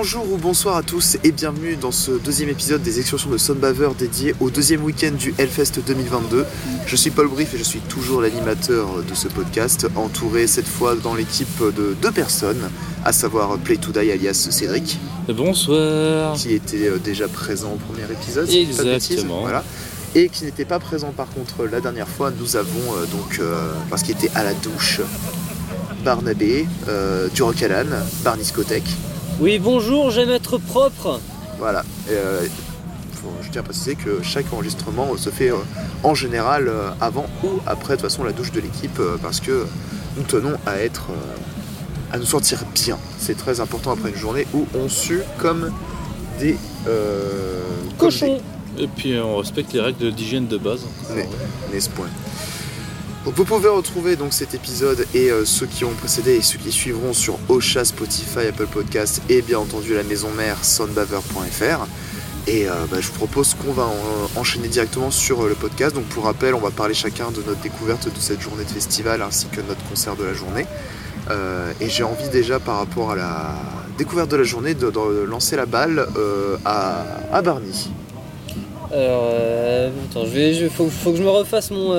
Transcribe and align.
Bonjour 0.00 0.32
ou 0.32 0.36
bonsoir 0.36 0.76
à 0.76 0.84
tous 0.84 1.16
et 1.24 1.32
bienvenue 1.32 1.74
dans 1.74 1.90
ce 1.90 2.12
deuxième 2.12 2.48
épisode 2.50 2.80
des 2.82 3.00
excursions 3.00 3.30
de 3.30 3.36
Sunbaver 3.36 3.88
dédié 3.98 4.32
au 4.38 4.48
deuxième 4.48 4.84
week-end 4.84 5.10
du 5.10 5.34
Hellfest 5.38 5.80
2022. 5.84 6.46
Je 6.86 6.94
suis 6.94 7.10
Paul 7.10 7.26
Brief 7.26 7.52
et 7.54 7.58
je 7.58 7.64
suis 7.64 7.80
toujours 7.80 8.20
l'animateur 8.20 9.02
de 9.02 9.14
ce 9.16 9.26
podcast, 9.26 9.88
entouré 9.96 10.46
cette 10.46 10.68
fois 10.68 10.94
dans 10.94 11.16
l'équipe 11.16 11.60
de 11.76 11.96
deux 12.00 12.12
personnes, 12.12 12.70
à 13.04 13.12
savoir 13.12 13.58
Play 13.58 13.76
to 13.76 13.90
Die 13.90 14.12
alias 14.12 14.34
Cédric, 14.52 15.00
Bonsoir. 15.26 16.34
qui 16.34 16.54
était 16.54 16.86
euh, 16.86 16.98
déjà 16.98 17.26
présent 17.26 17.72
au 17.72 17.92
premier 17.92 18.04
épisode, 18.04 18.48
si 18.48 18.60
Exactement. 18.60 19.40
voilà. 19.40 19.64
Et 20.14 20.28
qui 20.28 20.44
n'était 20.44 20.64
pas 20.64 20.78
présent 20.78 21.10
par 21.10 21.28
contre 21.28 21.64
la 21.64 21.80
dernière 21.80 22.08
fois, 22.08 22.30
nous 22.30 22.54
avons 22.54 22.94
euh, 22.96 23.06
donc, 23.06 23.40
euh, 23.40 23.72
parce 23.90 24.04
qu'il 24.04 24.14
était 24.14 24.30
à 24.36 24.44
la 24.44 24.54
douche, 24.54 25.00
Barnabé, 26.04 26.68
euh, 26.86 27.26
du 27.34 27.42
Rock 27.42 27.60
Alan, 27.64 27.86
Barniscothèque. 28.22 28.86
Oui, 29.40 29.58
bonjour, 29.58 30.10
j'aime 30.10 30.30
être 30.30 30.58
propre. 30.58 31.20
Voilà. 31.58 31.82
Et, 32.08 32.12
euh, 32.12 32.40
faut- 33.12 33.28
je 33.42 33.50
tiens 33.50 33.60
à 33.60 33.64
préciser 33.64 33.94
que 33.94 34.22
chaque 34.22 34.52
enregistrement 34.52 35.16
se 35.16 35.30
fait 35.30 35.50
euh, 35.50 35.56
en 36.02 36.14
général 36.14 36.68
euh, 36.68 36.90
avant 37.00 37.26
ou 37.44 37.48
après 37.66 37.96
de 37.96 38.00
toute 38.00 38.10
façon 38.10 38.24
la 38.24 38.32
douche 38.32 38.52
de 38.52 38.60
l'équipe 38.60 38.98
euh, 38.98 39.16
parce 39.22 39.40
que 39.40 39.66
nous 40.16 40.22
tenons 40.24 40.56
à 40.66 40.78
être 40.78 41.06
à 42.12 42.18
nous 42.18 42.24
sentir 42.26 42.60
bien. 42.74 42.98
C'est 43.18 43.36
très 43.36 43.60
important 43.60 43.92
après 43.92 44.10
une 44.10 44.16
journée 44.16 44.46
où 44.54 44.66
on 44.74 44.88
sue 44.88 45.20
comme 45.38 45.70
des 46.40 46.56
euh, 46.88 47.60
comme 47.98 48.08
Cochon. 48.10 48.38
Et 48.78 48.86
puis 48.88 49.18
on 49.18 49.36
respecte 49.36 49.72
les 49.72 49.80
règles 49.80 50.12
d'hygiène 50.12 50.46
de 50.46 50.56
base. 50.58 50.80
n'est-ce 51.72 51.90
point. 51.90 52.06
Vous 53.34 53.44
pouvez 53.44 53.68
retrouver 53.68 54.16
donc 54.16 54.32
cet 54.32 54.54
épisode 54.54 55.06
et 55.14 55.30
euh, 55.30 55.44
ceux 55.44 55.66
qui 55.66 55.84
ont 55.84 55.92
précédé 55.92 56.36
et 56.36 56.42
ceux 56.42 56.58
qui 56.58 56.72
suivront 56.72 57.12
sur 57.12 57.38
Ocha, 57.48 57.84
Spotify, 57.84 58.46
Apple 58.48 58.66
Podcast 58.66 59.20
et 59.28 59.42
bien 59.42 59.58
entendu 59.58 59.94
la 59.94 60.02
maison 60.02 60.30
mère 60.30 60.64
soundbaver.fr. 60.64 61.86
Et 62.46 62.66
euh, 62.68 62.72
bah, 62.90 62.96
je 63.00 63.08
vous 63.08 63.12
propose 63.14 63.52
qu'on 63.54 63.72
va 63.72 63.84
en- 63.84 64.40
enchaîner 64.40 64.68
directement 64.68 65.10
sur 65.10 65.44
euh, 65.44 65.48
le 65.50 65.54
podcast. 65.54 65.94
Donc 65.94 66.04
pour 66.06 66.24
rappel, 66.24 66.54
on 66.54 66.60
va 66.60 66.70
parler 66.70 66.94
chacun 66.94 67.30
de 67.30 67.42
notre 67.46 67.60
découverte 67.60 68.06
de 68.06 68.18
cette 68.18 68.40
journée 68.40 68.64
de 68.64 68.70
festival 68.70 69.20
ainsi 69.20 69.46
que 69.48 69.60
notre 69.60 69.84
concert 69.88 70.16
de 70.16 70.24
la 70.24 70.32
journée. 70.32 70.66
Et 71.82 71.90
j'ai 71.90 72.04
envie 72.04 72.30
déjà 72.30 72.58
par 72.58 72.78
rapport 72.78 73.10
à 73.10 73.16
la 73.16 73.54
découverte 73.98 74.30
de 74.30 74.36
la 74.38 74.44
journée 74.44 74.72
de, 74.72 74.90
lancer 75.26 75.56
la 75.56 75.66
balle 75.66 76.06
à, 76.64 77.04
à 77.30 77.42
Barney. 77.42 77.68
Alors, 78.90 79.34
attends, 80.10 80.24
faut 80.70 81.10
que 81.12 81.18
je 81.18 81.22
me 81.22 81.28
refasse 81.28 81.70
mon. 81.70 81.92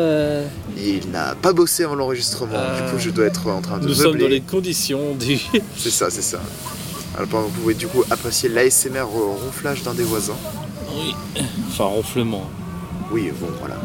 Il 0.82 1.10
n'a 1.12 1.36
pas 1.36 1.54
bossé 1.54 1.84
avant 1.84 1.96
l'enregistrement, 1.96 2.54
du 2.76 2.92
coup 2.92 2.98
je 3.00 3.10
dois 3.10 3.26
être 3.26 3.48
en 3.48 3.62
train 3.62 3.78
de 3.80 3.88
Nous 3.88 3.94
sommes 3.94 4.18
dans 4.18 4.28
les 4.28 4.42
conditions 4.42 5.14
du. 5.16 5.38
C'est 5.78 5.90
ça, 5.90 6.10
c'est 6.10 6.22
ça. 6.22 6.40
Alors 7.18 7.42
vous 7.42 7.50
pouvez 7.50 7.74
du 7.74 7.88
coup 7.88 8.04
apprécier 8.10 8.48
l'ASMR 8.50 9.02
ronflage 9.04 9.84
d'un 9.84 9.94
des 9.94 10.04
voisins. 10.04 10.38
oui. 10.96 11.14
Enfin 11.68 11.86
ronflement. 11.86 12.50
Oui, 13.12 13.32
bon 13.40 13.48
voilà. 13.60 13.76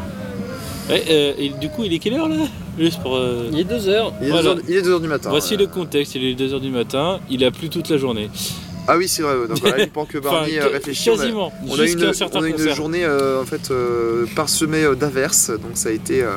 Ouais, 0.91 1.03
euh, 1.11 1.33
et 1.39 1.49
du 1.49 1.71
coup, 1.71 1.83
il 1.85 1.95
est 1.95 1.99
quelle 1.99 2.13
heure 2.15 2.29
là? 2.29 2.37
Juste 2.79 3.01
pour. 3.01 3.17
euh, 3.17 3.49
Il 3.53 3.59
est 3.61 3.65
2 3.65 3.89
heures. 3.89 4.13
Il 4.21 4.29
est, 4.29 4.31
Voilà. 4.31 4.55
2h, 4.57 5.01
du 5.01 5.09
matin. 5.09 5.31
Voici 5.31 5.55
euh. 5.55 5.59
le 5.59 5.67
contexte. 5.67 6.15
Il 6.15 6.25
est 6.25 6.35
2h 6.39 6.61
du 6.61 6.69
matin. 6.69 7.21
Il 7.31 7.43
a 7.43 7.51
plu 7.51 7.71
toute 7.71 7.89
la 7.89 7.97
journée. 7.97 8.29
Ah 8.87 8.97
oui, 8.99 9.09
c'est 9.09 9.23
vrai. 9.23 9.35
Donc 9.49 9.59
voilà, 9.61 9.79
il 9.83 9.91
pense 9.91 10.09
que 10.09 10.19
Barney 10.19 10.59
Enfin, 10.59 10.67
euh, 10.69 10.73
réfléchit. 10.73 11.11
On 11.11 11.15
a- 11.15 11.17
Quasiment. 11.17 11.53
On 11.69 11.79
a, 11.81 11.87
une, 11.87 12.05
un 12.05 12.13
certain 12.13 12.39
on 12.41 12.43
a 12.43 12.49
une 12.49 12.55
concert. 12.55 12.75
journée 12.75 13.05
euh, 13.05 13.41
en 13.41 13.45
fait 13.47 13.71
euh, 13.71 14.27
parsemée 14.37 14.85
d'averses, 14.99 15.51
donc 15.51 15.73
ça 15.75 15.89
a 15.89 15.93
été 15.93 16.23
euh, 16.23 16.31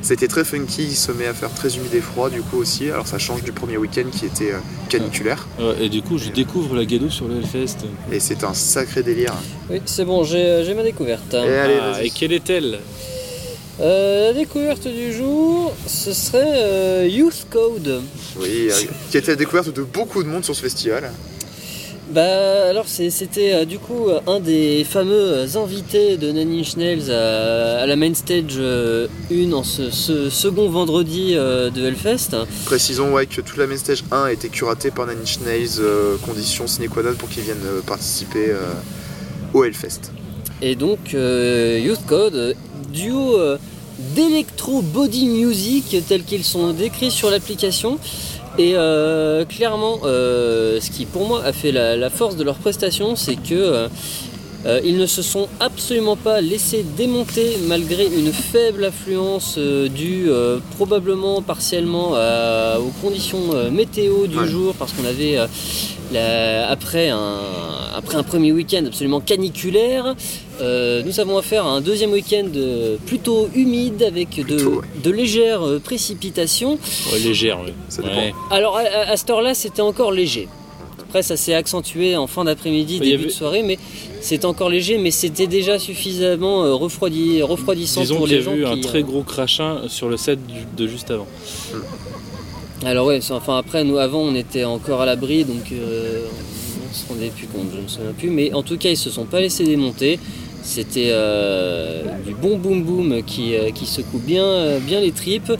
ça 0.00 0.12
a 0.12 0.14
été 0.14 0.26
très 0.28 0.44
funky. 0.44 0.84
Il 0.84 0.96
se 0.96 1.12
met 1.12 1.26
à 1.26 1.34
faire 1.34 1.52
très 1.52 1.76
humide 1.76 1.94
et 1.94 2.00
froid 2.00 2.30
du 2.30 2.40
coup 2.40 2.56
aussi. 2.56 2.90
Alors 2.90 3.06
ça 3.06 3.18
change 3.18 3.42
du 3.42 3.52
premier 3.52 3.76
week-end 3.76 4.04
qui 4.10 4.24
était 4.26 4.52
caniculaire 4.88 5.46
Ouais, 5.58 5.74
et 5.84 5.88
du 5.90 6.00
coup, 6.02 6.16
je 6.16 6.30
découvre 6.30 6.74
la 6.74 6.84
gadoue 6.86 7.10
sur 7.10 7.28
le 7.28 7.36
Hellfest. 7.36 7.76
et 8.10 8.18
c'est 8.18 8.44
un 8.44 8.54
sacré 8.54 9.02
délire. 9.02 9.34
Oui, 9.68 9.80
c'est 9.84 10.04
bon, 10.06 10.24
j'ai 10.24 10.62
j'ai 10.64 10.74
ma 10.74 10.82
découverte. 10.82 11.34
Et 11.34 11.36
allez, 11.36 11.74
Ah, 11.82 11.92
vas-y. 11.92 12.06
et 12.06 12.10
quelle 12.10 12.32
est-elle? 12.32 12.78
Euh, 13.80 14.28
la 14.28 14.32
découverte 14.34 14.86
du 14.88 15.12
jour, 15.12 15.74
ce 15.86 16.12
serait 16.12 16.44
euh, 16.44 17.08
Youth 17.10 17.46
Code. 17.50 18.02
Oui, 18.38 18.68
euh, 18.70 18.74
qui 19.10 19.16
a 19.16 19.20
été 19.20 19.30
la 19.30 19.36
découverte 19.36 19.72
de 19.74 19.82
beaucoup 19.82 20.22
de 20.22 20.28
monde 20.28 20.44
sur 20.44 20.54
ce 20.54 20.60
festival. 20.62 21.10
Bah, 22.10 22.68
alors, 22.68 22.86
c'était 22.88 23.52
euh, 23.52 23.64
du 23.64 23.78
coup 23.78 24.08
euh, 24.08 24.18
un 24.26 24.40
des 24.40 24.82
fameux 24.82 25.12
euh, 25.12 25.46
invités 25.54 26.16
de 26.16 26.32
Nine 26.32 26.58
Inch 26.58 26.76
Nails 26.76 27.08
à, 27.08 27.82
à 27.82 27.86
la 27.86 27.94
main 27.94 28.12
stage 28.14 28.58
1 28.58 29.52
en 29.52 29.62
ce, 29.62 29.90
ce 29.90 30.28
second 30.28 30.68
vendredi 30.68 31.34
euh, 31.36 31.70
de 31.70 31.86
Hellfest. 31.86 32.30
Précisons 32.64 33.12
ouais, 33.12 33.26
que 33.26 33.40
toute 33.40 33.56
la 33.56 33.68
main 33.68 33.76
stage 33.76 34.02
1 34.10 34.24
a 34.24 34.32
été 34.32 34.48
curatée 34.48 34.90
par 34.90 35.06
Nails, 35.06 35.68
euh, 35.78 36.16
condition 36.26 36.66
sine 36.66 36.88
qua 36.88 37.04
non 37.04 37.14
pour 37.14 37.28
qu'ils 37.28 37.44
viennent 37.44 37.58
participer 37.86 38.54
au 39.54 39.62
Hellfest. 39.62 40.10
Et 40.62 40.74
donc, 40.74 41.12
Youth 41.12 42.04
Code, 42.08 42.56
duo 42.92 43.38
d'électro 44.16 44.82
body 44.82 45.26
music 45.28 45.96
tels 46.08 46.24
qu'ils 46.24 46.44
sont 46.44 46.72
décrits 46.72 47.10
sur 47.10 47.30
l'application. 47.30 47.98
Et 48.60 48.72
euh, 48.76 49.46
clairement, 49.46 50.00
euh, 50.04 50.78
ce 50.82 50.90
qui 50.90 51.06
pour 51.06 51.26
moi 51.26 51.42
a 51.42 51.52
fait 51.52 51.72
la, 51.72 51.96
la 51.96 52.10
force 52.10 52.36
de 52.36 52.44
leur 52.44 52.56
prestation, 52.56 53.16
c'est 53.16 53.36
que 53.36 53.54
euh, 54.66 54.80
ils 54.84 54.98
ne 54.98 55.06
se 55.06 55.22
sont 55.22 55.48
absolument 55.60 56.16
pas 56.16 56.42
laissés 56.42 56.84
démonter 57.02 57.56
malgré 57.66 58.04
une 58.04 58.30
faible 58.32 58.84
affluence 58.84 59.56
due 59.56 60.28
probablement 60.76 61.40
partiellement 61.40 62.08
à- 62.16 62.78
aux 62.78 62.92
conditions 63.02 63.44
météo 63.70 64.26
du 64.26 64.36
Ouais. 64.36 64.46
jour, 64.46 64.74
parce 64.78 64.92
qu'on 64.92 65.06
avait 65.06 65.38
la- 66.12 66.68
après, 66.68 67.08
un, 67.08 67.38
après 67.94 68.16
un 68.16 68.22
premier 68.22 68.52
week-end 68.52 68.84
absolument 68.86 69.20
caniculaire, 69.20 70.14
euh, 70.60 71.02
nous 71.04 71.20
avons 71.20 71.38
affaire 71.38 71.64
à 71.66 71.70
un 71.70 71.80
deuxième 71.80 72.12
week-end 72.12 72.46
euh, 72.56 72.96
plutôt 73.06 73.48
humide 73.54 74.02
avec 74.02 74.36
de, 74.36 74.42
Plutôt, 74.42 74.70
ouais. 74.80 74.86
de 75.02 75.10
légères 75.10 75.62
euh, 75.66 75.78
précipitations. 75.78 76.78
Ouais, 77.12 77.18
légère, 77.18 77.58
oui. 77.64 77.72
Ça 77.88 78.02
dépend. 78.02 78.16
Ouais. 78.16 78.34
Alors 78.50 78.76
à, 78.78 79.16
cette 79.16 79.30
heure-là, 79.30 79.54
c'était 79.54 79.82
encore 79.82 80.12
léger. 80.12 80.48
Après, 81.00 81.22
ça 81.22 81.36
s'est 81.36 81.54
accentué 81.54 82.16
en 82.16 82.28
fin 82.28 82.44
d'après-midi, 82.44 83.00
début 83.00 83.14
avait- 83.14 83.24
de 83.24 83.28
soirée, 83.30 83.62
mais 83.64 83.78
c'était 84.20 84.44
encore 84.44 84.68
léger, 84.70 84.96
mais 84.98 85.10
c'était 85.10 85.48
déjà 85.48 85.78
suffisamment 85.80 86.62
euh, 86.64 86.74
refroidi, 86.74 87.42
refroidissant 87.42 88.02
Disons 88.02 88.16
pour 88.16 88.26
qu'il 88.26 88.34
y 88.34 88.38
les 88.38 88.42
a 88.42 88.44
gens 88.44 88.54
eu 88.54 88.64
qui. 88.64 88.70
un 88.86 88.88
très 88.88 88.98
euh, 89.00 89.02
gros 89.02 89.22
crachin 89.22 89.80
sur 89.88 90.08
le 90.08 90.16
set 90.16 90.38
de 90.76 90.86
juste 90.86 91.10
avant. 91.10 91.26
Alors 92.84 93.06
ouais, 93.06 93.20
c'est- 93.20 93.32
enfin 93.34 93.58
après, 93.58 93.84
nous 93.84 93.98
avant, 93.98 94.20
on 94.20 94.34
était 94.34 94.64
encore 94.64 95.02
à 95.02 95.06
l'abri, 95.06 95.44
donc 95.44 95.70
euh, 95.72 96.22
on 96.90 96.94
se 96.94 97.06
rendait 97.08 97.28
plus 97.28 97.46
compte, 97.46 97.66
je 97.72 97.76
ne 97.78 97.82
me 97.82 97.88
souviens 97.88 98.12
plus. 98.16 98.30
Mais 98.30 98.52
en 98.54 98.62
tout 98.62 98.78
cas, 98.78 98.88
ils 98.90 98.96
se 98.96 99.10
sont 99.10 99.24
pas 99.26 99.40
laissés 99.40 99.64
démonter. 99.64 100.18
C'était 100.62 101.08
euh, 101.10 102.02
du 102.26 102.34
bon 102.34 102.58
boom 102.58 102.82
boom 102.84 103.22
qui, 103.22 103.54
euh, 103.54 103.70
qui 103.70 103.86
secoue 103.86 104.18
bien, 104.18 104.44
euh, 104.44 104.78
bien 104.78 105.00
les 105.00 105.10
tripes. 105.10 105.50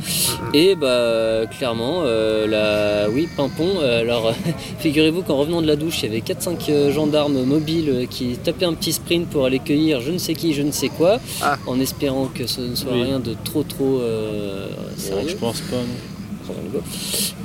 Et 0.52 0.74
bah 0.74 1.46
clairement, 1.58 2.02
euh, 2.04 2.46
la... 2.46 3.10
oui, 3.10 3.26
Pimpon. 3.34 3.66
euh, 3.80 4.02
alors 4.02 4.34
figurez-vous 4.78 5.22
qu'en 5.22 5.36
revenant 5.38 5.62
de 5.62 5.66
la 5.66 5.76
douche, 5.76 6.02
il 6.02 6.06
y 6.06 6.08
avait 6.08 6.20
4-5 6.20 6.68
euh, 6.68 6.92
gendarmes 6.92 7.42
mobiles 7.44 8.08
qui 8.10 8.36
tapaient 8.44 8.66
un 8.66 8.74
petit 8.74 8.92
sprint 8.92 9.26
pour 9.28 9.46
aller 9.46 9.58
cueillir 9.58 10.02
je 10.02 10.10
ne 10.12 10.18
sais 10.18 10.34
qui, 10.34 10.52
je 10.52 10.60
ne 10.62 10.70
sais 10.70 10.88
quoi, 10.90 11.18
Ah. 11.40 11.56
en 11.66 11.80
espérant 11.80 12.26
que 12.26 12.46
ce 12.46 12.60
ne 12.60 12.74
soit 12.74 12.92
Oui. 12.92 13.02
rien 13.04 13.20
de 13.20 13.34
trop 13.42 13.62
trop 13.62 14.00
euh, 14.00 14.66
Bon, 14.68 15.00
sérieux 15.02 15.28
je 15.30 15.36
pense 15.36 15.60
pas. 15.62 15.76
non. 15.76 16.19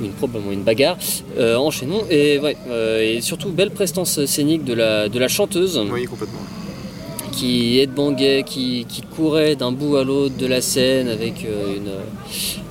Ou 0.00 0.04
une, 0.04 0.12
probablement 0.12 0.52
une 0.52 0.62
bagarre. 0.62 0.96
Euh, 1.38 1.56
enchaînons. 1.56 2.02
Et, 2.10 2.38
ouais, 2.38 2.56
euh, 2.68 3.00
et 3.16 3.20
surtout, 3.20 3.50
belle 3.50 3.70
prestance 3.70 4.24
scénique 4.26 4.64
de 4.64 4.74
la, 4.74 5.08
de 5.08 5.18
la 5.18 5.28
chanteuse 5.28 5.80
Oui, 5.92 6.04
complètement. 6.04 6.40
qui 7.32 7.78
headbangait, 7.80 8.44
qui, 8.46 8.86
qui 8.88 9.02
courait 9.02 9.56
d'un 9.56 9.72
bout 9.72 9.96
à 9.96 10.04
l'autre 10.04 10.36
de 10.36 10.46
la 10.46 10.60
scène 10.62 11.08
avec 11.08 11.44
euh, 11.44 11.76
une, 11.76 11.90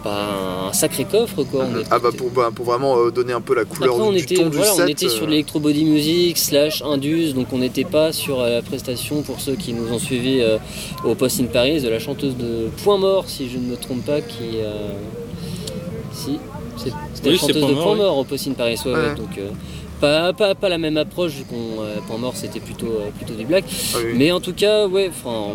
bah, 0.03 0.67
un 0.69 0.73
sacré 0.73 1.05
coffre. 1.05 1.43
Quoi. 1.43 1.65
On 1.71 1.79
était- 1.79 1.87
Ah 1.91 1.99
bah 1.99 2.09
pour, 2.17 2.29
bah, 2.31 2.49
pour 2.53 2.65
vraiment 2.65 2.97
euh, 2.97 3.11
donner 3.11 3.33
un 3.33 3.41
peu 3.41 3.53
la 3.53 3.65
couleur 3.65 3.93
Après, 3.95 4.07
on 4.07 4.11
du 4.11 4.17
était, 4.19 4.35
ton 4.35 4.49
du 4.49 4.57
voilà, 4.57 4.73
on 4.73 4.77
set. 4.77 4.89
était 4.89 5.09
sur 5.09 5.27
l'électro 5.27 5.59
body 5.59 5.85
music 5.85 6.37
slash 6.37 6.81
indus, 6.83 7.33
donc 7.33 7.47
on 7.53 7.59
n'était 7.59 7.83
pas 7.83 8.11
sur 8.11 8.39
la 8.41 8.61
prestation 8.63 9.21
pour 9.21 9.39
ceux 9.39 9.55
qui 9.55 9.71
nous 9.73 9.91
ont 9.93 9.99
suivis 9.99 10.41
euh, 10.41 10.57
au 11.03 11.13
Post 11.13 11.41
in 11.41 11.45
Paris 11.45 11.81
de 11.81 11.89
la 11.89 11.99
chanteuse 11.99 12.35
de 12.35 12.67
Point 12.83 12.97
Mort, 12.97 13.25
si 13.27 13.47
je 13.49 13.57
ne 13.57 13.65
me 13.71 13.75
trompe 13.75 14.03
pas, 14.05 14.21
qui. 14.21 14.57
euh, 14.57 14.93
si, 16.15 16.39
c'est- 16.77 16.91
c'était 17.13 17.29
Oui, 17.29 17.37
chanteuse 17.37 17.55
de 17.67 17.73
Point. 17.73 17.95
Mort 17.95 18.17
au 18.17 18.23
Post 18.23 18.47
in 18.47 18.51
Paris, 18.53 18.79
ouais, 18.85 18.91
ouais, 18.91 18.97
Ouais. 18.97 19.15
donc. 19.15 19.37
euh, 19.37 19.49
pas, 20.01 20.33
pas, 20.33 20.55
pas 20.55 20.67
la 20.67 20.77
même 20.77 20.97
approche 20.97 21.31
vu 21.31 21.43
qu'on 21.45 21.81
euh, 21.81 21.95
Point 22.07 22.17
Mort 22.17 22.33
c'était 22.35 22.59
plutôt, 22.59 22.87
euh, 22.87 23.09
plutôt 23.17 23.33
du 23.33 23.45
black 23.45 23.63
ah 23.93 23.97
oui. 24.03 24.11
mais 24.17 24.29
en 24.29 24.41
tout 24.41 24.51
cas 24.51 24.87
ouais 24.87 25.09
enfin 25.09 25.53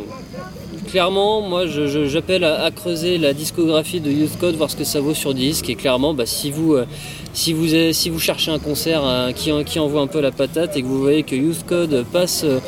clairement 0.90 1.42
moi 1.42 1.66
j'appelle 1.66 2.44
à, 2.44 2.64
à 2.64 2.70
creuser 2.70 3.18
la 3.18 3.34
discographie 3.34 4.00
de 4.00 4.10
Youth 4.10 4.38
Code 4.40 4.56
voir 4.56 4.70
ce 4.70 4.76
que 4.76 4.84
ça 4.84 5.00
vaut 5.00 5.12
sur 5.14 5.34
disque 5.34 5.68
et 5.68 5.74
clairement 5.74 6.14
bah, 6.14 6.24
si 6.26 6.50
vous 6.50 6.74
euh, 6.74 6.86
si 7.34 7.52
vous, 7.52 7.66
si 7.92 8.08
vous 8.10 8.18
cherchez 8.18 8.50
un 8.50 8.58
concert 8.58 9.02
euh, 9.04 9.30
qui, 9.32 9.52
qui 9.64 9.78
envoie 9.78 10.00
un 10.00 10.06
peu 10.06 10.20
la 10.20 10.32
patate 10.32 10.74
et 10.76 10.82
que 10.82 10.86
vous 10.86 11.00
voyez 11.00 11.22
que 11.22 11.36
Youth 11.36 11.64
Code 11.66 12.04
passe 12.10 12.42
euh, 12.44 12.58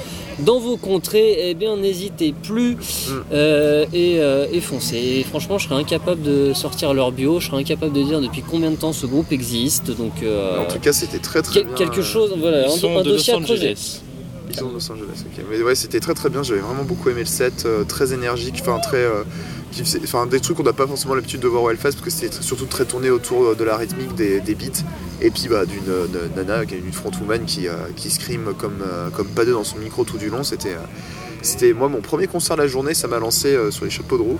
dans 0.40 0.58
vos 0.58 0.76
contrées, 0.76 1.36
eh 1.50 1.54
bien 1.54 1.76
n'hésitez 1.76 2.32
plus 2.42 2.76
euh, 3.32 3.84
et, 3.92 4.18
euh, 4.20 4.46
et 4.52 4.60
foncez. 4.60 4.96
Et 4.96 5.22
franchement, 5.24 5.58
je 5.58 5.68
serais 5.68 5.80
incapable 5.80 6.22
de 6.22 6.52
sortir 6.54 6.94
leur 6.94 7.12
bio, 7.12 7.40
je 7.40 7.46
serais 7.48 7.60
incapable 7.60 7.92
de 7.92 8.02
dire 8.02 8.20
depuis 8.20 8.42
combien 8.42 8.70
de 8.70 8.76
temps 8.76 8.92
ce 8.92 9.06
groupe 9.06 9.32
existe. 9.32 9.90
Donc, 9.96 10.12
euh, 10.22 10.60
En 10.60 10.72
tout 10.72 10.78
cas, 10.78 10.92
c'était 10.92 11.18
très 11.18 11.42
très 11.42 11.60
quel- 11.60 11.66
bien. 11.68 11.74
quelque 11.76 12.02
chose, 12.02 12.34
voilà, 12.38 12.62
Ils 12.62 12.66
un, 12.66 12.76
sont 12.76 12.96
un 12.96 13.02
de 13.02 13.10
dossier 13.10 13.32
Los 13.34 13.40
à 13.40 13.42
creuser. 13.44 13.74
Angeles. 14.52 14.72
Ils 14.74 14.80
sont 14.80 14.94
de 14.94 15.00
Los 15.00 15.04
Angeles, 15.04 15.24
ok. 15.26 15.44
Mais 15.50 15.62
ouais, 15.62 15.74
c'était 15.74 16.00
très 16.00 16.14
très 16.14 16.28
bien. 16.30 16.42
J'avais 16.42 16.60
vraiment 16.60 16.84
beaucoup 16.84 17.08
aimé 17.10 17.20
le 17.20 17.26
set, 17.26 17.64
euh, 17.66 17.84
très 17.84 18.12
énergique, 18.12 18.56
enfin 18.60 18.78
très, 18.78 19.04
euh, 19.04 19.24
enfin 20.04 20.26
des 20.26 20.40
trucs 20.40 20.56
qu'on 20.56 20.62
n'a 20.62 20.72
pas 20.72 20.86
forcément 20.86 21.14
l'habitude 21.14 21.40
de 21.40 21.48
voir 21.48 21.62
au 21.64 21.70
Hellfest 21.70 21.92
parce 21.92 22.02
que 22.02 22.10
c'était 22.10 22.42
surtout 22.42 22.66
très 22.66 22.84
tourné 22.84 23.10
autour 23.10 23.44
euh, 23.44 23.54
de 23.54 23.64
la 23.64 23.76
rythmique 23.76 24.14
des, 24.14 24.40
des 24.40 24.54
beats 24.54 24.82
et 25.20 25.30
puis 25.30 25.48
bah 25.48 25.64
d'une 25.66 25.82
nana, 26.36 26.66
qui 26.66 26.74
est 26.74 26.78
une 26.78 26.92
frontwoman 26.92 27.44
qui 27.44 27.68
euh, 27.68 27.72
qui 27.96 28.10
scream 28.10 28.52
comme 28.58 28.82
euh, 28.82 29.08
comme 29.10 29.28
pas 29.28 29.44
deux 29.44 29.52
dans 29.52 29.64
son 29.64 29.78
micro 29.78 30.04
tout 30.04 30.18
du 30.18 30.28
long. 30.28 30.42
C'était 30.42 30.74
euh, 30.74 30.86
c'était 31.42 31.72
moi 31.72 31.88
mon 31.88 32.00
premier 32.00 32.26
concert 32.26 32.56
de 32.56 32.62
la 32.62 32.68
journée. 32.68 32.94
Ça 32.94 33.08
m'a 33.08 33.18
lancé 33.18 33.48
euh, 33.54 33.70
sur 33.70 33.84
les 33.84 33.90
chapeaux 33.90 34.18
de 34.18 34.22
roue. 34.22 34.38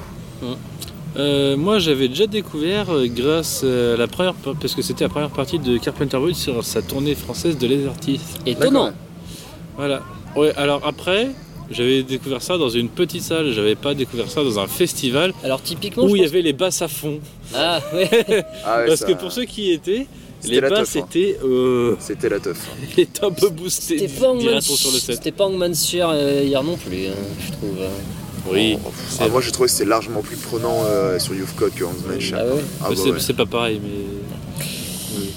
Euh, 1.14 1.58
moi, 1.58 1.78
j'avais 1.78 2.08
déjà 2.08 2.26
découvert 2.26 2.88
euh, 2.90 3.06
grâce 3.06 3.64
à 3.64 3.96
la 3.98 4.06
première, 4.06 4.32
parce 4.32 4.74
que 4.74 4.80
c'était 4.80 5.04
la 5.04 5.10
première 5.10 5.28
partie 5.28 5.58
de 5.58 5.76
Carpenter 5.76 6.16
Brut 6.16 6.34
sur 6.34 6.64
sa 6.64 6.80
tournée 6.80 7.14
française 7.14 7.58
de 7.58 7.66
Les 7.66 7.86
Artistes. 7.86 8.40
Étonnant. 8.46 8.92
Voilà. 9.82 10.02
Ouais, 10.36 10.52
alors 10.56 10.80
après, 10.86 11.30
j'avais 11.70 12.04
découvert 12.04 12.40
ça 12.40 12.56
dans 12.56 12.68
une 12.68 12.88
petite 12.88 13.22
salle, 13.22 13.52
j'avais 13.52 13.74
pas 13.74 13.94
découvert 13.94 14.30
ça 14.30 14.44
dans 14.44 14.60
un 14.60 14.68
festival 14.68 15.32
Alors 15.42 15.60
typiquement, 15.60 16.04
où 16.04 16.14
il 16.14 16.22
y 16.22 16.24
avait 16.24 16.40
les 16.42 16.52
basses 16.52 16.82
à 16.82 16.88
fond. 16.88 17.18
Ah 17.54 17.80
ouais. 17.92 18.08
Ah 18.64 18.78
ouais, 18.78 18.86
Parce 18.86 19.00
ça- 19.00 19.06
que 19.06 19.12
pour 19.14 19.32
ceux 19.32 19.44
qui 19.44 19.62
y 19.64 19.72
étaient, 19.72 20.06
C'était 20.40 20.54
les 20.54 20.60
basses 20.60 20.92
teuf, 20.92 20.96
hein. 21.02 21.06
étaient, 21.10 21.36
euh, 21.44 21.96
C'était 21.98 22.28
la 22.28 22.38
teuf. 22.38 22.64
étaient 22.96 23.24
un 23.24 23.32
peu 23.32 23.48
boostées, 23.48 23.98
C'était 23.98 24.08
pas 24.20 24.34
dira-t-on 24.36 24.48
Hangman 24.48 24.60
sur 24.60 24.92
le 24.92 24.98
set. 25.00 25.16
c'était 25.16 25.32
pas 25.32 25.48
Sphere, 25.74 26.10
euh, 26.14 26.42
hier 26.44 26.62
non 26.62 26.76
plus, 26.76 27.06
hein, 27.08 27.12
je 27.44 27.52
trouve. 27.52 27.76
hein. 27.82 27.90
Oui, 28.52 28.76
Oh, 28.86 28.90
c'est 29.08 29.24
ah, 29.24 29.28
moi 29.28 29.40
j'ai 29.40 29.50
trouvé 29.52 29.66
que 29.68 29.72
c'était 29.72 29.88
largement 29.88 30.20
plus 30.20 30.36
prenant 30.36 30.84
euh, 30.84 31.18
sur 31.18 31.34
Youth 31.34 31.54
Code 31.56 31.74
que 31.74 31.84
Hansman 31.84 32.20
Shah. 32.20 32.38
Ah 32.40 32.44
ouais. 32.54 32.60
Ah 32.80 32.86
bah 32.88 32.94
c'est 32.96 33.10
ouais. 33.10 33.18
c'est 33.20 33.34
pas 33.36 33.46
pareil, 33.46 33.80
mais. 33.82 33.90
Oui. 35.18 35.30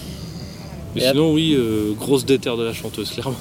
Mais 0.95 1.01
Et 1.03 1.09
sinon, 1.09 1.33
oui, 1.33 1.55
euh, 1.57 1.93
grosse 1.99 2.25
déterre 2.25 2.57
de 2.57 2.63
la 2.63 2.73
chanteuse, 2.73 3.09
clairement. 3.11 3.35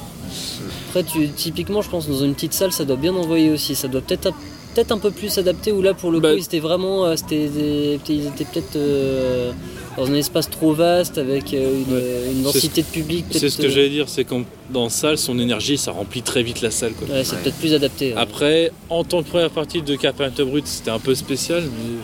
Après, 0.88 1.02
tu, 1.04 1.28
typiquement, 1.28 1.82
je 1.82 1.90
pense 1.90 2.08
dans 2.08 2.24
une 2.24 2.34
petite 2.34 2.52
salle, 2.54 2.72
ça 2.72 2.84
doit 2.84 2.96
bien 2.96 3.14
envoyer 3.14 3.50
aussi. 3.50 3.74
Ça 3.74 3.88
doit 3.88 4.00
peut-être 4.00 4.32
peut-être 4.74 4.90
un 4.92 4.98
peu 4.98 5.10
plus 5.12 5.38
adapté. 5.38 5.70
Ou 5.70 5.82
là, 5.82 5.94
pour 5.94 6.10
le 6.10 6.18
Bah- 6.18 6.32
coup, 6.32 6.38
ils 6.38 6.44
étaient 6.44 6.58
vraiment, 6.58 7.04
euh, 7.06 7.14
c'était, 7.16 7.46
des- 7.48 8.00
ils 8.08 8.26
étaient 8.26 8.44
peut-être 8.44 8.74
euh, 8.76 9.52
dans 9.96 10.06
un 10.10 10.14
espace 10.14 10.50
trop 10.50 10.72
vaste 10.72 11.16
avec 11.18 11.54
euh, 11.54 11.72
une, 11.86 11.94
Ouais. 11.94 12.02
une 12.32 12.38
C'est 12.38 12.42
densité 12.42 12.82
de 12.82 12.86
public. 12.88 13.24
C'est 13.30 13.48
ce 13.50 13.58
que 13.58 13.68
j'allais 13.68 13.88
dire, 13.90 14.08
c'est 14.08 14.24
qu'en 14.24 14.42
dans 14.72 14.88
salle, 14.88 15.16
son 15.16 15.38
énergie, 15.38 15.78
ça 15.78 15.92
remplit 15.92 16.22
très 16.22 16.42
vite 16.42 16.60
la 16.60 16.72
salle. 16.72 16.92
Quoi. 16.94 17.06
ouais, 17.08 17.22
c'est 17.22 17.36
Ouais. 17.36 17.42
peut-être 17.44 17.56
plus 17.58 17.72
adapté. 17.72 18.14
Après, 18.16 18.72
en 18.90 19.04
tant 19.04 19.22
que 19.22 19.28
première 19.28 19.50
partie 19.50 19.80
de 19.80 19.94
Carpenter 19.94 20.44
Brut, 20.44 20.66
c'était 20.66 20.90
un 20.90 20.98
peu 20.98 21.14
spécial, 21.14 21.62
mais 21.62 21.94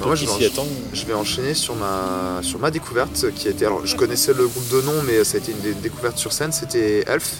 Bah, 0.00 0.06
moi, 0.06 0.14
je 0.14 0.24
qui 0.24 0.38
vais, 0.38 0.50
je 0.94 1.12
enchaîner 1.12 1.54
sur 1.54 1.74
ma, 1.76 2.40
sur 2.42 2.58
ma 2.58 2.70
découverte 2.70 3.26
qui 3.34 3.48
a 3.48 3.50
été. 3.50 3.66
Alors, 3.66 3.86
je 3.86 3.94
connaissais 3.96 4.32
le 4.32 4.46
groupe 4.48 4.68
de 4.70 4.80
nom, 4.82 4.94
mais 5.06 5.22
ça 5.24 5.36
a 5.36 5.40
été 5.40 5.52
une 5.52 5.60
dé- 5.60 5.74
découverte 5.74 6.16
sur 6.18 6.32
scène. 6.32 6.52
C'était 6.52 7.04
Elf, 7.06 7.36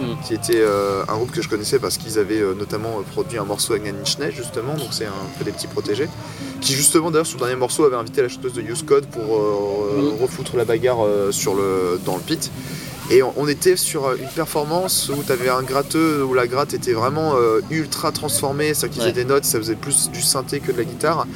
Hmm. 0.00 0.14
qui 0.26 0.34
était 0.34 0.60
euh, 0.60 1.02
un 1.08 1.16
groupe 1.16 1.32
que 1.32 1.42
je 1.42 1.48
connaissais 1.48 1.78
parce 1.80 1.98
qu'ils 1.98 2.18
avaient 2.20 2.40
euh, 2.40 2.54
notamment 2.54 2.98
euh, 3.00 3.02
produit 3.02 3.36
un 3.36 3.44
morceau 3.44 3.72
avec 3.72 3.84
Nails, 3.84 4.32
justement, 4.32 4.74
donc 4.74 4.88
c'est 4.92 5.06
un 5.06 5.12
peu 5.38 5.44
des 5.44 5.50
petits 5.50 5.66
protégés. 5.66 6.08
Qui, 6.60 6.72
justement, 6.74 7.10
d'ailleurs, 7.10 7.26
sur 7.26 7.36
le 7.38 7.44
dernier 7.44 7.56
morceau, 7.58 7.84
avait 7.84 7.96
invité 7.96 8.22
la 8.22 8.28
chanteuse 8.28 8.52
de 8.52 8.62
Use 8.62 8.84
Code 8.86 9.06
pour 9.06 9.36
euh, 9.36 10.12
Hmm. 10.18 10.22
refoutre 10.22 10.56
la 10.56 10.64
bagarre 10.64 10.98
sur 11.32 11.54
le, 11.54 12.00
dans 12.06 12.14
le 12.16 12.22
pit. 12.22 12.50
Et 13.10 13.22
on, 13.22 13.48
était 13.48 13.76
sur 13.76 14.12
une 14.12 14.28
performance 14.28 15.08
où 15.08 15.22
tu 15.24 15.32
avais 15.32 15.48
un 15.48 15.62
gratteux, 15.62 16.22
où 16.22 16.34
la 16.34 16.46
gratte 16.46 16.74
était 16.74 16.92
vraiment 16.92 17.32
euh, 17.36 17.60
ultra 17.70 18.12
transformée, 18.12 18.74
c'est-à-dire 18.74 18.90
qu'ils 18.90 19.02
Ouais. 19.02 19.08
faisaient 19.12 19.24
des 19.24 19.28
notes, 19.28 19.44
ça 19.44 19.58
faisait 19.58 19.74
plus 19.76 20.10
du 20.10 20.20
synthé 20.22 20.60
que 20.60 20.70
de 20.72 20.76
la 20.78 20.84
guitare. 20.84 21.26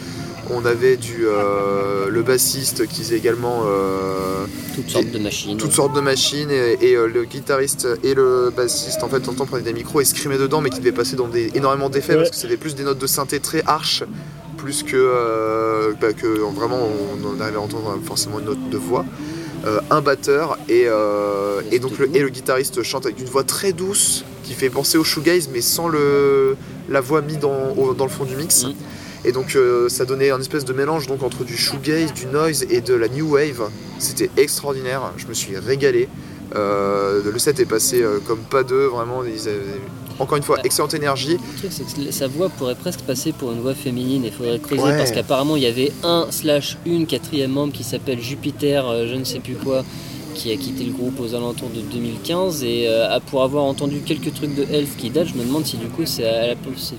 On 0.51 0.65
avait 0.65 0.97
du, 0.97 1.27
euh, 1.27 2.09
le 2.09 2.23
bassiste 2.23 2.87
qui 2.89 3.03
faisait 3.03 3.17
également 3.17 3.63
euh, 3.67 4.45
toutes 4.75 4.91
sortes 4.91 5.11
de 5.11 5.19
machines. 5.19 5.57
toutes 5.57 5.73
sortes 5.73 5.95
de 5.95 6.01
machines 6.01 6.51
et, 6.51 6.77
et, 6.81 6.95
euh, 6.97 7.07
le 7.07 7.25
guitariste 7.25 7.87
et 8.03 8.15
le 8.15 8.51
bassiste 8.55 9.03
en 9.05 9.09
fait 9.09 9.29
en 9.29 9.35
temps 9.35 9.47
prenaient 9.47 9.63
des 9.65 9.73
micros 9.73 10.01
et 10.01 10.05
scrimaient 10.05 10.39
dedans 10.39 10.61
mais 10.61 10.71
qui 10.71 10.79
devaient 10.81 10.93
passer 10.93 11.15
dans 11.17 11.29
des, 11.29 11.51
énormément 11.55 11.89
d'effets 11.91 12.13
Ouais. 12.15 12.19
parce 12.19 12.31
que 12.31 12.37
c'était 12.37 12.57
plus 12.57 12.75
des 12.75 12.83
notes 12.83 12.99
de 12.99 13.07
synthé 13.07 13.39
très 13.41 13.63
arches 13.67 14.03
plus 14.59 14.83
que, 14.83 14.97
euh, 14.97 15.93
bah, 16.01 16.13
que 16.13 16.27
vraiment 16.27 16.79
on, 16.79 17.37
on 17.37 17.41
arrivait 17.41 17.57
à 17.59 17.61
entendre 17.61 17.99
forcément 18.05 18.39
une 18.41 18.47
note 18.47 18.69
de 18.71 18.77
voix. 18.77 19.05
Euh, 19.65 19.79
un 19.91 20.01
batteur 20.01 20.59
et, 20.69 20.85
euh, 20.89 21.61
et 21.71 21.79
donc 21.79 21.97
le, 21.99 22.11
et 22.17 22.19
le 22.21 22.29
guitariste 22.31 22.83
chante 22.83 23.07
avec 23.07 23.21
une 23.21 23.27
voix 23.29 23.45
très 23.45 23.73
douce 23.73 24.25
qui 24.43 24.55
fait 24.55 24.71
penser 24.71 24.99
au 24.99 25.05
shoegaze 25.05 25.49
mais 25.53 25.61
sans 25.61 25.87
le, 25.87 26.57
la 26.89 27.01
voix 27.01 27.23
mise 27.23 27.39
dans, 27.39 27.73
au- 27.77 27.95
dans 27.95 28.05
le 28.05 28.11
fond 28.11 28.25
du 28.25 28.35
mix. 28.35 28.65
Mm. 28.65 28.73
Et 29.25 29.33
donc 29.33 29.55
euh, 29.55 29.89
ça 29.89 30.05
donnait 30.05 30.31
un 30.31 30.41
espèce 30.41 30.65
de 30.65 30.73
mélange 30.73 31.07
donc 31.07 31.23
entre 31.23 31.45
du 31.45 31.57
shoegaze, 31.57 32.13
du 32.13 32.27
noise 32.27 32.67
et 32.71 32.81
de 32.81 32.95
la 32.95 33.09
new 33.09 33.35
wave. 33.35 33.71
C'était 33.99 34.31
extraordinaire, 34.37 35.13
je 35.17 35.27
me 35.27 35.35
suis 35.35 35.57
régalé. 35.57 36.09
Euh, 36.55 37.23
le 37.25 37.39
set 37.39 37.61
est 37.61 37.65
passé 37.67 38.03
euh, 38.03 38.19
comme 38.27 38.41
pas 38.41 38.63
deux, 38.63 38.87
vraiment. 38.87 39.23
Ils 39.25 39.49
avaient, 39.49 39.61
encore 40.19 40.37
une 40.37 40.43
fois, 40.43 40.59
excellente 40.65 40.93
énergie. 40.93 41.39
Le 41.39 41.59
truc, 41.59 41.71
c'est 41.73 41.85
que 42.05 42.11
sa 42.11 42.27
voix 42.29 42.51
pourrait 42.51 42.75
presque 42.75 43.01
passer 43.01 43.33
pour 43.33 43.53
une 43.53 43.61
voix 43.61 43.75
féminine. 43.75 44.25
Il 44.27 44.33
faudrait 44.33 44.59
creuser 44.59 44.83
Ouais. 44.83 44.99
parce 44.99 45.13
qu'apparemment, 45.13 45.57
il 45.57 45.63
y 45.63 45.67
avait 45.67 45.93
un 46.03 46.27
slash 46.31 46.77
une 46.85 47.07
quatrième 47.07 47.53
membre 47.53 47.73
qui 47.73 47.85
s'appelle 47.85 48.21
Jupiter, 48.21 48.85
je 49.07 49.15
ne 49.15 49.25
sais 49.25 49.39
plus 49.41 49.55
quoi, 49.55 49.83
qui 50.35 50.53
a 50.53 50.57
quitté 50.57 50.85
le 50.85 50.93
groupe 50.93 51.19
aux 51.21 51.35
alentours 51.35 51.69
de 51.71 51.81
2015. 51.81 52.65
Et 52.65 52.87
euh, 52.89 53.19
pour 53.31 53.43
avoir 53.43 53.65
entendu 53.65 54.01
quelques 54.05 54.33
trucs 54.35 54.55
de 54.55 54.63
Elf 54.73 54.97
qui 54.97 55.11
datent, 55.11 55.29
je 55.29 55.35
me 55.35 55.45
demande 55.45 55.65
si 55.67 55.77
du 55.77 55.87
coup, 55.87 56.03
c'est 56.07 56.25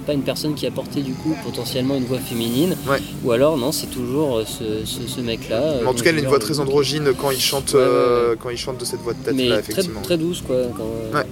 pas 0.05 0.13
une 0.13 0.21
personne 0.23 0.55
qui 0.55 0.65
a 0.67 0.71
porté 0.71 1.01
du 1.01 1.13
coup 1.13 1.35
potentiellement 1.43 1.95
une 1.95 2.05
voix 2.05 2.19
féminine. 2.19 2.75
Ouais. 2.87 2.99
Ou 3.23 3.31
alors, 3.31 3.57
non, 3.57 3.71
c'est 3.71 3.87
toujours 3.87 4.37
euh, 4.37 4.43
ce, 4.45 4.85
ce- 4.85 5.07
ce 5.07 5.21
mec-là. 5.21 5.61
euh, 5.61 5.85
en 5.85 5.93
tout 5.93 6.03
cas, 6.03 6.09
elle 6.11 6.17
a 6.17 6.21
une 6.21 6.27
voix 6.27 6.39
très 6.39 6.59
androgyne 6.59 7.13
quand 7.19 7.31
il 7.31 7.39
chante, 7.39 7.73
Ouais, 7.73 7.79
ouais, 7.79 7.85
ouais. 8.31 8.35
quand 8.39 8.49
il 8.49 8.57
chante 8.57 8.77
de 8.79 8.85
cette 8.85 9.01
voix 9.01 9.13
de 9.13 9.19
tête 9.23 9.35
Mais 9.35 9.47
là, 9.47 9.61
très, 9.61 9.71
effectivement. 9.73 10.01
très 10.01 10.17
douce, 10.17 10.41
quoi. 10.45 10.55
quand. 10.75 11.23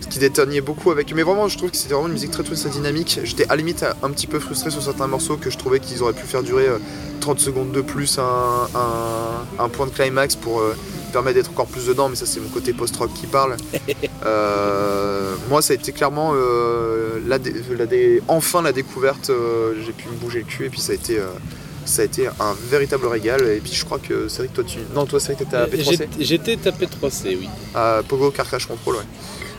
Ce 0.00 0.08
qui 0.08 0.18
déteignait 0.20 0.60
beaucoup 0.60 0.92
avec. 0.92 1.12
Mais 1.14 1.24
vraiment, 1.24 1.48
je 1.48 1.58
trouve 1.58 1.70
que 1.72 1.76
c'était 1.76 1.92
vraiment 1.94 2.06
une 2.06 2.12
musique 2.12 2.30
très 2.30 2.44
très, 2.44 2.54
très 2.54 2.68
dynamique. 2.70 3.18
J'étais 3.24 3.44
à 3.44 3.48
la 3.50 3.56
limite 3.56 3.84
un 4.04 4.10
petit 4.10 4.28
peu 4.28 4.38
frustré 4.38 4.70
sur 4.70 4.80
certains 4.80 5.08
morceaux 5.08 5.36
que 5.36 5.50
je 5.50 5.58
trouvais 5.58 5.80
qu'ils 5.80 6.00
auraient 6.00 6.12
pu 6.12 6.24
faire 6.26 6.44
durer 6.44 6.68
euh, 6.68 6.78
30 7.20 7.40
secondes 7.40 7.72
de 7.72 7.80
plus, 7.80 8.18
un, 8.20 8.22
un- 8.74 9.64
un 9.64 9.68
point 9.68 9.86
de 9.86 9.90
climax 9.90 10.36
pour 10.36 10.60
permettre 11.16 11.36
d'être 11.38 11.50
encore 11.50 11.66
plus 11.66 11.86
dedans. 11.86 12.08
Mais 12.08 12.16
ça, 12.16 12.26
c'est 12.26 12.40
mon 12.40 12.48
côté 12.48 12.72
post-rock 12.72 13.10
qui 13.14 13.26
parle. 13.26 13.56
Euh, 14.24 15.34
moi, 15.48 15.62
ça 15.62 15.72
a 15.72 15.76
été 15.76 15.92
clairement 15.92 16.32
euh, 16.34 17.20
la 17.26 17.38
dé- 17.38 17.54
la 17.78 17.86
enfin 18.28 18.60
la 18.62 18.72
découverte. 18.72 19.30
euh, 19.30 19.74
J'ai 19.84 19.92
pu 19.92 20.08
me 20.08 20.14
bouger 20.16 20.40
le 20.40 20.44
cul 20.46 20.66
et 20.66 20.68
puis 20.68 20.80
ça 20.80 20.92
a 20.92 20.94
été. 20.96 21.20
ça 21.84 22.02
a 22.02 22.04
été 22.04 22.26
un 22.26 22.54
véritable 22.70 23.06
régal 23.06 23.42
et 23.46 23.60
puis 23.60 23.72
je 23.72 23.84
crois 23.84 23.98
que 24.00 24.26
c'est 24.28 24.38
vrai 24.38 24.48
que 24.48 24.54
toi 24.54 24.64
tu... 24.64 24.78
Non 24.94 25.06
toi 25.06 25.20
c'est 25.20 25.34
vrai 25.34 25.44
que 25.44 25.48
t'étais 25.48 25.56
à 25.56 25.66
P3C 25.66 25.90
J'étais- 25.90 26.08
J'étais 26.24 26.56
tapé 26.56 26.86
3C, 26.86 27.36
oui. 27.40 27.48
à 27.74 28.00
Pogo 28.08 28.32
Car 28.32 28.46
Crash 28.46 28.66
Control, 28.66 28.96
ouais. 28.96 29.02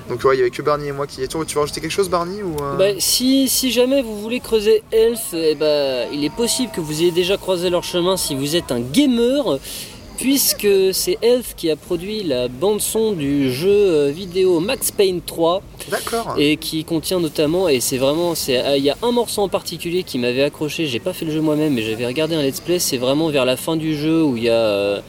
Donc 0.09 0.23
ouais, 0.25 0.35
il 0.35 0.39
y 0.39 0.41
avait 0.41 0.49
que 0.49 0.61
Barney 0.61 0.87
et 0.87 0.91
moi 0.91 1.07
qui 1.07 1.21
étions. 1.23 1.43
Tu 1.45 1.55
veux 1.55 1.61
rajouter 1.61 1.79
quelque 1.79 1.91
chose, 1.91 2.09
Barney 2.09 2.41
ou 2.43 2.55
euh, 2.61 2.75
Bah, 2.77 2.99
si, 2.99 3.47
si 3.47 3.71
jamais 3.71 4.01
vous 4.01 4.19
voulez 4.19 4.39
creuser 4.41 4.83
Elf, 4.91 5.27
eh 5.33 5.55
bah, 5.55 6.05
il 6.11 6.23
est 6.25 6.33
possible 6.35 6.71
que 6.75 6.81
vous 6.81 7.01
ayez 7.01 7.11
déjà 7.11 7.37
croisé 7.37 7.69
leur 7.69 7.83
chemin 7.83 8.17
si 8.17 8.35
vous 8.35 8.55
êtes 8.57 8.71
un 8.73 8.79
gamer, 8.81 9.59
puisque 10.17 10.67
c'est 10.93 11.17
Elf 11.21 11.53
qui 11.55 11.69
a 11.69 11.75
produit 11.75 12.24
la 12.24 12.47
bande-son 12.47 13.12
du 13.13 13.51
jeu 13.53 13.69
euh, 13.69 14.12
vidéo 14.12 14.59
Max 14.59 14.91
Payne 14.91 15.21
3 15.25 15.62
D'accord. 15.89 16.36
et 16.38 16.57
qui 16.57 16.83
contient 16.83 17.19
notamment, 17.19 17.69
et 17.69 17.79
c'est 17.79 17.97
vraiment, 17.97 18.33
ah, 18.65 18.77
il 18.77 18.83
y 18.83 18.89
a 18.89 18.97
un 19.03 19.12
morceau 19.12 19.41
en 19.43 19.47
particulier 19.47 20.03
qui 20.03 20.17
m'avait 20.19 20.43
accroché, 20.43 20.86
j'ai 20.88 21.00
pas 21.00 21.13
fait 21.13 21.25
le 21.25 21.31
jeu 21.31 21.41
moi-même, 21.41 21.74
mais 21.74 21.83
j'avais 21.83 22.05
regardé 22.05 22.36
un 22.36 22.41
let's 22.41 22.59
play, 22.59 22.79
c'est 22.79 22.97
vraiment 22.97 23.29
vers 23.29 23.45
la 23.45 23.55
fin 23.57 23.75
du 23.75 23.95
jeu 23.95 24.24
où 24.24 24.36
il 24.38 24.43
y 24.43 24.50
a, 24.50 24.53
euh, 24.53 25.00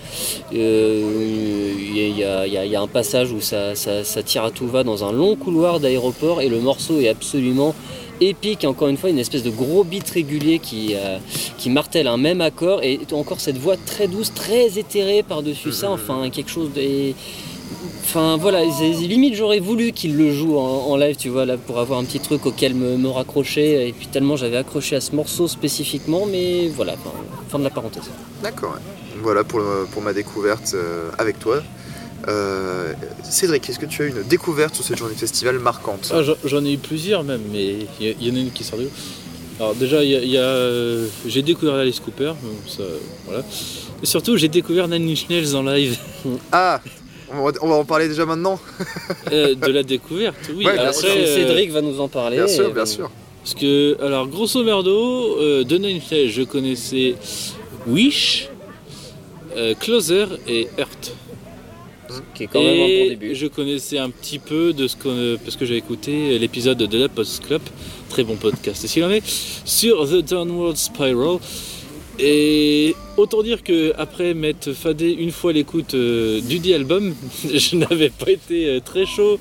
euh, 0.54 1.72
y 1.94 2.22
a- 2.24 2.46
y 2.46 2.56
a- 2.56 2.64
y 2.66 2.76
un 2.76 2.86
passage 2.86 3.32
où 3.32 3.40
ça, 3.40 3.74
ça- 3.74 4.04
ça 4.04 4.22
tire 4.22 4.44
à 4.44 4.50
tout 4.50 4.66
va 4.68 4.84
dans 4.84 5.04
un 5.04 5.12
long 5.12 5.34
couloir 5.36 5.80
d'aéroport 5.80 6.40
et 6.42 6.48
le 6.48 6.60
morceau 6.60 7.00
est 7.00 7.08
absolument 7.08 7.74
épique, 8.20 8.64
encore 8.64 8.88
une 8.88 8.96
fois 8.96 9.10
une 9.10 9.18
espèce 9.18 9.42
de 9.42 9.50
gros 9.50 9.84
beat 9.84 10.08
régulier 10.10 10.58
qui, 10.58 10.94
euh, 10.94 11.18
qui 11.58 11.70
martèle 11.70 12.06
un 12.06 12.16
même 12.16 12.40
accord 12.40 12.82
et 12.82 13.00
encore 13.12 13.40
cette 13.40 13.58
voix 13.58 13.76
très 13.76 14.08
douce, 14.08 14.32
très 14.34 14.78
éthérée 14.78 15.22
par-dessus 15.22 15.72
ça, 15.72 15.90
enfin 15.90 16.28
quelque 16.30 16.50
chose 16.50 16.70
de... 16.74 17.12
Enfin 18.02 18.38
voilà, 18.38 18.64
limite 18.64 19.34
j'aurais 19.34 19.60
voulu 19.60 19.92
qu'il 19.92 20.16
le 20.16 20.32
joue 20.32 20.56
en, 20.58 20.86
en 20.90 20.96
live, 20.96 21.16
tu 21.16 21.28
vois, 21.28 21.44
là, 21.44 21.58
pour 21.58 21.78
avoir 21.78 21.98
un 21.98 22.04
petit 22.04 22.20
truc 22.20 22.46
auquel 22.46 22.74
me, 22.74 22.96
me 22.96 23.08
raccrocher. 23.08 23.86
Et 23.88 23.92
puis 23.92 24.06
tellement 24.06 24.36
j'avais 24.36 24.56
accroché 24.56 24.96
à 24.96 25.00
ce 25.02 25.14
morceau 25.14 25.46
spécifiquement, 25.46 26.24
mais 26.24 26.68
voilà, 26.68 26.92
fin, 26.92 27.12
fin 27.50 27.58
de 27.58 27.64
la 27.64 27.70
parenthèse. 27.70 28.04
D'accord. 28.42 28.72
ouais. 28.72 28.80
Voilà 29.22 29.44
pour, 29.44 29.58
le- 29.58 29.86
pour 29.92 30.00
ma 30.00 30.12
découverte 30.14 30.72
euh, 30.74 31.10
avec 31.18 31.38
toi. 31.38 31.62
Euh, 32.28 32.92
Cédric, 33.24 33.68
est-ce 33.68 33.78
que 33.78 33.86
tu 33.86 34.02
as 34.02 34.06
une 34.06 34.22
découverte 34.22 34.74
sur 34.74 34.84
cette 34.84 34.98
journée 34.98 35.14
de 35.14 35.18
festival 35.18 35.58
marquante 35.58 36.12
Ah, 36.12 36.20
j'en- 36.44 36.64
ai 36.64 36.72
eu 36.74 36.78
plusieurs 36.78 37.24
même, 37.24 37.40
mais 37.52 37.86
il 38.00 38.26
y, 38.26 38.30
en 38.30 38.36
a 38.36 38.38
une 38.38 38.52
qui 38.52 38.64
sort 38.64 38.78
de. 38.78 38.88
Alors 39.58 39.74
déjà, 39.74 40.04
il 40.04 40.10
y 40.10 40.16
a, 40.16 40.20
il 40.20 40.30
y 40.30 40.36
a, 40.36 40.40
euh, 40.42 41.06
j'ai 41.26 41.42
découvert 41.42 41.74
Alice 41.74 42.00
Cooper, 42.00 42.32
ça, 42.66 42.82
voilà. 43.26 43.42
Et 44.02 44.06
surtout, 44.06 44.36
j'ai 44.36 44.48
découvert 44.48 44.86
Nine 44.88 45.10
Inch 45.10 45.28
Nails 45.28 45.54
en 45.56 45.62
live. 45.62 45.96
Ah 46.52 46.80
on 47.30 47.68
va, 47.68 47.74
en 47.74 47.84
parler 47.84 48.08
déjà 48.08 48.24
maintenant 48.24 48.58
Euh, 49.32 49.54
de 49.54 49.70
la 49.70 49.82
découverte, 49.82 50.36
oui. 50.54 50.64
Ouais, 50.64 50.78
Après, 50.78 50.92
sûr. 50.92 51.08
Euh, 51.10 51.34
Cédric 51.34 51.70
va 51.70 51.82
nous 51.82 52.00
en 52.00 52.08
parler. 52.08 52.36
Bien 52.38 52.48
sûr, 52.48 52.72
bien 52.72 52.86
sûr. 52.86 53.10
Parce 53.42 53.54
que, 53.54 53.96
alors, 54.02 54.26
grosso 54.26 54.62
merdo, 54.64 55.38
euh, 55.38 55.64
de 55.64 55.76
Nine 55.76 56.00
je 56.10 56.42
connaissais 56.42 57.14
Wish, 57.86 58.48
euh, 59.56 59.74
Closer 59.78 60.26
et 60.46 60.68
Earth. 60.78 61.12
Qui 62.34 62.44
est 62.44 62.46
quand 62.46 62.62
même 62.62 62.80
un 62.80 63.04
bon 63.04 63.08
début. 63.10 63.34
je 63.34 63.46
connaissais 63.46 63.98
un 63.98 64.10
petit 64.10 64.38
peu 64.38 64.72
de 64.72 64.86
ce 64.86 64.96
qu'on, 64.96 65.36
parce 65.42 65.56
que 65.56 65.64
j'ai 65.66 65.76
écouté 65.76 66.38
l'épisode 66.38 66.78
de 66.78 66.98
la 66.98 67.08
Post 67.08 67.46
Club, 67.46 67.62
très 68.08 68.24
bon 68.24 68.36
podcast, 68.36 68.86
s'il 68.86 69.04
en 69.04 69.10
est, 69.10 69.22
sur 69.64 70.08
The 70.08 70.24
Downward 70.24 70.76
Spiral. 70.76 71.38
Et 72.18 72.96
autant 73.16 73.42
dire 73.42 73.62
que 73.62 73.92
après 73.96 74.34
m'être 74.34 74.72
fadé 74.72 75.10
une 75.10 75.30
fois 75.30 75.52
l'écoute 75.52 75.94
euh, 75.94 76.40
du 76.40 76.58
dit 76.58 76.74
album, 76.74 77.14
je 77.44 77.76
n'avais 77.76 78.10
pas 78.10 78.30
été 78.30 78.66
euh, 78.68 78.80
très 78.80 79.06
chaud 79.06 79.38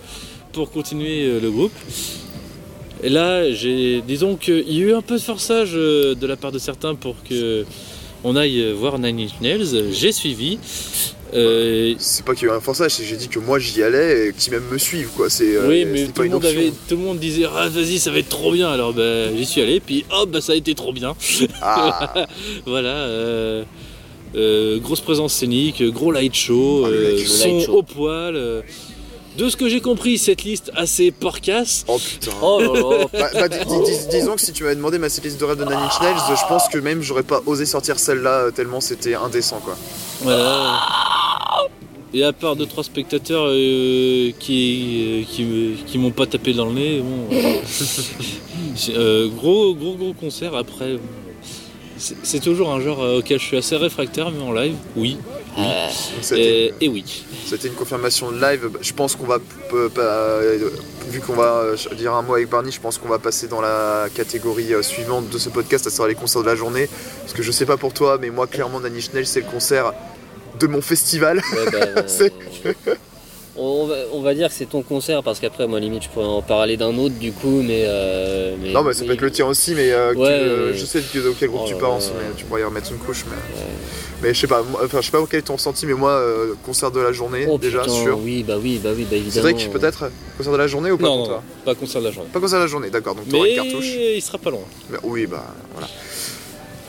pour 0.52 0.72
continuer 0.72 1.26
euh, 1.26 1.40
le 1.40 1.52
groupe. 1.52 1.72
Et 3.04 3.10
là, 3.10 3.52
j'ai, 3.52 4.02
disons 4.02 4.36
qu'il 4.36 4.72
y 4.72 4.82
a 4.82 4.86
eu 4.88 4.94
un 4.94 5.02
peu 5.02 5.16
de 5.16 5.22
forçage 5.22 5.72
euh, 5.76 6.16
de 6.16 6.26
la 6.26 6.36
part 6.36 6.52
de 6.52 6.60
certains 6.60 6.96
pour 6.96 7.16
que 7.24 7.66
on 8.24 8.36
aille 8.36 8.60
euh, 8.62 8.74
voir 8.74 8.98
Nine 8.98 9.20
Inch 9.20 9.40
Nails. 9.40 9.92
J'ai 9.94 10.12
suivi. 10.12 10.58
Euh, 11.34 11.94
C'est 12.00 12.24
pas 12.26 12.34
qu'il 12.36 12.48
y 12.48 12.50
a 12.52 12.54
eu 12.54 12.58
un 12.58 12.62
forçage, 12.62 12.92
c'est 12.92 13.04
que 13.04 13.10
j'ai 13.10 13.18
dit 13.18 13.28
que 13.28 13.40
moi 13.40 13.60
j'y 13.60 13.84
allais 13.84 14.28
et 14.30 14.34
qu'ils 14.34 14.54
même 14.54 14.64
me 14.72 14.78
suivent 14.78 15.10
quoi. 15.16 15.30
C'est, 15.30 15.56
euh, 15.58 15.68
oui, 15.68 15.86
mais 15.86 16.06
tout 16.06 16.14
pas 16.14 16.24
le, 16.24 16.30
monde 16.30 16.46
option. 16.46 16.60
avait, 16.60 16.70
tout 16.88 16.96
le 16.96 17.02
monde 17.02 17.20
disait 17.20 17.46
ah 17.54 17.68
vas-y 17.70 18.00
ça 18.00 18.12
va 18.12 18.20
être 18.20 18.30
trop 18.30 18.52
bien. 18.54 18.70
Alors 18.70 18.94
bah, 18.94 19.34
j'y 19.36 19.46
suis 19.46 19.62
allé, 19.62 19.80
puis 19.80 20.06
hop 20.10 20.30
bah, 20.32 20.40
ça 20.42 20.54
a 20.54 20.56
été 20.56 20.74
trop 20.76 20.94
bien. 20.94 21.16
Ah, 21.62 22.14
Voilà. 22.66 22.90
euh, 22.96 23.64
euh, 24.36 24.78
grosse 24.80 25.02
présence 25.02 25.34
scénique, 25.34 25.82
gros 25.84 26.12
light 26.12 26.34
show, 26.36 26.86
Ah, 26.86 26.90
son 27.26 27.48
Light 27.56 27.66
show. 27.66 27.74
au 27.78 27.84
poil. 27.84 28.64
Euh. 29.38 29.44
de 29.46 29.50
ce 29.50 29.56
que 29.58 29.70
j'ai 29.70 29.82
compris, 29.82 30.18
cette 30.18 30.44
liste 30.44 30.72
assez 30.76 31.12
porcasse. 31.12 31.86
oh 31.88 31.98
putain. 31.98 32.32
Oh 32.42 32.60
là 32.62 32.74
là. 32.74 33.06
Bah, 33.14 33.30
bah, 33.34 33.48
dis- 33.48 33.58
dis- 33.66 33.92
dis- 34.00 34.08
disons 34.20 34.36
que 34.36 34.42
si 34.42 34.52
tu 34.54 34.64
m'avais 34.64 34.76
demandé 34.76 34.98
ma 35.00 35.10
setlist 35.10 35.40
de 35.40 35.46
rêve 35.46 35.58
de 35.58 35.64
Nine 35.66 35.74
Inch 35.74 36.02
Nails, 36.02 36.16
je 36.30 36.48
pense 36.48 36.68
que 36.70 36.78
même 36.80 37.02
j'aurais 37.02 37.24
pas 37.24 37.42
osé 37.46 37.66
sortir 37.66 38.00
celle-là 38.00 38.46
euh, 38.48 38.52
tellement 38.52 38.82
c'était 38.82 39.16
indécent 39.16 39.60
quoi. 39.64 39.76
Voilà. 40.22 40.80
Et 42.14 42.24
à 42.24 42.32
part 42.34 42.56
deux 42.56 42.66
trois 42.66 42.84
spectateurs 42.84 43.46
euh, 43.48 44.32
qui 44.40 45.28
qui, 45.30 45.44
me- 45.44 45.76
qui 45.86 45.98
m'ont 45.98 46.12
pas 46.12 46.26
tapé 46.26 46.54
dans 46.54 46.66
le 46.66 46.72
nez, 46.74 47.00
bon, 47.02 47.28
euh, 47.36 47.60
euh, 48.90 49.28
gros 49.28 49.74
gros 49.76 49.96
gros 49.96 50.14
concert. 50.14 50.56
Après, 50.56 50.98
c'est 51.98 52.40
toujours 52.40 52.72
un 52.72 52.80
genre 52.80 53.02
euh, 53.04 53.20
auquel 53.20 53.40
je 53.40 53.46
suis 53.46 53.58
assez 53.58 53.76
réfractaire, 53.76 54.32
mais 54.32 54.42
en 54.42 54.52
live, 54.54 54.76
oui. 54.96 55.18
C'était, 56.22 56.74
Et, 56.82 56.88
oui. 56.88 57.26
c'était 57.46 57.68
une 57.68 57.74
confirmation 57.74 58.32
de 58.32 58.40
live. 58.40 58.70
Je 58.82 58.94
pense 58.94 59.16
qu'on 59.16 59.26
va, 59.26 59.40
euh, 59.74 60.70
vu 61.10 61.20
qu'on 61.20 61.34
va 61.34 61.62
euh, 61.64 61.76
dire 61.96 62.14
un 62.14 62.22
mot 62.22 62.36
avec 62.36 62.50
Barney, 62.50 62.72
je 62.72 62.80
pense 62.80 62.98
qu'on 62.98 63.08
va 63.08 63.20
passer 63.20 63.48
dans 63.48 63.62
la 63.62 64.08
catégorie 64.14 64.74
euh, 64.74 64.82
suivante 64.84 65.30
de 65.30 65.38
ce 65.38 65.50
podcast, 65.50 65.88
à 65.88 65.90
savoir 65.90 66.10
les 66.10 66.16
concerts 66.16 66.42
de 66.42 66.48
la 66.48 66.56
journée. 66.56 66.90
Parce 67.22 67.34
que 67.34 67.42
je 67.44 67.52
sais 67.52 67.66
pas 67.66 67.78
pour 67.78 67.94
toi, 67.94 68.18
mais 68.20 68.30
moi 68.30 68.48
clairement 68.48 68.80
Inch 68.84 69.14
Nails 69.14 69.26
c'est 69.26 69.42
le 69.42 69.48
concert 69.48 69.94
de 70.60 70.68
mon 70.68 70.82
festival. 70.82 71.38
ouais, 71.38 71.72
bah, 71.72 72.94
on, 73.58 73.86
va, 73.88 73.96
on 74.14 74.22
va 74.22 74.34
dire 74.34 74.48
que 74.50 74.54
c'est 74.54 74.66
ton 74.68 74.82
concert 74.82 75.24
parce 75.24 75.40
qu'après, 75.40 75.68
moi, 75.68 75.80
limite, 75.80 76.04
je 76.04 76.10
pourrais 76.10 76.26
en 76.26 76.42
parler 76.42 76.78
d'un 76.78 76.96
autre 76.98 77.16
du 77.16 77.32
coup, 77.32 77.62
mais. 77.64 77.84
euh, 77.86 78.56
mais 78.62 78.72
Non, 78.72 78.84
mais 78.84 78.94
ça 78.94 79.04
peut 79.06 79.14
être 79.14 79.22
le 79.22 79.32
tien 79.32 79.46
aussi, 79.48 79.74
mais 79.76 79.92
euh, 79.92 80.14
Ouais, 80.14 80.28
euh, 80.30 80.72
ouais. 80.72 80.78
je 80.78 80.86
sais 80.86 81.00
de 81.00 81.06
quel 81.40 81.50
groupe 81.50 81.62
Oh 81.66 81.68
tu 81.68 81.76
penses, 81.76 82.08
là. 82.10 82.14
mais 82.20 82.36
tu 82.38 82.46
pourrais 82.46 82.62
y 82.62 82.64
remettre 82.64 82.92
une 82.92 82.98
couche. 82.98 83.26
Mais, 83.30 83.62
mais 84.22 84.34
je 84.34 84.40
sais 84.40 84.48
pas, 84.48 84.64
moi- 84.64 84.82
enfin 84.84 85.00
je 85.02 85.06
sais 85.06 85.12
pas 85.12 85.24
quel 85.30 85.40
est 85.40 85.44
ton 85.44 85.56
ressenti, 85.56 85.86
mais 85.86 85.94
moi, 85.94 86.12
euh, 86.12 86.54
concert 86.66 86.92
de 86.92 87.00
la 87.00 87.12
journée, 87.12 87.46
Oh, 87.50 87.58
déjà 87.58 87.82
putain, 87.82 87.94
sûr. 87.94 88.20
Oui, 88.24 88.44
bah 88.44 88.56
oui, 88.62 88.80
bah 88.84 88.92
oui, 88.96 89.06
bah 89.10 89.16
évidemment. 89.16 89.48
Cédric, 89.48 89.72
peut-être 89.72 90.10
Concert 90.38 90.54
de 90.54 90.58
la 90.58 90.68
journée 90.68 90.92
ou 90.92 90.98
pas 90.98 91.08
Non, 91.08 91.26
toi 91.26 91.44
pas 91.66 91.74
concert 91.76 92.00
de 92.02 92.06
la 92.08 92.12
journée. 92.12 92.30
Pas 92.32 92.40
concert 92.40 92.60
de 92.60 92.64
la 92.64 92.70
journée, 92.70 92.90
d'accord, 92.90 93.16
donc 93.16 93.28
t'auras 93.28 93.48
une 93.48 93.56
cartouche. 93.56 93.86
il 94.16 94.22
sera 94.22 94.38
pas 94.38 94.50
loin. 94.52 94.62
Mais 94.90 94.98
oui, 95.04 95.26
bah 95.26 95.44
voilà. 95.74 95.88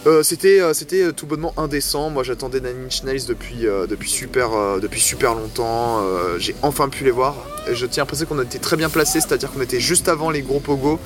Euh, 0.06 0.22
c'était 0.22 0.60
euh, 0.60 0.72
c'était 0.74 1.02
euh, 1.02 1.12
tout 1.12 1.26
bonnement 1.26 1.52
indécent. 1.56 2.08
Moi 2.10 2.22
j'attendais 2.22 2.60
Nine 2.60 2.86
Inch 2.86 3.02
Nails 3.02 3.26
depuis, 3.26 3.66
euh, 3.66 3.86
depuis, 3.86 4.08
super, 4.10 4.50
depuis 4.80 5.00
super 5.00 5.34
longtemps. 5.34 6.02
J'ai 6.38 6.54
enfin 6.62 6.88
pu 6.88 7.04
les 7.04 7.10
voir. 7.10 7.34
Et 7.70 7.74
je 7.74 7.84
tiens 7.86 8.04
à 8.04 8.06
préciser 8.06 8.26
qu'on 8.26 8.40
était 8.40 8.58
très 8.58 8.76
bien 8.76 8.88
placés, 8.88 9.20
c'est-à-dire 9.20 9.50
qu'on 9.52 9.60
était 9.60 9.80
juste 9.80 10.08
avant 10.08 10.30
les 10.30 10.42
gros 10.42 10.60
pogos 10.60 10.98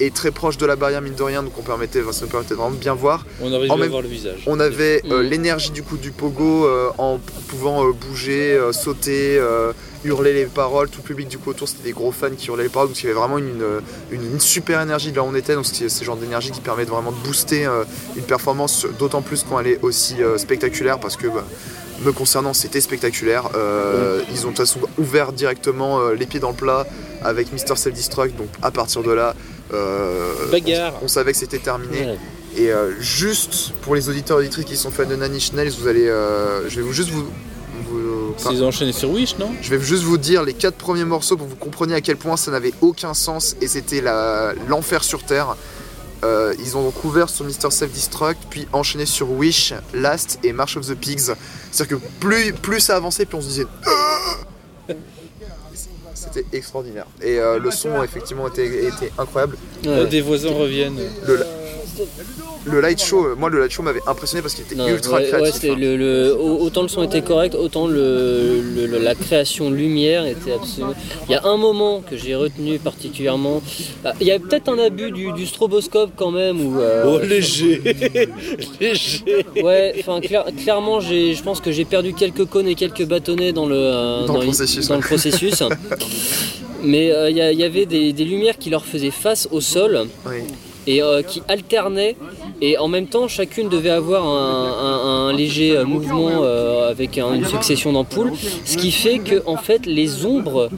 et 0.00 0.10
très 0.10 0.32
proche 0.32 0.58
de 0.58 0.66
la 0.66 0.74
barrière 0.74 1.00
mine 1.00 1.14
de 1.14 1.22
rien, 1.22 1.44
donc 1.44 1.52
on 1.56 1.62
permettait, 1.62 2.02
enfin, 2.02 2.10
ça 2.10 2.22
nous 2.24 2.28
permettait 2.30 2.54
de 2.54 2.58
vraiment 2.58 2.74
bien 2.74 2.94
voir. 2.94 3.24
On 3.40 3.48
même- 3.78 3.90
voir 3.90 4.02
le 4.02 4.08
visage. 4.08 4.42
On 4.48 4.58
avait 4.58 5.00
euh, 5.08 5.22
Mhm. 5.22 5.30
l'énergie 5.30 5.70
du 5.70 5.84
coup 5.84 5.96
du 5.96 6.10
pogo 6.10 6.66
euh, 6.66 6.90
en 6.98 7.20
pouvant 7.46 7.86
euh, 7.88 7.92
bouger, 7.92 8.60
sauter, 8.72 9.40
euh, 10.04 10.08
hurler 10.08 10.32
les 10.32 10.46
paroles. 10.46 10.88
Tout 10.88 11.00
le 11.02 11.06
public 11.06 11.28
du 11.28 11.38
coup 11.38 11.50
autour 11.50 11.68
c'était 11.68 11.84
des 11.84 11.92
gros 11.92 12.12
fans 12.12 12.30
qui 12.36 12.48
hurlaient 12.48 12.64
les 12.64 12.68
paroles. 12.68 12.88
Donc 12.88 12.98
il 13.02 13.06
y 13.06 13.10
avait 13.10 13.18
vraiment 13.18 13.38
une, 13.38 13.62
une, 14.10 14.32
une 14.32 14.40
super 14.40 14.80
énergie 14.80 15.10
de 15.10 15.16
là 15.16 15.22
où 15.22 15.26
on 15.26 15.34
était. 15.34 15.54
Donc 15.54 15.66
c'est 15.66 15.88
ce 15.88 16.04
genre 16.04 16.16
d'énergie 16.16 16.50
qui 16.50 16.60
permet 16.60 16.84
de 16.84 16.90
vraiment 16.90 17.12
de 17.12 17.16
booster 17.26 17.66
euh, 17.66 17.84
une 18.16 18.24
performance, 18.24 18.86
d'autant 18.98 19.22
plus 19.22 19.44
quand 19.48 19.58
elle 19.60 19.68
est 19.68 19.78
aussi 19.82 20.22
euh, 20.22 20.38
spectaculaire 20.38 20.98
parce 21.00 21.16
que 21.16 21.26
bah, 21.28 21.44
me 22.04 22.12
concernant 22.12 22.52
c'était 22.54 22.80
spectaculaire. 22.80 23.48
Euh, 23.54 24.20
Ils 24.32 24.40
ont 24.46 24.50
de 24.50 24.56
toute 24.56 24.66
façon 24.66 24.80
ouvert 24.98 25.32
directement 25.32 26.00
euh, 26.00 26.14
les 26.14 26.26
pieds 26.26 26.40
dans 26.40 26.50
le 26.50 26.56
plat 26.56 26.86
avec 27.22 27.52
Mister 27.52 27.76
Self 27.76 27.94
Destruct. 27.94 28.36
Donc 28.36 28.48
à 28.62 28.70
partir 28.70 29.02
de 29.02 29.12
là. 29.12 29.34
euh, 29.72 30.50
Bagarre. 30.50 30.94
on, 31.00 31.04
on 31.06 31.08
savait 31.08 31.32
que 31.32 31.38
c'était 31.38 31.58
terminé. 31.58 32.00
Ouais. 32.06 32.18
Et 32.56 32.70
euh, 32.70 32.92
juste 33.00 33.72
pour 33.82 33.96
les 33.96 34.08
auditeurs 34.08 34.38
et 34.38 34.42
auditrices 34.42 34.66
qui 34.66 34.76
sont 34.76 34.92
fans 34.92 35.06
de 35.06 35.14
Inch 35.20 35.52
Nails, 35.54 35.70
vous 35.76 35.88
allez, 35.88 36.06
euh, 36.06 36.68
je 36.68 36.76
vais 36.76 36.82
vous 36.82 36.92
juste 36.92 37.10
vous, 37.10 37.26
S'ils 38.36 38.62
ont 38.62 38.68
enchaîné 38.68 38.92
sur 38.92 39.10
Wish, 39.10 39.38
non 39.38 39.50
je 39.62 39.70
vais 39.70 39.80
juste 39.80 40.02
vous 40.02 40.18
dire 40.18 40.42
les 40.42 40.54
quatre 40.54 40.76
premiers 40.76 41.04
morceaux 41.04 41.36
pour 41.36 41.46
que 41.46 41.50
vous 41.52 41.56
compreniez 41.56 41.94
à 41.94 42.00
quel 42.00 42.16
point 42.16 42.36
ça 42.36 42.50
n'avait 42.50 42.72
aucun 42.80 43.14
sens 43.14 43.56
et 43.60 43.68
c'était 43.68 44.02
l'enfer 44.68 45.04
sur 45.04 45.22
terre. 45.22 45.56
Euh, 46.24 46.54
ils 46.58 46.76
ont 46.76 46.90
couvert 46.90 47.28
sur 47.28 47.44
Mr. 47.44 47.70
Self 47.70 47.92
Destruct, 47.92 48.38
puis 48.48 48.66
enchaîné 48.72 49.04
sur 49.04 49.30
Wish, 49.30 49.74
Last 49.92 50.38
et 50.42 50.52
March 50.52 50.76
of 50.76 50.86
the 50.86 50.94
Pigs. 50.94 51.32
C'est-à-dire 51.70 51.98
que 51.98 52.02
plus, 52.18 52.52
plus 52.54 52.80
ça 52.80 52.96
avançait, 52.96 53.26
plus 53.26 53.36
on 53.36 53.42
se 53.42 53.48
disait. 53.48 53.66
C'était 56.14 56.46
extraordinaire. 56.56 57.06
Et 57.20 57.38
euh, 57.38 57.58
le 57.58 57.70
son, 57.70 58.02
effectivement, 58.02 58.48
était, 58.48 58.86
était 58.86 59.12
incroyable. 59.18 59.58
Ouais. 59.84 60.06
Des 60.06 60.22
voisins 60.22 60.52
reviennent. 60.52 60.98
Le, 61.26 61.44
le 62.66 62.80
light 62.80 63.02
show, 63.02 63.24
euh, 63.26 63.34
moi, 63.36 63.50
le 63.50 63.60
light 63.60 63.70
show 63.70 63.82
m'avait 63.82 64.00
impressionné 64.06 64.40
parce 64.42 64.54
qu'il 64.54 64.64
était 64.64 64.74
Non, 64.74 64.88
ultra 64.88 65.16
ouais, 65.18 65.28
créatif. 65.28 65.70
hein. 65.70 65.76
le, 65.78 65.96
le- 65.96 66.34
au- 66.38 66.60
autant 66.60 66.82
le 66.82 66.88
son 66.88 67.02
était 67.02 67.22
correct, 67.22 67.54
autant 67.54 67.86
le, 67.86 68.60
le- 68.62 68.86
le- 68.86 68.98
la 68.98 69.14
création 69.14 69.70
lumière 69.70 70.24
était 70.26 70.52
absolument. 70.52 70.94
Il 71.28 71.32
y 71.32 71.34
a 71.34 71.44
un 71.44 71.56
moment 71.56 72.00
que 72.00 72.16
j'ai 72.16 72.34
retenu 72.34 72.78
particulièrement. 72.78 73.62
Ah, 74.04 74.12
Il 74.20 74.26
y 74.26 74.32
a 74.32 74.38
peut-être 74.38 74.68
un 74.68 74.78
abus 74.78 75.10
du, 75.12 75.32
du 75.32 75.46
stroboscope 75.46 76.12
quand 76.16 76.30
même. 76.30 76.60
Où, 76.60 76.78
euh, 76.80 77.04
Oh, 77.06 77.18
léger 77.24 77.82
Léger 78.80 79.46
Ouais, 79.62 79.94
enfin 80.00 80.20
clair- 80.20 80.46
clairement, 80.62 81.00
je 81.00 81.42
pense 81.42 81.60
que 81.60 81.70
j'ai 81.72 81.84
perdu 81.84 82.14
quelques 82.14 82.44
cônes 82.46 82.68
et 82.68 82.74
quelques 82.74 83.04
bâtonnets 83.04 83.52
dans 83.52 83.66
le, 83.66 83.76
euh, 83.76 84.26
Dans 84.26 84.34
processus, 84.40 84.88
dans 84.88 84.94
ouais. 84.96 85.00
le 85.02 85.06
processus. 85.06 85.62
Mais 86.82 87.10
euh, 87.12 87.30
il 87.30 87.36
y, 87.36 87.64
avait 87.64 87.86
des, 87.86 88.12
des 88.12 88.24
lumières 88.24 88.58
qui 88.58 88.68
leur 88.68 88.84
faisaient 88.84 89.10
face 89.10 89.48
au 89.50 89.60
sol 89.62 90.06
Oui. 90.26 90.38
Et 90.86 91.02
euh, 91.02 91.22
qui 91.22 91.42
alternaient 91.48 92.16
et 92.60 92.78
en 92.78 92.88
même 92.88 93.06
temps 93.06 93.26
chacune 93.28 93.68
devait 93.68 93.90
avoir 93.90 94.24
un, 94.26 95.32
léger 95.32 95.76
euh, 95.76 95.84
mouvement 95.84 96.30
euh, 96.42 96.90
avec 96.90 97.18
un- 97.18 97.34
une 97.34 97.44
succession 97.46 97.92
d'ampoules, 97.92 98.32
ce 98.64 98.76
qui 98.76 98.90
fait 98.92 99.18
que 99.18 99.42
en 99.46 99.56
fait 99.56 99.86
les 99.86 100.24
ombres, 100.26 100.70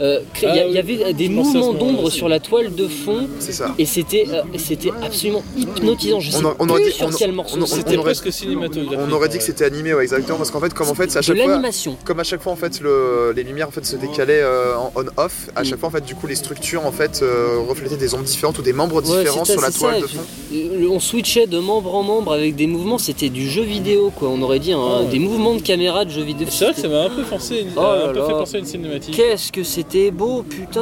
euh, 0.00 0.20
il 0.42 0.48
y, 0.48 0.68
il 0.68 0.74
y 0.74 0.78
avait 0.78 1.12
des 1.12 1.24
à 1.26 1.28
ce 1.28 1.32
mouvements 1.32 1.72
d'ombre 1.74 2.10
sur 2.10 2.28
la 2.28 2.40
toile 2.40 2.74
de 2.74 2.88
fond 2.88 3.28
C'est 3.38 3.52
ça. 3.52 3.74
et 3.78 3.84
c'était 3.86 4.26
euh, 4.32 4.42
c'était 4.58 4.90
absolument 5.02 5.42
hypnotisant. 5.56 6.20
Je 6.20 6.30
On 6.36 6.40
sais 6.40 6.46
a- 6.46 6.54
on 6.58 6.68
aurait 6.68 6.82
plus 6.82 6.90
dit- 6.92 6.96
sur 6.96 7.06
on- 7.06 7.10
quel 7.10 7.32
morceau 7.32 7.66
c'était. 7.66 7.96
Presque 7.98 8.32
cinématographique. 8.32 8.98
On 9.08 9.12
aurait 9.12 9.28
dit 9.28 9.38
que 9.38 9.44
c'était 9.44 9.64
animé, 9.64 9.92
ouais, 9.94 10.02
exactement, 10.02 10.38
parce 10.38 10.50
qu'en 10.50 10.60
fait, 10.60 10.72
comme 10.72 10.88
en 10.88 10.94
fait, 10.94 11.14
à 11.16 11.20
de 11.20 11.24
chaque 11.24 11.36
fois, 11.36 11.60
comme 12.04 12.20
à 12.20 12.24
chaque 12.24 12.42
fois 12.42 12.52
en 12.52 12.56
fait, 12.56 12.80
le- 12.80 13.32
les 13.36 13.42
lumières 13.42 13.68
en 13.68 13.70
fait 13.70 13.84
se 13.84 13.96
décalaient 13.96 14.40
euh, 14.42 14.76
en 14.76 14.92
on/off. 14.96 15.48
À 15.54 15.62
Mm. 15.62 15.64
chaque 15.66 15.78
fois, 15.80 15.88
en 15.88 15.92
fait, 15.92 16.04
du 16.04 16.14
coup, 16.14 16.26
les 16.26 16.34
structures 16.34 16.86
en 16.86 16.92
fait 16.92 17.20
euh, 17.22 17.58
reflétaient 17.68 17.96
des 17.96 18.14
ombres 18.14 18.24
différentes 18.24 18.58
ou 18.58 18.62
des 18.62 18.72
membres 18.72 19.02
différents 19.02 19.44
sur 19.44 19.60
la 19.60 19.70
toile 19.70 19.96
ça, 19.96 20.00
de 20.00 20.06
fond. 20.06 20.20
euh, 20.54 20.88
On 20.90 20.98
switchait 21.00 21.46
de 21.46 21.58
membre 21.58 21.94
en 21.94 22.02
membre 22.02 22.32
avec 22.32 22.56
des 22.56 22.66
mouvements, 22.66 22.98
c'était 22.98 23.28
du 23.28 23.48
jeu 23.48 23.62
vidéo 23.62 24.10
quoi. 24.16 24.28
On 24.28 24.40
aurait 24.42 24.58
dit 24.60 24.72
un- 24.72 24.78
Ah 24.80 25.00
ouais. 25.02 25.06
des 25.10 25.18
mouvements 25.18 25.54
de 25.54 25.60
caméra 25.62 26.04
de 26.04 26.10
jeu 26.10 26.22
vidéo. 26.22 26.46
C'est 26.50 26.64
vrai 26.64 26.74
que 26.74 26.80
ça 26.80 26.88
m'a 26.88 27.02
un 27.02 27.10
peu 27.10 27.22
pensé, 27.22 27.66
Oh 27.76 27.80
un 27.80 28.12
peu 28.12 28.22
fait 28.26 28.32
penser 28.32 28.56
à 28.56 28.58
une 28.60 28.66
cinématique. 28.66 29.14
Qu'est-ce 29.16 29.52
que 29.52 29.62
c'était 29.62 29.89
beau, 30.12 30.42
putain 30.42 30.80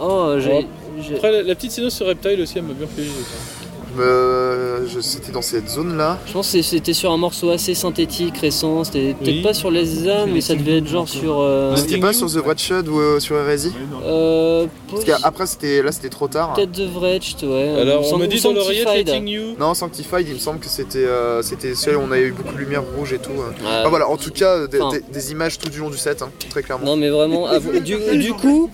Oh, 0.00 0.34
j'ai. 0.38 0.66
Après, 1.16 1.32
la, 1.32 1.42
la 1.42 1.54
petite 1.54 1.72
scéno 1.72 1.90
sur 1.90 2.06
Reptile 2.06 2.40
aussi, 2.40 2.58
elle 2.58 2.64
m'a 2.64 2.72
bien 2.74 2.86
fait. 2.86 3.02
Euh, 3.98 4.80
je- 4.92 5.00
C'était 5.00 5.30
dans 5.32 5.42
cette 5.42 5.68
zone-là. 5.68 6.18
Je 6.26 6.32
pense 6.32 6.52
que 6.52 6.62
c'était 6.62 6.92
sur 6.92 7.12
un 7.12 7.16
morceau 7.16 7.50
assez 7.50 7.74
synthétique, 7.74 8.36
récent. 8.38 8.82
C'était 8.84 9.14
peut-être 9.14 9.36
Oui. 9.36 9.42
pas 9.42 9.54
sur 9.54 9.70
Les 9.70 10.08
âmes, 10.08 10.30
mais 10.32 10.40
ça 10.40 10.54
devait 10.56 10.78
être 10.78 10.88
genre 10.88 11.08
sur. 11.08 11.38
euh, 11.40 11.76
C'était 11.76 11.98
pas 11.98 12.12
sur 12.12 12.28
The 12.30 12.36
Wretched 12.44 12.88
ou 12.88 12.98
euh, 12.98 13.20
sur 13.20 13.36
Hérésie 13.36 13.72
euh, 14.04 14.66
Parce 14.94 15.04
qu'après, 15.22 15.46
c'était 15.46 15.82
là, 15.82 15.92
c'était 15.92 16.08
trop 16.08 16.28
tard. 16.28 16.54
Peut-être 16.54 16.72
The 16.72 16.88
Wretched, 16.94 17.44
ouais. 17.44 17.80
Alors 17.80 18.04
on 18.12 18.18
me 18.18 18.26
dit 18.26 18.40
dans 18.40 18.52
l'oreillette 18.52 18.88
You. 19.26 19.56
Non, 19.58 19.74
Sanctified, 19.74 20.26
il 20.28 20.34
me 20.34 20.38
semble 20.38 20.58
que 20.60 20.68
c'était 20.68 20.98
euh, 21.04 21.42
c'était 21.42 21.74
celui 21.74 21.96
où 21.96 22.00
on 22.00 22.10
avait 22.10 22.22
eu 22.22 22.32
beaucoup 22.32 22.52
de 22.54 22.58
lumière 22.58 22.82
rouge 22.96 23.12
et 23.12 23.18
tout. 23.18 23.30
euh. 23.32 23.50
Ah, 23.66 23.82
Ah, 23.84 23.88
voilà, 23.88 24.08
en 24.08 24.16
tout 24.16 24.30
cas, 24.30 24.66
des, 24.66 24.80
Enfin. 24.80 24.96
des- 24.98 25.04
des 25.12 25.32
images 25.32 25.58
tout 25.58 25.68
du 25.68 25.78
long 25.78 25.90
du 25.90 25.96
set, 25.98 26.22
hein, 26.22 26.30
très 26.50 26.62
clairement. 26.62 26.84
Non 26.86 26.96
mais 26.96 27.08
vraiment, 27.10 27.46
à 27.46 27.58
vous- 27.58 27.78
du, 27.80 27.96
du 28.18 28.32
coup, 28.34 28.70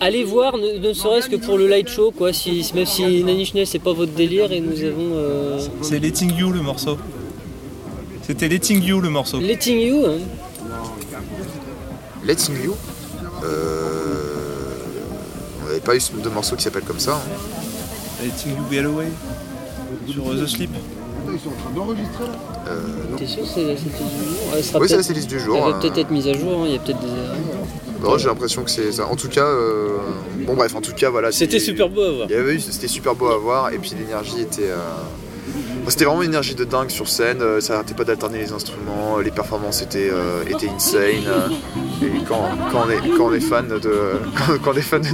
allez 0.00 0.24
voir, 0.24 0.56
ne, 0.56 0.78
ne 0.78 0.92
serait-ce 0.92 1.28
que 1.28 1.36
pour 1.36 1.58
le 1.58 1.66
light 1.66 1.88
show, 1.88 2.10
quoi, 2.10 2.32
si, 2.32 2.70
même 2.74 2.86
si 2.86 3.04
Inch 3.04 3.54
Nails 3.54 3.66
c'est 3.66 3.78
pas 3.78 3.92
votre 3.92 4.12
délire 4.12 4.50
et 4.52 4.60
nous 4.60 4.82
avons 4.82 5.12
euh, 5.14 5.58
C'est 5.82 5.98
Letting 5.98 6.34
You 6.36 6.50
le 6.50 6.60
morceau. 6.62 6.96
C'était 8.26 8.48
Letting 8.48 8.82
You 8.82 9.00
le 9.00 9.10
morceau. 9.10 9.38
Letting 9.40 9.80
You, 9.80 10.04
hein. 10.06 10.18
Letting 12.24 12.54
You. 12.64 12.74
Euh... 13.44 13.83
Pas 15.84 15.96
eu 15.96 16.00
de 16.22 16.28
morceau 16.28 16.56
qui 16.56 16.62
s'appelle 16.64 16.84
comme 16.84 16.98
ça. 16.98 17.14
hein. 17.14 18.22
Letting 18.22 18.52
You 18.56 18.62
Get 18.70 18.84
Away. 18.84 19.06
Sur 20.10 20.30
euh, 20.30 20.42
The 20.44 20.46
Sleep. 20.46 20.70
Euh, 22.66 22.80
t'es 23.18 23.26
sûr 23.26 23.42
que 23.42 23.48
c'est 23.48 23.64
la 23.64 23.76
céliste 23.76 23.98
du 23.98 24.08
jour 24.28 24.38
Elle 24.54 24.64
sera 24.64 24.78
oui, 24.78 24.88
c'est 24.88 24.96
la 24.96 25.14
liste 25.14 25.28
du 25.28 25.34
elle 25.36 25.40
jour. 25.42 25.60
va 25.60 25.66
hein. 25.76 25.78
peut-être 25.80 25.98
être 25.98 26.10
mise 26.10 26.28
à 26.28 26.32
jour, 26.34 26.60
hein, 26.60 26.64
il 26.66 26.72
y 26.72 26.76
a 26.76 26.78
peut-être 26.78 27.00
des 27.00 27.08
erreurs. 27.08 27.36
Non, 28.02 28.18
j'ai 28.18 28.26
l'impression 28.28 28.62
que 28.64 28.70
c'est 28.70 28.92
ça. 28.92 29.06
En 29.06 29.16
tout 29.16 29.28
cas, 29.28 29.44
euh, 29.46 29.96
bon 30.46 30.54
bref, 30.54 30.74
en 30.74 30.80
tout 30.80 30.92
cas, 30.92 31.10
voilà. 31.10 31.32
C'était 31.32 31.58
super 31.58 31.88
beau 31.88 32.02
à 32.02 32.10
voir. 32.12 32.26
Il 32.30 32.34
y 32.36 32.38
avait 32.38 32.54
eu, 32.54 32.60
c'était 32.60 32.88
super 32.88 33.14
beau 33.14 33.28
à 33.28 33.38
voir, 33.38 33.72
et 33.72 33.78
puis 33.78 33.92
l'énergie 33.98 34.40
était. 34.42 34.68
euh, 34.70 34.76
C'était 35.88 36.04
vraiment 36.04 36.22
une 36.22 36.30
énergie 36.30 36.54
de 36.54 36.64
dingue 36.64 36.90
sur 36.90 37.08
scène, 37.08 37.38
euh, 37.42 37.60
ça 37.60 37.74
arrêtait 37.74 37.94
pas 37.94 38.04
d'alterner 38.04 38.38
les 38.38 38.52
instruments, 38.52 39.18
les 39.22 39.30
performances 39.30 39.82
étaient, 39.82 40.10
euh, 40.10 40.42
étaient 40.48 40.68
insane. 40.68 41.00
euh, 41.26 41.48
et 42.02 42.24
quand, 42.26 42.48
quand, 42.72 42.84
on 42.86 42.90
est, 42.90 43.16
quand 43.16 43.26
on 43.26 43.32
est 43.34 43.40
fan 43.40 43.68
de. 43.68 43.78
Quand, 44.64 44.72
on 44.72 44.76
est 44.76 44.80
fan 44.82 45.02
de 45.02 45.08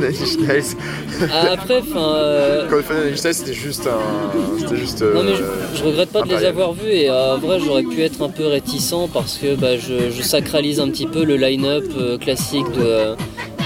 Ah, 1.33 1.53
après, 1.53 1.81
enfin. 1.81 2.15
euh, 2.15 2.69
quand 2.69 2.77
on 2.77 2.79
est 2.79 2.83
fan 2.83 2.97
de 2.99 3.03
Nine 3.05 3.13
Inch 3.15 3.23
Nails, 3.25 3.35
c'était 3.35 3.53
juste 3.53 3.87
un. 3.87 4.59
C'était 4.59 4.77
juste. 4.77 5.03
Non 5.03 5.23
mais 5.23 5.33
euh, 5.33 5.37
je, 5.75 5.79
je 5.79 5.85
regrette 5.85 6.11
pas 6.11 6.23
de 6.23 6.29
les 6.29 6.45
avoir 6.45 6.73
vus 6.73 6.89
et 6.91 7.11
euh, 7.11 7.35
en 7.35 7.39
vrai 7.39 7.59
j'aurais 7.61 7.83
pu 7.83 8.03
être 8.03 8.23
un 8.23 8.29
peu 8.29 8.47
réticent 8.47 9.09
parce 9.13 9.37
que 9.39 9.55
bah, 9.57 9.77
je, 9.77 10.11
je 10.11 10.23
sacralise 10.23 10.81
un 10.81 10.89
petit 10.89 11.07
peu 11.07 11.25
le 11.25 11.37
line-up 11.37 11.85
euh, 11.99 12.17
classique 12.19 12.71
de, 12.73 12.81
euh, 12.83 13.15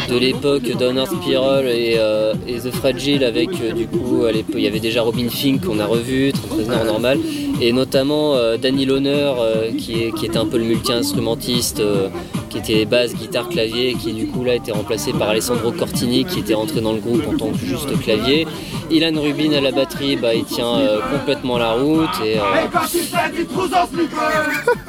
de 0.08 0.18
l'époque 0.18 0.62
Downward 0.78 1.08
Spiral 1.08 1.66
et, 1.66 1.94
euh, 1.98 2.34
et 2.46 2.54
The 2.58 2.70
Fragile 2.72 3.24
avec 3.24 3.48
euh, 3.62 3.72
du 3.72 3.86
coup 3.86 4.24
à 4.24 4.32
l'époque, 4.32 4.54
il 4.56 4.62
y 4.62 4.66
avait 4.66 4.80
déjà 4.80 5.02
Robin 5.02 5.28
Fink 5.28 5.64
qu'on 5.64 5.78
a 5.80 5.86
revu, 5.86 6.32
33 6.32 6.70
heures 6.74 6.84
normal 6.84 7.18
et 7.60 7.72
notamment 7.72 8.34
euh, 8.34 8.56
Danny 8.56 8.84
Loner 8.84 9.32
euh, 9.38 9.70
qui, 9.78 10.02
est- 10.04 10.12
qui 10.12 10.26
était 10.26 10.36
un 10.38 10.46
peu 10.46 10.58
le 10.58 10.64
multi-instrumentiste 10.64 11.80
euh, 11.80 12.08
qui 12.50 12.58
était 12.58 12.84
basse, 12.84 13.14
guitare, 13.14 13.48
clavier 13.48 13.94
qui 13.94 14.12
du 14.12 14.26
coup 14.28 14.44
là 14.44 14.54
était 14.54 14.72
remplacé 14.72 15.12
par 15.12 15.30
Alessandro 15.30 15.72
Cortini 15.72 16.24
qui 16.24 16.40
était 16.40 16.54
rentré 16.54 16.80
dans 16.80 16.92
le 16.92 17.00
groupe 17.00 17.22
en 17.28 17.36
tant 17.36 17.50
que 17.50 17.58
juste 17.58 17.98
clavier. 18.02 18.46
Ilan 18.90 19.18
Rubin 19.20 19.52
à 19.54 19.60
la 19.62 19.72
batterie, 19.72 20.16
bah, 20.16 20.34
il 20.34 20.44
tient 20.44 20.76
euh, 20.76 20.98
complètement 21.10 21.56
la 21.58 21.72
route 21.72 22.10
et, 22.24 22.38
euh, 22.38 22.42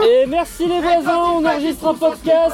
et 0.04 0.26
merci 0.28 0.64
les 0.68 0.82
voisins, 0.82 1.18
on 1.38 1.46
enregistre 1.46 1.88
un 1.88 1.94
podcast. 1.94 2.54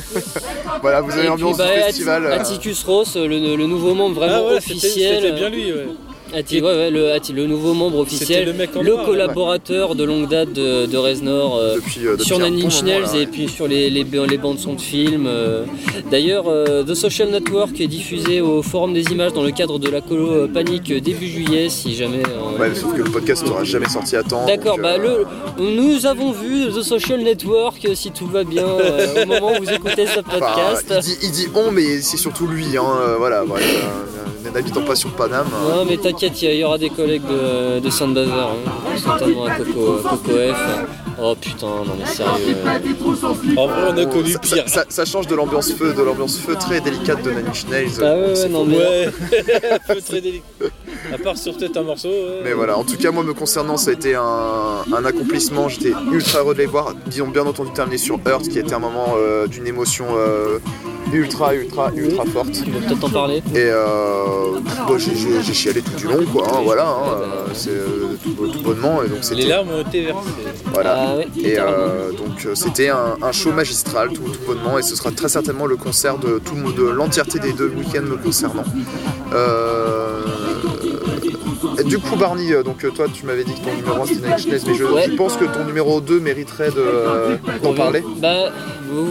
Voilà, 0.82 1.00
vous 1.00 1.12
avez 1.12 1.26
l'ambiance 1.26 1.56
bah, 1.58 1.66
du 1.74 1.82
festival. 1.82 2.26
euh, 2.26 2.34
Atticus 2.38 2.82
Ross, 2.84 3.16
le, 3.16 3.26
le 3.56 3.66
nouveau 3.66 3.94
membre 3.94 4.16
vraiment 4.16 4.48
Ah 4.50 4.54
officiel. 4.56 5.20
c'était 5.22 5.32
bien 5.32 5.48
lui. 5.48 5.72
Ouais. 5.72 5.86
Atti- 6.34 6.60
ouais, 6.60 6.62
ouais, 6.62 6.90
le, 6.90 7.12
Atti- 7.12 7.32
le 7.32 7.46
nouveau 7.46 7.72
membre 7.72 7.98
officiel, 8.00 8.46
le 8.46 8.52
mec 8.52 8.70
en 8.76 8.82
le 8.82 8.90
noir, 8.90 9.02
là. 9.02 9.06
collaborateur 9.06 9.94
de 9.94 10.04
longue 10.04 10.28
date 10.28 10.52
de, 10.52 10.86
de 10.86 10.96
Reznor. 10.96 11.56
euh, 11.56 11.76
depuis, 11.76 12.06
euh, 12.06 12.12
depuis 12.12 12.24
sur 12.26 12.38
Nine 12.40 12.66
Inch 12.66 12.82
Nails 12.82 13.16
et 13.16 13.26
puis 13.26 13.48
sur 13.48 13.68
les, 13.68 13.88
les, 13.90 14.04
les 14.04 14.38
bandes 14.38 14.58
son 14.58 14.74
de 14.74 14.80
films. 14.80 15.26
euh. 15.28 15.64
D'ailleurs, 16.10 16.44
euh, 16.48 16.82
The 16.82 16.94
Social 16.94 17.30
Network 17.30 17.80
est 17.80 17.86
diffusé 17.86 18.40
au 18.40 18.62
Forum 18.62 18.92
des 18.92 19.04
images 19.12 19.32
dans 19.32 19.42
le 19.44 19.52
cadre 19.52 19.78
de 19.78 19.88
la 19.88 20.00
colo 20.00 20.48
Panique 20.48 20.92
début 20.92 21.28
juillet, 21.28 21.68
si 21.68 21.94
jamais. 21.94 22.22
euh, 22.26 22.58
Ouais, 22.60 22.68
mais 22.70 22.74
sauf 22.74 22.92
que 22.94 23.02
le 23.02 23.10
podcast 23.10 23.46
n'aura 23.46 23.64
jamais 23.64 23.88
sorti 23.88 24.16
à 24.16 24.22
temps. 24.22 24.46
D'accord, 24.46 24.78
bah 24.82 24.96
euh, 24.98 25.24
le, 25.58 25.64
nous 25.64 26.06
avons 26.06 26.32
vu 26.32 26.68
The 26.72 26.82
Social 26.82 27.20
Network, 27.20 27.86
si 27.94 28.10
tout 28.10 28.26
va 28.26 28.44
bien, 28.44 28.66
euh, 28.66 29.22
au 29.22 29.26
moment 29.26 29.52
où 29.52 29.62
vous 29.64 29.70
écoutez 29.70 30.06
ce 30.06 30.20
enfin, 30.20 30.38
podcast. 30.40 30.86
il, 30.90 31.00
dit, 31.02 31.16
il 31.22 31.30
dit 31.30 31.46
on, 31.54 31.70
mais 31.70 32.00
c'est 32.00 32.16
surtout 32.16 32.46
lui. 32.46 32.64
Hein, 32.76 32.82
euh, 33.00 33.14
voilà, 33.18 33.44
bref, 33.44 33.62
euh, 33.64 34.15
n'habitant 34.50 34.82
pas 34.82 34.94
sur 34.96 35.10
Paname. 35.10 35.46
euh, 35.54 35.76
Non 35.76 35.84
mais 35.84 35.96
t'inquiète, 35.96 36.40
il 36.42 36.54
y, 36.54 36.64
aura 36.64 36.78
des 36.78 36.90
collègues 36.90 37.22
de, 37.26 37.80
de 37.80 37.88
hein, 37.88 38.48
notamment 39.06 39.44
à 39.46 39.56
Coco, 39.56 39.98
Coco 40.02 40.30
F. 40.32 40.86
Oh 41.18 41.34
putain, 41.40 41.66
non 41.66 41.96
mais 41.98 42.04
sérieux. 42.06 42.56
euh. 42.66 43.56
En 43.56 43.66
vrai, 43.66 43.82
on 43.90 43.96
a 43.96 44.02
Oh, 44.02 44.06
connu 44.08 44.32
ça, 44.32 44.38
pire. 44.38 44.64
ça- 44.68 44.84
ça 44.88 45.04
change 45.06 45.26
de 45.26 45.34
l'ambiance 45.34 45.72
feu, 45.72 45.94
de 45.94 46.02
l'ambiance 46.02 46.38
feu 46.38 46.54
très 46.56 46.80
délicate 46.82 47.22
de 47.22 47.30
Nails. 47.30 47.88
Ah 48.00 48.14
ouais, 48.14 48.32
ouais, 48.42 48.48
non 48.50 48.64
mais... 48.66 48.76
Ouais, 48.76 49.08
peu 49.88 50.00
très 50.02 50.20
délicat. 50.20 50.44
À 51.14 51.18
part 51.18 51.38
sur 51.38 51.56
peut-être 51.56 51.76
un 51.78 51.82
morceau. 51.84 52.08
ouais. 52.08 52.40
Mais 52.44 52.52
voilà, 52.52 52.76
en 52.76 52.84
tout 52.84 52.96
cas, 52.98 53.10
moi 53.12 53.22
me 53.22 53.32
concernant, 53.32 53.76
ça 53.78 53.90
a 53.90 53.92
été 53.94 54.14
un, 54.14 54.22
un 54.94 55.04
accomplissement. 55.06 55.68
J'étais 55.68 55.92
ultra 56.12 56.40
heureux 56.40 56.54
de 56.54 56.58
les 56.58 56.66
voir. 56.66 56.92
Disons 57.06 57.28
bien 57.28 57.46
entendu 57.46 57.70
terminé 57.72 57.96
sur 57.96 58.18
Earth, 58.26 58.48
qui 58.48 58.58
a 58.58 58.60
été 58.60 58.74
un 58.74 58.78
moment 58.78 59.14
euh, 59.16 59.46
d'une 59.46 59.66
émotion 59.66 60.06
euh, 60.16 60.58
ultra, 61.12 61.54
ultra, 61.54 61.90
ultra 61.94 62.24
forte. 62.26 62.52
Tu 62.52 62.70
veux 62.70 62.80
peut-être 62.80 63.04
en 63.04 63.10
parler 63.10 63.36
Et 63.54 63.58
euh, 63.58 64.58
bah, 64.64 64.96
j'ai- 64.98 65.54
chialé 65.54 65.80
tout 65.82 65.94
du 65.96 66.06
long, 66.06 66.24
quoi. 66.32 66.46
hein, 66.48 66.60
voilà, 66.64 66.86
hein, 66.88 67.02
euh, 67.22 67.46
c'est 67.54 67.70
euh, 67.70 68.16
tout, 68.22 68.30
tout 68.48 68.60
bonnement. 68.62 69.02
Et 69.02 69.08
donc 69.08 69.18
Les 69.18 69.22
c'était 69.24 69.46
larmes 69.46 69.68
ont 69.70 69.80
été 69.80 70.02
versées. 70.04 70.28
voilà. 70.72 70.96
Ah 71.08 71.16
ouais, 71.16 71.26
Et 71.42 71.58
euh, 71.58 72.10
donc 72.12 72.48
c'était 72.54 72.88
un, 72.88 73.16
un 73.22 73.32
show 73.32 73.52
magistral, 73.52 74.08
tout, 74.10 74.22
tout 74.22 74.40
bonnement, 74.46 74.78
et 74.78 74.82
ce 74.82 74.94
sera 74.96 75.10
très 75.12 75.28
certainement 75.28 75.66
le 75.66 75.76
concert 75.76 76.18
de, 76.18 76.38
tout, 76.38 76.72
de 76.72 76.82
l'entièreté 76.84 77.38
des 77.38 77.52
deux 77.52 77.68
week-ends 77.68 78.02
me 78.02 78.16
concernant. 78.16 78.64
Euh, 79.32 80.22
du 81.86 81.98
coup 81.98 82.16
Barney, 82.16 82.52
euh, 82.52 82.62
donc 82.62 82.84
euh, 82.84 82.90
toi 82.90 83.06
tu 83.12 83.24
m'avais 83.26 83.44
dit 83.44 83.52
que 83.54 83.60
ton 83.68 83.74
numéro 83.74 84.02
1 84.02 84.06
c'était 84.06 84.28
Nine 84.28 84.60
mais 84.66 84.74
je, 84.74 84.84
Ouais. 84.84 85.08
pense 85.16 85.36
que 85.36 85.44
ton 85.44 85.64
numéro 85.64 86.00
2 86.00 86.20
mériterait 86.20 86.70
de, 86.70 86.74
euh, 86.78 87.36
d'en 87.62 87.72
parler. 87.74 88.02
Bah, 88.20 88.50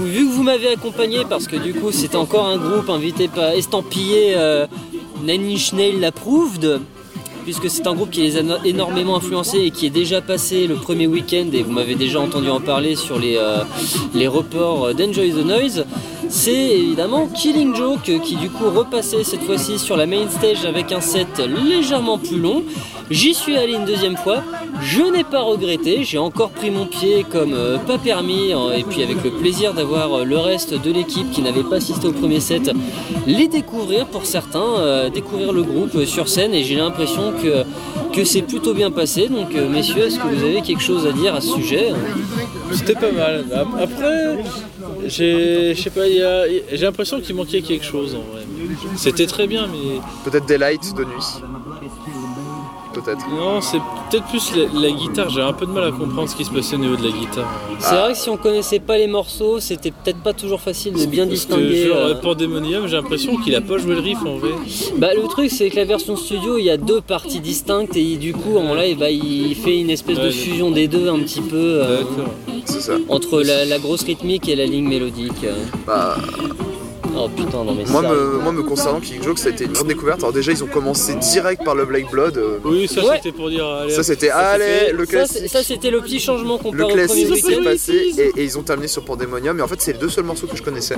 vu 0.06 0.28
que 0.28 0.32
vous 0.34 0.44
m'avez 0.44 0.70
accompagné, 0.70 1.20
parce 1.30 1.48
que 1.48 1.56
du 1.56 1.74
coup 1.74 1.92
c'était 1.92 2.16
encore 2.18 2.46
un 2.48 2.58
groupe 2.58 2.90
invité 2.90 3.28
par 3.28 3.50
estampillé 3.52 4.36
Nine 5.24 5.46
Inch 5.54 5.74
Nails 5.74 6.04
Approved, 6.06 6.80
puisque 7.44 7.70
c'est 7.70 7.86
un 7.88 7.94
groupe 7.94 8.10
qui 8.12 8.22
les 8.22 8.38
a 8.38 8.44
no- 8.44 8.56
énormément 8.66 9.16
influencés 9.18 9.60
et 9.60 9.72
qui 9.72 9.86
est 9.86 9.90
déjà 9.92 10.22
passé 10.22 10.68
le 10.68 10.76
premier 10.76 11.08
week-end, 11.08 11.46
et 11.54 11.64
vous 11.64 11.72
m'avez 11.72 11.96
déjà 11.96 12.20
entendu 12.20 12.50
en 12.50 12.60
parler 12.60 12.96
sur 12.96 13.20
les, 13.20 13.38
euh, 13.38 13.60
les 14.14 14.28
reports 14.28 14.94
d'Enjoy 14.94 15.32
the 15.32 15.46
Noise. 15.46 15.86
C'est 16.30 16.52
évidemment 16.54 17.28
Killing 17.28 17.76
Joke 17.76 18.10
euh, 18.10 18.20
qui 18.20 18.36
du 18.36 18.50
coup 18.50 18.70
repassait 18.70 19.24
cette 19.24 19.42
fois-ci 19.44 19.80
sur 19.80 19.96
la 19.96 20.06
main 20.06 20.28
stage 20.30 20.66
avec 20.66 20.92
un 20.92 21.00
set 21.02 21.28
légèrement 21.40 22.18
plus 22.18 22.40
long. 22.40 22.64
J'y 23.12 23.34
suis 23.34 23.56
allé 23.56 23.74
une 23.74 23.86
deuxième 23.86 24.18
fois, 24.18 24.42
je 24.82 25.02
n'ai 25.04 25.24
pas 25.24 25.42
regretté, 25.42 26.04
j'ai 26.04 26.18
encore 26.18 26.50
pris 26.50 26.72
mon 26.72 26.86
pied 26.88 27.24
comme 27.32 27.54
euh, 27.54 27.78
pas 27.78 27.98
permis 28.00 28.52
hein, 28.52 28.72
et 28.76 28.84
puis 28.84 29.04
avec 29.04 29.24
le 29.24 29.30
plaisir 29.30 29.74
d'avoir 29.76 30.12
euh, 30.14 30.24
le 30.24 30.38
reste 30.40 30.74
de 30.74 30.92
l'équipe 30.92 31.30
qui 31.32 31.42
n'avait 31.44 31.64
pas 31.64 31.76
assisté 31.76 32.08
au 32.08 32.12
premier 32.14 32.40
set 32.40 32.72
les 33.28 33.48
découvrir 33.48 34.08
pour 34.08 34.26
certains, 34.26 34.80
euh, 34.80 35.10
découvrir 35.12 35.54
le 35.54 35.62
groupe 35.64 35.96
euh, 35.96 36.06
sur 36.06 36.28
scène 36.28 36.54
et 36.56 36.64
j'ai 36.64 36.76
l'impression 36.76 37.32
que, 37.44 37.64
que 38.16 38.24
c'est 38.26 38.42
plutôt 38.42 38.74
bien 38.74 38.90
passé. 38.90 39.28
Donc 39.30 39.54
euh, 39.56 39.70
messieurs, 39.70 40.06
est-ce 40.08 40.18
que 40.20 40.28
vous 40.28 40.44
avez 40.44 40.62
quelque 40.62 40.82
chose 40.82 41.06
à 41.06 41.12
dire 41.12 41.36
à 41.36 41.42
ce 41.42 41.54
sujet 41.54 41.94
C'était 42.72 42.96
pas 42.96 43.12
mal. 43.12 43.46
Ap- 43.54 43.68
Après, 43.84 44.44
j'ai 45.08 45.76
j'ai 45.76 46.86
l'impression 46.86 47.22
qu'il 47.22 47.36
manquait 47.36 47.62
quelque 47.62 47.86
chose 47.86 48.16
en 48.16 48.22
vrai. 48.32 48.44
C'était 48.96 49.28
très 49.28 49.48
bien, 49.48 49.68
mais 49.68 50.00
Peut-être 50.30 50.46
des 50.46 50.58
lights 50.58 50.94
de 50.96 51.04
nuit. 51.04 51.26
Peut-être. 52.96 53.30
non, 53.30 53.62
c'est 53.62 53.78
peut-être 54.10 54.26
plus 54.28 54.52
la, 54.56 54.80
la 54.82 54.92
guitare. 54.92 55.30
J'ai 55.30 55.42
un 55.42 55.54
peu 55.54 55.66
de 55.66 55.72
mal 55.72 55.84
à 55.84 55.92
comprendre 55.92 56.28
ce 56.30 56.36
qui 56.36 56.46
se 56.46 56.50
passait 56.52 56.76
au 56.76 56.80
niveau 56.80 56.96
de 56.96 57.04
la 57.04 57.12
guitare. 57.12 57.48
C'est 57.80 57.94
vrai 57.96 58.14
que 58.14 58.18
si 58.18 58.30
on 58.30 58.38
connaissait 58.38 58.80
pas 58.80 58.98
les 58.98 59.08
morceaux, 59.08 59.60
c'était 59.60 59.92
peut-être 59.92 60.20
pas 60.24 60.34
toujours 60.34 60.62
facile 60.62 60.94
de 60.94 61.06
bien 61.06 61.28
Parce 61.28 61.46
que 61.46 61.56
distinguer. 61.56 61.88
genre, 61.88 61.98
euh, 61.98 62.16
Pandemonium, 62.16 62.88
j'ai 62.88 62.96
l'impression 62.96 63.36
qu'il 63.38 63.54
a 63.56 63.62
pas 63.62 63.78
joué 63.78 63.96
le 63.96 64.02
riff 64.02 64.20
en 64.26 64.38
vrai. 64.38 64.52
Bah, 64.98 65.10
le 65.14 65.28
truc, 65.28 65.52
c'est 65.52 65.70
que 65.70 65.76
la 65.76 65.86
version 65.86 66.16
studio, 66.16 66.58
il 66.58 66.64
y 66.66 66.70
a 66.70 66.78
deux 66.78 67.02
parties 67.02 67.40
distinctes 67.42 67.96
et 67.98 68.16
du 68.16 68.34
coup, 68.34 68.58
en 68.58 68.74
live, 68.74 68.98
bah, 68.98 69.12
il 69.12 69.54
fait 69.56 69.78
une 69.78 69.90
espèce 69.90 70.18
de 70.18 70.24
Ouais, 70.26 70.32
fusion 70.32 70.72
des 70.72 70.88
deux 70.88 71.10
un 71.10 71.20
petit 71.20 71.42
peu 71.42 71.56
euh, 71.84 72.00
D'accord. 72.00 72.34
C'est 72.66 72.82
ça. 72.82 72.94
entre 73.10 73.42
la, 73.44 73.66
la 73.66 73.78
grosse 73.78 74.04
rythmique 74.04 74.48
et 74.50 74.56
la 74.56 74.66
ligne 74.66 74.88
mélodique. 74.88 75.44
euh. 75.44 75.54
Bah, 75.86 76.16
Oh 77.18 77.30
putain, 77.30 77.64
non 77.64 77.74
mais 77.74 77.86
moi, 77.86 78.02
ça. 78.02 78.10
me, 78.10 78.38
moi 78.40 78.52
me 78.52 78.62
concernant 78.64 79.00
Killing 79.00 79.24
Joke, 79.24 79.40
ça 79.40 79.48
a 79.50 79.52
été 79.52 79.64
une 79.66 79.72
grande 79.72 79.88
découverte. 79.88 80.20
Alors 80.20 80.34
déjà 80.34 80.52
ils 80.52 80.64
ont 80.64 80.68
commencé 80.68 81.16
direct 81.16 81.64
par 81.64 81.74
le 81.76 81.86
Black 81.86 82.10
Blood. 82.12 82.38
euh, 82.38 82.58
Oui, 82.66 82.88
ça 82.88 83.02
Ouais. 83.06 83.16
c'était 83.18 83.32
pour 83.32 83.50
dire. 83.50 83.66
allez, 83.66 83.94
Ça 83.94 84.04
c'était 84.04 84.30
allez 84.30 84.64
fait- 84.66 84.92
le 84.94 85.06
classique. 85.06 85.48
ça, 85.50 85.64
c'était 85.64 85.92
le 85.92 86.02
petit 86.02 86.20
changement 86.20 86.56
Le 86.58 86.64
comparé 86.64 86.84
au 86.84 86.88
premier 86.88 87.06
classique 87.26 87.38
s'est 87.46 87.56
week-end. 87.58 87.64
passé 87.64 87.94
et, 88.18 88.42
et 88.42 88.44
ils 88.44 88.58
ont 88.58 88.64
terminé 88.64 88.88
sur 88.88 89.04
Pandemonium. 89.06 89.58
Et 89.58 89.62
en 89.62 89.68
fait, 89.68 89.82
c'est 89.82 89.94
les 89.94 90.00
deux 90.00 90.10
seuls 90.10 90.26
morceaux 90.26 90.48
que 90.48 90.58
je 90.58 90.64
connaissais. 90.64 90.98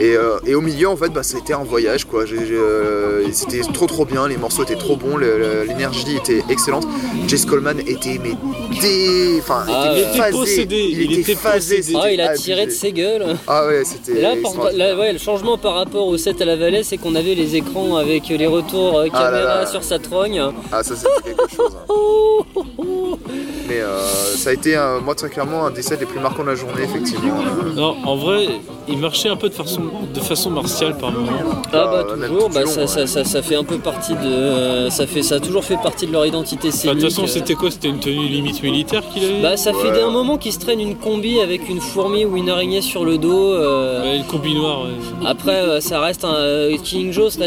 Et, 0.00 0.16
euh, 0.16 0.38
et 0.46 0.54
au 0.54 0.60
milieu, 0.60 0.88
en 0.88 0.96
fait, 0.96 1.08
bah, 1.10 1.20
été 1.38 1.52
un 1.52 1.62
voyage, 1.64 2.04
quoi. 2.04 2.26
J'ai- 2.26 2.46
j'ai, 2.46 2.54
euh, 2.56 3.30
C'était 3.32 3.60
trop 3.72 3.86
trop 3.86 4.04
bien, 4.04 4.28
les 4.28 4.36
morceaux 4.36 4.62
étaient 4.62 4.74
trop 4.76 4.96
bons, 4.96 5.16
le- 5.16 5.38
le- 5.38 5.64
l'énergie 5.64 6.16
était 6.16 6.42
excellente. 6.48 6.86
Jess 7.28 7.44
Coleman 7.46 7.80
était, 7.80 8.18
mais 8.22 8.32
dé... 8.80 9.36
enfin, 9.40 9.64
Ah, 9.68 9.86
était 9.92 10.00
il 10.00 10.02
était 10.08 10.18
phasé. 10.18 10.32
possédé, 10.38 10.88
il 10.90 11.12
était 11.20 11.34
phasé, 11.34 11.76
possédé. 11.76 11.82
c'était 11.82 11.98
Ah, 12.02 12.12
il 12.12 12.20
a 12.20 12.28
abusé. 12.30 12.42
tiré 12.44 12.66
de 12.66 12.70
ses 12.70 12.92
gueules. 12.92 13.36
Ah 13.46 13.66
ouais, 13.66 13.82
c'était. 13.84 14.18
Et 14.18 14.22
là, 14.22 14.34
par- 14.42 14.72
là, 14.72 14.96
ouais, 14.96 15.12
le 15.12 15.18
changement 15.18 15.58
par 15.58 15.74
rapport 15.74 16.06
au 16.06 16.16
set 16.16 16.40
à 16.40 16.44
la 16.44 16.56
vallée, 16.56 16.82
c'est 16.82 16.96
qu'on 16.96 17.14
avait 17.14 17.34
les 17.34 17.56
écrans 17.56 17.96
avec 17.96 18.28
les 18.28 18.46
retours 18.46 18.98
euh, 18.98 19.06
Ah 19.12 19.30
là 19.30 19.30
caméra 19.38 19.54
là. 19.62 19.66
sur 19.66 19.82
sa 19.84 19.98
trogne. 19.98 20.42
Ah, 20.72 20.82
ça 20.82 20.94
c'était 20.96 21.34
quelque 21.34 21.50
chose. 21.54 21.76
hein. 21.88 23.16
Mais 23.66 23.80
euh, 23.80 24.04
ça 24.36 24.50
a 24.50 24.52
été, 24.52 24.76
euh, 24.76 25.00
moi 25.00 25.14
très 25.14 25.30
clairement, 25.30 25.64
un 25.64 25.70
des 25.70 25.80
sets 25.80 25.96
les 25.98 26.04
plus 26.04 26.20
marquants 26.20 26.42
de 26.42 26.48
la 26.50 26.54
journée, 26.54 26.82
effectivement. 26.82 27.34
Euh, 27.64 27.72
Non, 27.74 27.96
en 28.04 28.14
vrai, 28.16 28.46
il 28.88 28.98
marchait 28.98 29.30
un 29.30 29.36
peu 29.36 29.48
de 29.48 29.54
façon, 29.54 29.80
de 30.12 30.20
façon 30.20 30.50
martiale 30.50 30.98
par 30.98 31.10
moment. 31.12 31.30
Ah 31.72 31.86
bah 31.90 32.04
Bah, 32.08 32.16
même 32.16 32.30
toujours, 32.30 32.50
bah, 32.50 32.66
ça, 32.66 32.86
ça, 32.86 33.06
ça, 33.06 33.24
ça 33.24 33.40
fait 33.42 33.54
un 33.56 33.64
peu 33.64 33.78
partie 33.78 34.12
de, 34.12 34.18
euh, 34.26 34.90
ça 34.90 35.06
fait, 35.06 35.22
ça 35.22 35.36
a 35.36 35.40
toujours 35.40 35.64
fait 35.64 35.78
partie 35.82 36.06
de 36.06 36.12
leur 36.12 36.26
identité 36.26 36.70
scénique. 36.70 36.96
de 36.98 37.00
toute 37.02 37.10
façon, 37.10 37.24
euh. 37.24 37.26
c'était 37.26 37.54
quoi? 37.54 37.70
C'était 37.70 37.88
une 37.88 38.00
tenue 38.00 38.26
limite 38.28 38.62
militaire 38.62 39.02
qu'il 39.12 39.24
avait? 39.24 39.40
Bah 39.40 39.56
ça 39.56 39.72
fait 39.72 39.90
Ouais. 39.90 39.98
d'un 40.00 40.10
moment 40.10 40.36
qu'ils 40.36 40.52
se 40.52 40.58
traînent 40.58 40.80
une 40.80 40.96
combi 40.96 41.40
avec 41.40 41.66
une 41.68 41.80
fourmi 41.80 42.26
ou 42.26 42.36
une 42.36 42.50
araignée 42.50 42.82
sur 42.82 43.04
le 43.06 43.16
dos. 43.16 43.54
euh. 43.54 44.02
Ouais, 44.02 44.18
le 44.18 44.24
combi 44.30 44.54
noir. 44.54 44.82
ouais. 44.82 45.26
Après, 45.26 45.56
euh, 45.62 45.80
ça 45.80 46.00
reste 46.00 46.24
un 46.26 46.34
euh, 46.34 46.76
Killing 46.76 47.12
Joe, 47.12 47.32
ça 47.32 47.44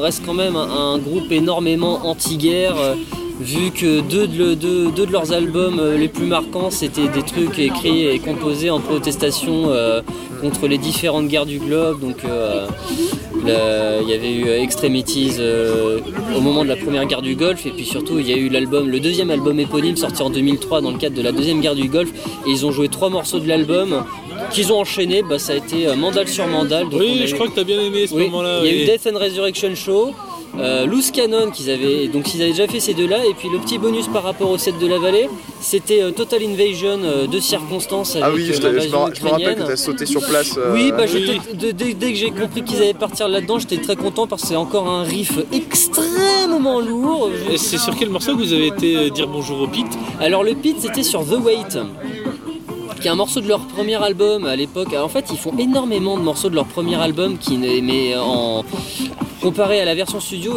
reste 0.00 0.22
quand 0.24 0.34
même 0.34 0.56
un, 0.56 0.94
un 0.94 0.98
groupe 0.98 1.30
énormément 1.30 2.00
anti-guerre. 2.06 2.74
Vu 3.40 3.70
que 3.70 4.00
deux 4.00 4.26
de, 4.26 4.54
deux- 4.54 4.90
deux 4.90 5.06
de 5.06 5.12
leurs 5.12 5.32
albums 5.32 5.78
euh, 5.78 5.96
les 5.96 6.08
plus 6.08 6.26
marquants, 6.26 6.70
c'était 6.70 7.08
des 7.08 7.22
trucs 7.22 7.58
écrits 7.58 8.06
et 8.06 8.18
composés 8.18 8.70
en 8.70 8.80
protestation 8.80 9.64
euh, 9.70 10.00
contre 10.40 10.66
les 10.66 10.78
différentes 10.78 11.28
guerres 11.28 11.46
du 11.46 11.58
globe. 11.58 12.00
Donc, 12.00 12.16
euh, 12.24 12.66
il 13.44 14.08
y 14.08 14.12
avait 14.12 14.32
eu 14.32 14.48
Extremities 14.48 15.34
euh, 15.38 16.00
au 16.36 16.40
moment 16.40 16.64
de 16.64 16.68
la 16.68 16.76
première 16.76 17.04
guerre 17.06 17.22
du 17.22 17.34
Golfe, 17.36 17.64
et 17.66 17.70
puis 17.70 17.84
surtout, 17.86 18.18
il 18.18 18.28
y 18.28 18.32
a 18.32 18.36
eu 18.36 18.48
l'album, 18.48 18.88
le 18.88 19.00
deuxième 19.00 19.30
album 19.30 19.58
éponyme 19.60 19.96
sorti 19.96 20.22
en 20.22 20.30
2003 20.30 20.80
dans 20.80 20.90
le 20.90 20.98
cadre 20.98 21.16
de 21.16 21.22
la 21.22 21.32
deuxième 21.32 21.60
guerre 21.60 21.74
du 21.76 21.88
Golfe, 21.88 22.10
et 22.46 22.50
ils 22.50 22.66
ont 22.66 22.72
joué 22.72 22.88
trois 22.88 23.08
morceaux 23.08 23.38
de 23.38 23.48
l'album 23.48 24.04
qu'ils 24.52 24.72
ont 24.72 24.80
enchaîné. 24.80 25.22
Bah, 25.22 25.38
ça 25.38 25.52
a 25.52 25.56
été 25.56 25.86
Mandal 25.96 26.28
sur 26.28 26.46
Mandal. 26.46 26.84
Donc 26.84 26.94
on 26.94 26.98
a 26.98 27.00
Oui, 27.00 27.20
eu- 27.24 27.26
je 27.28 27.34
crois 27.34 27.48
que 27.48 27.54
t'as 27.54 27.64
bien 27.64 27.80
aimé 27.80 28.06
ce 28.06 28.14
oui, 28.14 28.24
moment-là. 28.24 28.60
il 28.64 28.66
y 28.66 28.80
a 28.80 28.82
eu. 28.82 28.86
Death 28.86 29.06
and 29.12 29.18
Resurrection 29.18 29.74
Show, 29.74 30.10
euh, 30.58 30.86
Loose 30.86 31.10
Cannon 31.10 31.50
qu'ils 31.50 31.70
avaient, 31.70 32.08
donc 32.08 32.34
ils 32.34 32.42
avaient 32.42 32.50
déjà 32.50 32.66
fait 32.66 32.80
ces 32.80 32.94
deux-là, 32.94 33.24
et 33.26 33.34
puis 33.34 33.48
le 33.48 33.58
petit 33.58 33.78
bonus 33.78 34.06
par 34.08 34.22
rapport 34.24 34.50
au 34.50 34.58
set 34.58 34.78
de 34.78 34.86
la 34.86 34.98
vallée, 34.98 35.28
c'était 35.60 36.02
euh, 36.02 36.10
Total 36.10 36.42
Invasion 36.42 36.98
euh, 37.04 37.26
de 37.26 37.38
circonstances 37.40 38.16
avec 38.16 38.24
Ah 38.26 38.30
oui, 38.34 38.46
je, 38.52 38.60
me, 38.60 38.66
rappelle 38.66 39.14
que 39.14 39.18
ukrainienne. 39.18 39.64
tu 39.66 39.72
as 39.72 39.76
sauté 39.76 40.06
sur 40.06 40.20
place. 40.26 40.54
euh, 40.58 40.72
Oui, 40.74 40.90
bah 40.90 41.04
oui. 41.12 41.24
j'étais- 41.26 41.54
de- 41.54 41.70
dès, 41.72 41.94
dès 41.94 42.12
que 42.12 42.18
j'ai 42.18 42.30
compris 42.30 42.62
qu'ils 42.62 42.78
allaient 42.78 42.94
partir 42.94 43.28
là-dedans, 43.28 43.58
j'étais 43.58 43.78
très 43.78 43.96
content 43.96 44.26
parce 44.26 44.42
que 44.42 44.48
c'est 44.48 44.56
encore 44.56 44.88
un 44.88 45.02
riff 45.02 45.38
extrêmement 45.52 46.80
lourd. 46.80 47.30
Je- 47.48 47.52
Et 47.54 47.58
c'est 47.58 47.78
sur 47.78 47.94
quel 47.96 48.10
morceau 48.10 48.32
que 48.36 48.42
vous 48.42 48.52
avez 48.52 48.66
été 48.68 48.96
euh, 48.96 49.10
dire 49.10 49.28
bonjour 49.28 49.60
au 49.60 49.66
pit 49.68 49.86
Alors 50.20 50.42
le 50.44 50.54
pit 50.54 50.76
c'était 50.80 51.02
sur 51.02 51.24
The 51.24 51.38
Wait 51.44 51.78
qui 53.00 53.06
est 53.06 53.10
un 53.12 53.14
morceau 53.14 53.40
de 53.40 53.46
leur 53.46 53.60
premier 53.60 53.94
album 53.94 54.44
à 54.44 54.56
l'époque. 54.56 54.88
En 54.92 55.06
fait, 55.08 55.26
ils 55.30 55.38
font 55.38 55.52
énormément 55.56 56.18
de 56.18 56.22
morceaux 56.24 56.50
de 56.50 56.56
leur 56.56 56.64
premier 56.66 56.96
album 56.96 57.38
qui 57.38 57.56
n'est- 57.56 57.80
mais 57.80 58.16
en 58.16 58.64
comparé 59.40 59.80
à 59.80 59.84
la 59.84 59.94
version 59.94 60.20
studio, 60.20 60.54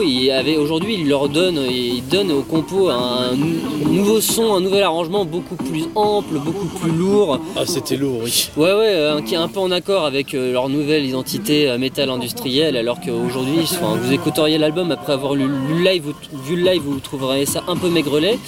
aujourd'hui 0.59 0.95
ils 0.95 1.07
leur 1.07 1.29
donnent 1.29 1.61
ils 1.69 2.03
donnent 2.07 2.31
au 2.31 2.41
compo 2.41 2.89
un 2.89 3.35
nou- 3.35 3.59
nouveau 3.89 4.19
son, 4.21 4.55
un 4.55 4.59
nouvel 4.61 4.83
arrangement 4.83 5.23
beaucoup 5.25 5.55
plus 5.55 5.85
ample, 5.95 6.35
beaucoup 6.39 6.65
plus 6.79 6.91
lourd. 6.91 7.39
Ah, 7.55 7.65
c'était 7.65 7.95
lourd, 7.95 8.21
oui. 8.23 8.49
Ouais 8.57 8.73
ouais, 8.73 8.93
euh, 8.95 9.21
qui 9.21 9.35
est 9.35 9.37
un 9.37 9.47
peu 9.47 9.59
en 9.59 9.71
accord 9.71 10.05
avec 10.05 10.33
euh, 10.33 10.51
leur 10.53 10.67
nouvelle 10.69 11.05
identité 11.05 11.69
euh, 11.69 11.77
métal 11.77 12.09
industrielle 12.09 12.75
alors 12.75 12.99
qu'aujourd'hui, 12.99 13.59
enfin, 13.63 13.95
vous 14.01 14.11
écouteriez 14.11 14.57
l'album 14.57 14.91
après 14.91 15.13
avoir 15.13 15.35
lu, 15.35 15.45
lu 15.45 15.83
le 15.83 15.83
live, 15.83 16.03
vous- 16.03 16.39
vu 16.43 16.55
le 16.55 16.63
live, 16.63 16.81
vous 16.83 16.99
trouverez 16.99 17.45
ça 17.45 17.63
un 17.67 17.77
peu 17.77 17.89
maigrelet. 17.89 18.39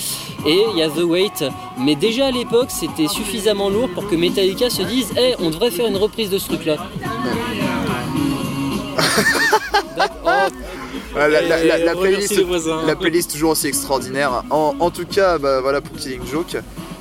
Et 0.45 0.59
il 0.73 0.77
y 0.77 0.81
a 0.83 0.89
The 0.89 1.03
Wait, 1.03 1.45
mais 1.79 1.95
déjà 1.95 2.27
à 2.27 2.31
l'époque, 2.31 2.69
c'était 2.69 3.07
suffisamment 3.07 3.69
lourd 3.69 3.89
pour 3.93 4.07
que 4.09 4.15
Metallica 4.15 4.69
se 4.69 4.81
dise 4.81 5.07
"Eh, 5.17 5.35
on 5.39 5.49
devrait 5.51 5.71
faire 5.71 5.87
une 5.87 5.95
reprise 5.97 6.29
de 6.29 6.37
ce 6.37 6.47
truc-là." 6.47 6.75
Ah, 11.15 11.27
la, 11.27 11.41
la- 11.41 11.95
playlist, 11.95 12.35
la 13.27 13.33
toujours 13.33 13.51
aussi 13.51 13.67
extraordinaire. 13.67 14.43
En, 14.49 14.75
en 14.79 14.89
tout 14.89 15.05
cas, 15.05 15.37
bah, 15.37 15.61
voilà 15.61 15.81
pour 15.81 15.95
Killing 15.97 16.21
Joke. 16.31 16.57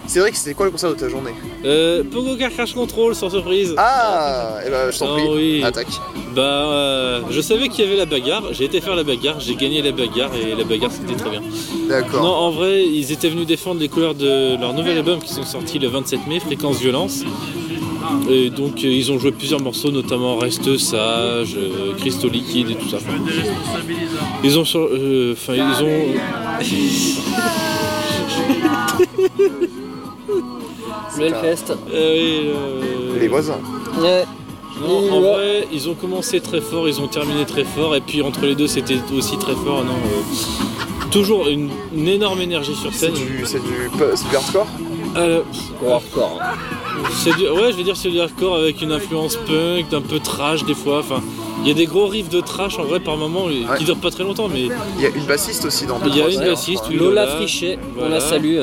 C'est 0.07 0.19
vrai 0.19 0.33
que 0.33 0.37
c'était 0.37 0.53
quoi 0.55 0.67
le 0.67 0.73
concert 0.73 0.91
de 0.91 0.97
ta 0.97 1.09
journée 1.09 1.31
Euh, 1.65 2.03
Pogo 2.03 2.37
Car 2.37 2.51
Crash 2.51 2.75
Control, 2.75 3.15
sans 3.15 3.31
surprise. 3.31 3.73
Ah 3.79 4.57
Et 4.67 4.69
bah 4.69 4.91
je 4.91 4.99
t'en 4.99 5.15
Ah 5.15 5.19
prie, 5.21 5.29
oui. 5.33 5.63
attaque. 5.65 5.87
Bah, 6.35 6.43
euh, 6.43 7.21
je 7.31 7.41
savais 7.41 7.69
qu'il 7.69 7.85
y 7.85 7.89
avait 7.89 7.97
la 7.97 8.05
bagarre. 8.05 8.43
J'ai 8.53 8.65
été 8.65 8.81
faire 8.81 8.97
la 8.97 9.05
bagarre, 9.05 9.39
j'ai 9.41 9.55
gagné 9.55 9.81
la 9.81 9.93
bagarre 9.93 10.33
et 10.35 10.55
la 10.57 10.65
bagarre 10.65 10.91
c'était 10.91 11.15
très 11.15 11.31
bien. 11.31 11.41
Non, 11.41 11.89
D'accord. 11.89 12.43
en 12.43 12.51
vrai, 12.51 12.85
ils 12.85 13.13
étaient 13.13 13.29
venus 13.31 13.47
défendre 13.47 13.81
les 13.81 13.89
couleurs 13.89 14.15
de 14.17 14.61
leur 14.61 14.75
nouvel 14.75 14.99
album 14.99 15.21
qui 15.21 15.33
sont 15.33 15.45
sortis 15.45 15.79
le 15.79 15.89
27 15.89 16.27
mai, 16.27 16.41
Fréquence 16.41 16.79
Violence. 16.79 17.23
Et 18.31 18.51
donc, 18.51 18.85
euh, 18.85 18.89
ils 18.89 19.11
ont 19.13 19.19
joué 19.19 19.33
plusieurs 19.33 19.61
morceaux, 19.61 19.91
notamment 19.91 20.37
Reste 20.37 20.77
Sage, 20.79 21.55
euh, 21.57 21.95
Cristaux 21.99 22.29
Liquide 22.29 22.71
et 22.71 22.75
tout 22.75 22.89
ça. 22.89 22.97
Enfin, 22.99 23.15
ils 24.45 24.59
ont. 24.59 24.65
sur- 24.65 24.89
euh, 24.91 25.33
Enfin, 25.33 25.55
ils 25.55 25.85
ont. 25.85 26.15
Le 31.19 31.25
euh, 31.27 31.31
oui, 32.15 32.51
euh, 32.55 33.19
Les 33.21 33.29
voisins. 33.29 33.59
Ouais. 34.01 34.25
Non, 34.81 35.13
en 35.13 35.21
vrai, 35.21 35.69
ils 35.73 35.89
ont 35.89 35.95
commencé 35.95 36.41
très 36.41 36.61
fort, 36.61 36.89
ils 36.89 37.01
ont 37.01 37.07
terminé 37.07 37.45
très 37.45 37.65
fort, 37.65 37.95
et 37.95 38.01
puis 38.01 38.23
entre 38.23 38.47
les 38.47 38.55
deux, 38.55 38.67
c'était 38.67 38.97
aussi 39.17 39.37
très 39.37 39.55
fort. 39.55 39.85
Non, 39.85 39.93
euh, 39.93 41.07
toujours 41.11 41.47
une, 41.49 41.69
une 41.95 42.09
énorme 42.09 42.41
énergie 42.41 42.75
sur 42.75 42.93
C'est 42.93 43.07
scène. 43.07 43.15
du, 43.15 43.43
c'est 43.45 43.61
du, 43.63 43.91
c'est 44.17 44.29
du 44.31 44.37
hardcore? 44.37 44.67
Euh, 45.17 45.43
Bon, 45.81 45.95
hardcore. 45.95 46.39
hein. 46.41 46.55
du, 47.37 47.49
ouais, 47.49 47.73
je 47.73 47.77
veux 47.77 47.83
dire, 47.83 47.97
c'est 47.97 48.11
du 48.11 48.21
hardcore 48.21 48.57
avec 48.57 48.81
une 48.83 48.93
influence 48.93 49.37
punk, 49.37 49.89
d'un 49.91 50.01
peu 50.01 50.19
trash 50.21 50.65
des 50.65 50.75
fois. 50.75 51.01
Enfin, 51.01 51.21
il 51.63 51.69
y 51.69 51.71
a 51.71 51.75
des 51.75 51.87
gros 51.87 52.07
riffs 52.07 52.29
de 52.29 52.41
trash 52.41 52.79
en 52.79 52.85
vrai 52.85 53.01
par 53.01 53.17
moment 53.17 53.49
et- 53.49 53.65
Ouais. 53.65 53.79
qui 53.79 53.85
durent 53.85 53.97
pas 53.99 54.11
très 54.11 54.25
longtemps, 54.25 54.49
mais 54.49 54.63
Il 54.99 55.03
y 55.03 55.07
a 55.07 55.11
une 55.11 55.25
bassiste 55.25 55.65
aussi 55.65 55.87
dans 55.87 55.99
Il 56.05 56.17
y 56.17 56.21
a 56.23 56.29
une 56.29 56.41
bassiste, 56.41 56.85
oui. 56.91 56.97
Lola 56.97 57.25
voilà. 57.25 57.37
Frichet, 57.37 57.79
on 57.99 58.09
la 58.09 58.21
salue. 58.21 58.59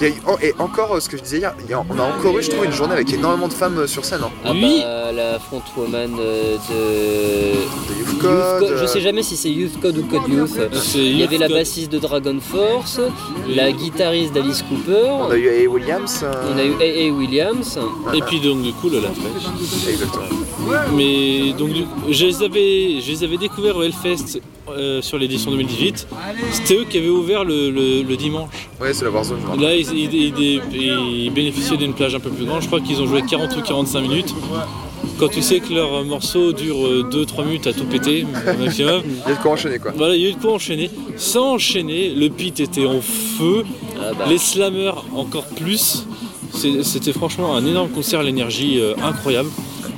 Il 0.00 0.08
y 0.08 0.10
a 0.10 0.14
eu- 0.14 0.22
oh, 0.28 0.32
et 0.42 0.52
encore 0.58 0.94
euh, 0.96 1.00
ce 1.00 1.08
que 1.08 1.16
je 1.16 1.22
disais 1.22 1.38
hier, 1.38 1.54
il 1.64 1.70
y 1.70 1.72
a- 1.72 1.78
on 1.88 1.98
a 1.98 2.02
encore 2.02 2.36
eu, 2.38 2.42
je 2.42 2.50
trouve, 2.50 2.64
une 2.64 2.72
journée 2.72 2.94
avec 2.94 3.12
énormément 3.12 3.46
de 3.48 3.52
femmes 3.52 3.78
euh, 3.78 3.86
sur 3.86 4.04
scène. 4.04 4.20
hein. 4.24 4.30
Ah 4.44 4.50
Oui. 4.52 4.80
bah, 4.82 5.12
la 5.12 5.38
frontwoman 5.38 6.16
euh, 6.18 6.56
de 6.56 7.94
De 7.94 7.98
Youth 8.00 8.08
Youth 8.10 8.18
Code. 8.20 8.58
Code, 8.68 8.76
je 8.80 8.86
sais 8.86 9.00
jamais 9.00 9.22
si 9.22 9.36
c'est 9.36 9.50
Youth 9.50 9.80
Code 9.80 9.98
ou 9.98 10.02
Code 10.02 10.28
Youth. 10.28 10.50
c'est 10.72 10.98
Il 10.98 11.16
y 11.18 11.22
avait 11.22 11.38
la 11.38 11.48
bassiste 11.48 11.92
de 11.92 11.98
Dragon 12.00 12.36
Force, 12.40 13.00
la 13.48 13.70
guitariste 13.70 14.32
d'Alice 14.32 14.64
On 14.70 14.74
Cooper, 14.74 15.32
a 15.32 15.36
eu 15.36 15.48
A. 15.66 15.70
Williams. 15.70 16.20
euh, 16.24 16.32
on 16.52 16.58
a 16.58 16.64
eu 16.64 16.74
A.A. 16.80 17.12
Williams. 17.12 17.78
Et 18.14 18.20
puis 18.22 18.40
donc 18.40 18.62
du 18.62 18.72
coup, 18.72 18.88
Lola 18.90 19.08
Fresh. 19.10 19.88
Exactement. 19.88 20.24
Mais 20.96 21.52
donc 21.52 21.70
du 21.70 21.84
coup, 21.84 22.12
les 22.38 22.44
avais, 22.44 23.00
je 23.00 23.10
les 23.10 23.24
avais 23.24 23.36
découverts 23.36 23.76
au 23.76 23.82
Hellfest 23.82 24.40
euh, 24.68 25.00
sur 25.02 25.18
l'édition 25.18 25.50
2018. 25.50 26.06
C'était 26.52 26.76
eux 26.76 26.84
qui 26.88 26.98
avaient 26.98 27.08
ouvert 27.08 27.44
le, 27.44 27.70
le- 27.70 28.02
le 28.02 28.16
dimanche. 28.16 28.68
Ouais, 28.80 28.92
c'est 28.92 29.04
la 29.04 29.10
Warzone. 29.10 29.38
je. 29.56 29.60
Là, 29.60 29.74
ils, 29.76 29.86
ils- 29.92 30.14
ils- 30.38 31.24
ils 31.26 31.30
bénéficiaient 31.30 31.76
d'une 31.76 31.94
plage 31.94 32.14
un 32.14 32.20
peu 32.20 32.30
plus 32.30 32.44
grande. 32.44 32.62
Je 32.62 32.66
crois 32.66 32.80
qu'ils 32.80 33.00
ont 33.02 33.06
joué 33.06 33.22
40 33.22 33.56
ou 33.56 33.62
45 33.62 34.00
minutes. 34.00 34.34
Quand 35.18 35.28
tu 35.28 35.42
sais 35.42 35.60
que 35.60 35.72
leur 35.72 36.04
morceau 36.04 36.52
dure 36.52 36.76
2-3 37.10 37.44
minutes 37.44 37.66
à 37.68 37.72
tout 37.72 37.84
péter, 37.84 38.26
maximum. 38.58 39.02
Il 39.26 39.30
y 39.30 39.32
a 39.32 39.36
de 39.36 39.42
quoi 39.42 39.52
enchaîner 39.52 39.78
quoi. 39.78 39.92
Voilà, 39.96 40.16
il 40.16 40.22
y 40.22 40.26
a 40.26 40.30
eu 40.30 40.32
de 40.32 40.40
quoi 40.40 40.54
enchaîner. 40.54 40.90
Sans 41.16 41.52
enchaîner, 41.54 42.10
le 42.14 42.28
pit 42.30 42.58
était 42.58 42.86
en 42.86 43.00
feu, 43.00 43.64
Ah 44.00 44.12
bah, 44.18 44.24
les 44.28 44.38
slammers 44.38 44.92
encore 45.14 45.44
plus. 45.46 46.06
C'était 46.82 47.12
franchement 47.12 47.54
un 47.54 47.64
énorme 47.66 47.90
concert, 47.90 48.22
l'énergie 48.22 48.80
euh, 48.80 48.94
incroyable. 49.02 49.50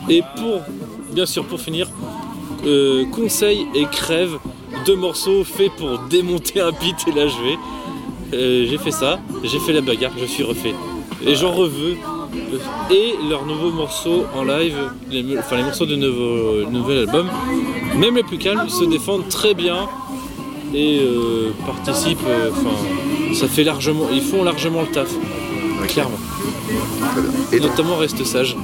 Et 0.09 0.23
pour, 0.37 0.61
bien 1.13 1.27
sûr, 1.27 1.45
pour 1.45 1.61
finir, 1.61 1.89
euh, 2.67 3.05
conseil 3.07 3.67
et 3.75 3.85
crève, 3.85 4.39
deux 4.85 4.97
morceaux 4.97 5.45
faits 5.45 5.71
pour 5.77 5.99
démonter 6.11 6.61
un 6.61 6.73
pit 6.73 6.97
et 7.07 7.13
l'achever. 7.13 7.59
Euh, 8.35 8.67
j'ai 8.69 8.79
fait 8.79 8.91
ça, 8.91 9.21
j'ai 9.45 9.59
fait 9.59 9.73
la 9.73 9.81
bagarre, 9.81 10.13
je 10.19 10.25
suis 10.25 10.43
refait. 10.43 10.75
Et 11.25 11.35
j'en 11.35 11.53
reveux. 11.53 11.97
Et 12.91 13.15
leurs 13.31 13.47
nouveaux 13.47 13.71
morceaux 13.71 14.25
en 14.35 14.45
live, 14.45 14.77
les, 15.11 15.39
enfin 15.39 15.57
les 15.57 15.63
morceaux 15.63 15.87
de 15.87 15.97
nouveau, 15.97 16.69
nouvel 16.71 16.99
album, 16.99 17.29
même 17.97 18.17
les 18.17 18.23
plus 18.23 18.39
calmes, 18.39 18.69
se 18.69 18.85
défendent 18.85 19.29
très 19.29 19.55
bien 19.55 19.89
et 20.75 21.01
euh, 21.01 21.53
participent. 21.65 22.19
Enfin, 22.51 22.77
ça 23.33 23.49
fait 23.49 23.65
largement, 23.65 24.09
ils 24.13 24.23
font 24.23 24.45
largement 24.45 24.83
le 24.83 24.89
taf, 24.89 25.09
clairement. 25.89 26.19
Et 27.53 27.61
Notamment 27.61 27.97
reste 27.97 28.25
sage, 28.25 28.57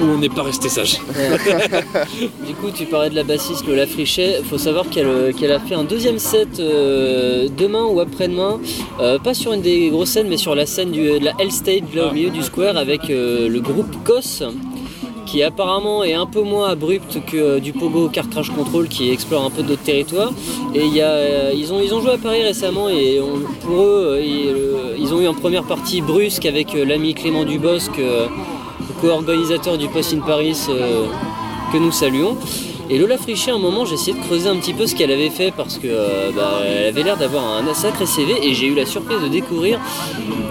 ou 0.00 0.04
on 0.04 0.18
n'est 0.18 0.28
pas 0.28 0.42
resté 0.42 0.68
sage. 0.68 1.00
du 2.46 2.54
coup, 2.54 2.70
tu 2.74 2.86
parlais 2.86 3.10
de 3.10 3.14
la 3.14 3.22
bassiste 3.24 3.66
Lola 3.66 3.86
Frichet. 3.86 4.40
faut 4.48 4.58
savoir 4.58 4.88
qu'elle 4.88 5.06
euh, 5.06 5.54
a 5.56 5.58
fait 5.60 5.74
un 5.74 5.84
deuxième 5.84 6.18
set 6.18 6.58
euh, 6.60 7.48
demain 7.56 7.84
ou 7.84 8.00
après-demain. 8.00 8.60
Euh, 9.00 9.18
pas 9.18 9.34
sur 9.34 9.52
une 9.52 9.62
des 9.62 9.88
grosses 9.90 10.10
scènes, 10.10 10.28
mais 10.28 10.36
sur 10.36 10.54
la 10.54 10.66
scène 10.66 10.90
du, 10.90 11.18
de 11.18 11.24
la 11.24 11.32
Hell 11.38 11.52
Stage, 11.52 11.82
là 11.94 12.08
au 12.08 12.12
milieu 12.12 12.30
du 12.30 12.42
square, 12.42 12.76
avec 12.76 13.10
euh, 13.10 13.48
le 13.48 13.60
groupe 13.60 13.94
COS. 14.04 14.42
qui 15.26 15.42
apparemment 15.44 16.02
est 16.02 16.14
un 16.14 16.26
peu 16.26 16.42
moins 16.42 16.70
abrupt 16.70 17.24
que 17.26 17.36
euh, 17.36 17.60
du 17.60 17.72
Pogo 17.72 18.08
Car 18.08 18.28
Crash 18.28 18.50
Control 18.50 18.88
qui 18.88 19.10
explore 19.10 19.44
un 19.44 19.50
peu 19.50 19.62
d'autres 19.62 19.82
territoires. 19.84 20.32
Et 20.74 20.86
y 20.86 21.00
a, 21.00 21.08
euh, 21.10 21.52
ils, 21.54 21.72
ont, 21.72 21.80
ils 21.80 21.94
ont 21.94 22.00
joué 22.00 22.12
à 22.12 22.18
Paris 22.18 22.42
récemment 22.42 22.88
et 22.88 23.20
on- 23.20 23.40
pour 23.64 23.76
eux, 23.82 24.18
euh, 24.18 24.22
ils, 24.24 25.02
ils 25.02 25.14
ont 25.14 25.20
eu 25.20 25.28
en 25.28 25.34
première 25.34 25.64
partie 25.64 26.00
brusque 26.00 26.46
avec 26.46 26.74
l'ami 26.74 27.14
Clément 27.14 27.44
Dubosc, 27.44 27.90
co-organisateur 29.00 29.78
du 29.78 29.88
Post 29.88 30.14
in 30.14 30.20
Paris 30.20 30.56
euh, 30.68 31.06
que 31.72 31.78
nous 31.78 31.92
saluons. 31.92 32.36
Et 32.92 32.98
Lola 32.98 33.16
Frichet, 33.18 33.52
à 33.52 33.54
un 33.54 33.58
moment, 33.58 33.84
j'ai 33.84 33.94
essayé 33.94 34.14
de 34.14 34.22
creuser 34.24 34.48
un 34.48 34.56
petit 34.56 34.74
peu 34.74 34.84
ce 34.84 34.96
qu'elle 34.96 35.12
avait 35.12 35.30
fait 35.30 35.52
parce 35.56 35.78
que 35.78 35.86
euh, 35.86 36.32
bah, 36.34 36.58
avait 36.88 37.04
l'air 37.04 37.16
d'avoir 37.16 37.44
un 37.58 37.72
sacré 37.72 38.04
CV 38.04 38.34
et 38.42 38.52
j'ai 38.52 38.66
eu 38.66 38.74
la 38.74 38.84
surprise 38.84 39.20
de 39.22 39.28
découvrir, 39.28 39.78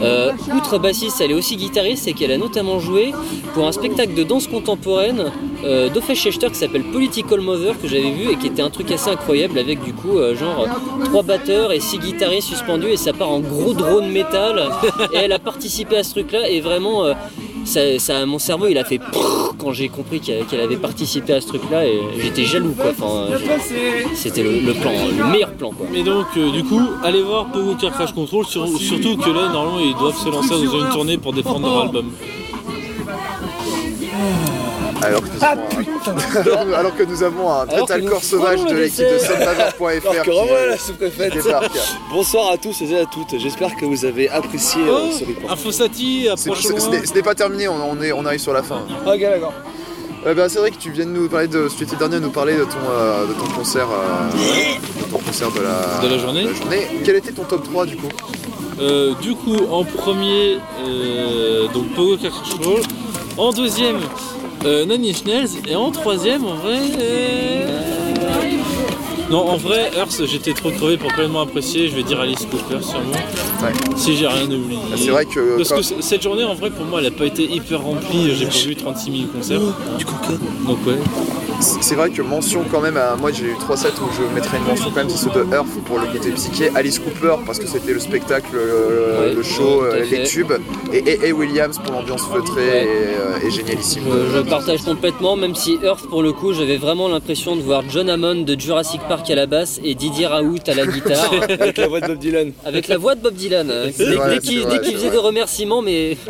euh, 0.02 0.32
outre 0.56 0.78
bassiste, 0.78 1.20
elle 1.20 1.32
est 1.32 1.34
aussi 1.34 1.58
guitariste 1.58 2.08
et 2.08 2.14
qu'elle 2.14 2.32
a 2.32 2.38
notamment 2.38 2.80
joué 2.80 3.12
pour 3.54 3.68
un 3.68 3.74
spectacle 3.74 4.14
de 4.14 4.24
danse 4.24 4.48
contemporaine 4.48 5.34
euh, 5.66 5.90
Schechter 6.16 6.48
qui 6.48 6.56
s'appelle 6.56 6.84
Political 6.84 7.42
Mother 7.42 7.74
que 7.78 7.90
j'avais 7.90 8.12
vu 8.12 8.32
et 8.32 8.38
qui 8.38 8.48
était 8.48 8.62
un 8.62 8.70
truc 8.70 8.90
assez 8.94 9.10
incroyable 9.10 9.60
avec 9.60 9.84
du 9.84 9.92
coup 9.92 10.18
genre 10.34 10.66
trois 11.04 11.24
batteurs 11.24 11.74
et 11.74 11.82
six 11.82 12.00
guitaristes 12.00 12.48
suspendus 12.48 12.88
et 12.88 12.98
ça 12.98 13.12
part 13.12 13.30
en 13.30 13.42
gros 13.42 13.74
drone 13.74 14.10
métal 14.10 14.70
et 15.14 15.18
elle 15.18 15.34
a 15.34 15.40
participé 15.40 15.98
à 15.98 16.04
ce 16.04 16.12
truc 16.12 16.32
là 16.32 16.50
et 16.50 16.62
vraiment 16.62 17.04
ça, 17.66 17.80
ça- 18.00 18.26
mon 18.26 18.40
cerveau 18.40 18.68
il 18.68 18.78
a 18.78 18.84
fait 18.84 19.00
quand 19.58 19.74
j'ai 19.74 19.90
compris 19.90 20.20
qu'elle 20.20 20.60
avait 20.62 20.78
participé 20.78 21.34
à 21.34 21.42
ce 21.42 21.48
truc 21.48 21.62
là 21.72 21.86
et 21.86 22.00
j'étais 22.22 22.44
jaloux 22.46 22.74
quoi. 22.76 22.92
Enfin, 22.92 23.28
j'ai- 23.38 24.16
c'était 24.16 24.44
le, 24.44 24.60
le 24.60 24.74
plan, 24.74 24.92
le 25.18 25.26
meilleur 25.32 25.52
plan 25.54 25.72
quoi. 25.72 25.86
Et 25.94 26.04
donc, 26.04 26.26
euh, 26.38 26.52
du 26.52 26.64
coup, 26.64 26.82
allez 27.04 27.22
voir 27.22 27.48
Pogo 27.52 27.76
Car 27.76 27.92
Crash 27.92 28.14
Control, 28.14 28.46
sur- 28.46 28.68
surtout 28.78 29.18
que 29.18 29.30
là, 29.30 29.50
normalement, 29.50 29.80
ils 29.80 29.96
doivent 29.96 30.18
se 30.18 30.30
lancer 30.30 30.50
dans 30.66 30.80
une 30.86 30.90
tournée 30.92 31.18
pour 31.18 31.34
défendre 31.34 31.68
leur 31.68 31.82
album. 31.84 32.06
Alors 35.02 35.22
que 35.22 35.28
nous 35.30 35.44
avons, 35.44 36.74
alors 36.76 36.96
que 36.96 37.04
nous 37.04 37.24
avons 37.24 37.52
un 37.52 37.68
total 37.68 38.06
corps 38.06 38.24
sauvage 38.24 38.66
de 38.66 38.76
l'équipe 38.76 39.06
de 39.06 39.18
que 40.98 41.06
qui, 41.30 41.38
débarque. 41.44 41.78
Bonsoir 42.12 42.52
à 42.52 42.58
tous 42.58 42.82
et 42.82 42.98
à 42.98 43.06
toutes. 43.06 43.38
J'espère 43.40 43.76
que 43.76 43.86
vous 43.86 44.06
avez 44.06 44.30
apprécié 44.30 44.82
euh, 44.82 45.00
Oh, 45.04 45.12
ce 45.18 45.26
report. 45.26 45.52
Infosati, 45.52 46.28
Ce 46.36 46.50
n'est- 46.90 47.06
ce 47.06 47.14
n'est 47.14 47.22
pas 47.22 47.36
terminé, 47.36 47.68
on, 47.68 47.76
on 47.92 48.02
est, 48.02 48.12
on 48.12 48.26
arrive 48.26 48.40
sur 48.40 48.54
la 48.54 48.64
fin. 48.64 48.82
Ok, 49.06 49.20
d'accord. 49.20 49.54
Euh, 50.26 50.34
bah, 50.34 50.50
c'est 50.50 50.60
vrai 50.60 50.72
que 50.72 50.78
tu 50.78 50.92
viens 50.92 51.06
de 51.06 51.12
nous 51.12 51.30
parler 51.30 51.48
de. 51.48 51.70
Tu 51.78 51.84
étais 51.84 51.96
dernier 51.96 52.18
à 52.18 52.20
nous 52.20 52.30
parler 52.32 52.56
de 52.58 52.64
ton, 52.66 52.78
euh, 52.92 53.26
de 53.26 53.34
ton 53.34 53.46
concert. 53.56 53.88
euh, 53.90 54.30
de 55.06 55.12
ton 55.12 55.18
concert 55.20 55.50
de 55.52 55.62
la, 55.62 56.08
De 56.08 56.14
la 56.14 56.18
journée. 56.18 56.46
Quel 57.06 57.16
était 57.16 57.32
ton 57.32 57.44
top 57.44 57.64
3 57.64 57.86
du 57.86 57.96
coup? 57.96 58.10
Euh, 58.82 59.14
du 59.22 59.34
coup, 59.34 59.56
en 59.72 59.84
premier, 59.86 60.58
euh, 60.86 61.68
donc 61.74 61.94
Pogo 61.96 62.18
Control. 62.18 62.82
En 63.38 63.52
deuxième, 63.54 64.00
euh, 64.66 64.86
Nine 64.86 65.06
Inch 65.06 65.26
Nails. 65.26 65.50
Et 65.68 65.76
en 65.76 65.92
troisième, 65.92 66.46
en 66.46 66.56
vrai. 66.56 66.78
euh, 67.00 67.68
Non, 69.30 69.48
en 69.48 69.58
vrai, 69.58 69.92
Earth, 69.96 70.26
j'étais 70.26 70.54
trop 70.54 70.72
crevé 70.72 70.98
pour 70.98 71.12
pleinement 71.14 71.42
apprécier. 71.42 71.88
Je 71.88 71.96
vais 71.96 72.02
dire 72.04 72.20
Alice 72.20 72.48
Cooper, 72.50 72.82
sûrement. 72.84 73.12
Ouais. 73.62 73.72
Si 73.96 74.16
j'ai 74.18 74.26
rien 74.28 74.46
oublié. 74.46 74.80
Ah, 74.92 74.96
C'est 74.98 75.10
vrai 75.12 75.26
que. 75.26 75.58
Parce 75.58 75.70
quand- 75.70 75.96
que 75.98 76.02
cette 76.02 76.24
journée, 76.24 76.44
en 76.44 76.56
vrai, 76.56 76.72
pour 76.72 76.86
moi, 76.86 77.00
elle 77.00 77.08
a 77.08 77.12
pas 77.12 77.26
été 77.26 77.44
hyper 77.44 77.82
remplie. 77.82 78.34
J'ai 78.36 78.46
pas 78.48 78.52
vu 78.58 78.76
36 78.76 79.12
000 79.12 79.24
concerts. 79.32 79.60
Du 80.00 80.06
coca. 80.06 80.34
Donc, 80.66 80.80
ouais. 80.88 80.96
C'est 81.62 81.96
vrai 81.96 82.10
que 82.10 82.22
mention 82.22 82.64
quand 82.72 82.80
même, 82.80 82.96
à, 82.98 83.16
moi 83.16 83.32
j'ai 83.32 83.46
eu 83.46 83.56
3 83.60 83.76
sets 83.76 83.88
où 84.02 84.06
je 84.16 84.24
mettrais 84.34 84.58
une 84.58 84.64
mention 84.66 84.90
quand 84.92 84.98
même, 84.98 85.10
c'est 85.10 85.18
ceux 85.18 85.30
de 85.32 85.46
Earth 85.54 85.68
pour 85.86 86.00
le 86.00 86.06
côté 86.08 86.32
psyché, 86.32 86.70
Alice 86.76 87.00
Cooper 87.00 87.36
parce 87.46 87.60
que 87.60 87.68
c'était 87.68 87.92
le 87.94 88.00
spectacle, 88.00 88.48
euh, 88.56 89.28
Ouais, 89.28 89.34
le 89.34 89.44
show, 89.44 89.82
ouais, 89.84 89.90
euh, 89.94 90.06
les 90.10 90.24
tubes, 90.24 90.54
et, 90.94 90.98
et- 91.00 91.28
et 91.28 91.32
Williams 91.34 91.78
pour 91.84 91.94
l'ambiance 91.94 92.22
feutrée 92.32 92.62
Ouais. 92.62 92.84
et, 92.86 92.88
euh, 93.44 93.48
et 93.48 93.52
génialissime. 93.52 94.04
Je, 94.10 94.38
je 94.38 94.42
partage 94.42 94.84
complètement, 94.84 95.36
même 95.36 95.56
si 95.56 95.78
Earth 95.84 96.08
pour 96.10 96.22
le 96.24 96.32
coup 96.32 96.54
j'avais 96.54 96.78
vraiment 96.78 97.08
l'impression 97.10 97.56
de 97.58 97.62
voir 97.62 97.84
John 97.90 98.10
Hammond 98.10 98.44
de 98.46 98.60
Jurassic 98.60 99.02
Park 99.10 99.30
à 99.30 99.36
la 99.36 99.46
basse 99.46 99.80
et 99.84 99.96
Didier 99.96 100.28
Raoult 100.28 100.60
à 100.68 100.74
la 100.74 100.86
guitare. 100.86 101.32
Avec 101.50 101.78
la 101.78 101.88
voix 101.88 102.00
de 102.02 102.08
Bob 102.08 102.18
Dylan. 102.20 102.52
Avec 102.66 102.88
la 102.88 102.98
voix 102.98 103.16
de 103.16 103.22
Bob 103.22 103.34
Dylan. 103.34 103.68
Dès, 103.98 104.04
vrai, 104.16 104.36
dès 104.36 104.40
qu'il 104.40 104.62
faisait 104.64 104.96
vrai. 104.98 105.10
des 105.12 105.18
remerciements, 105.18 105.82
mais 105.82 106.16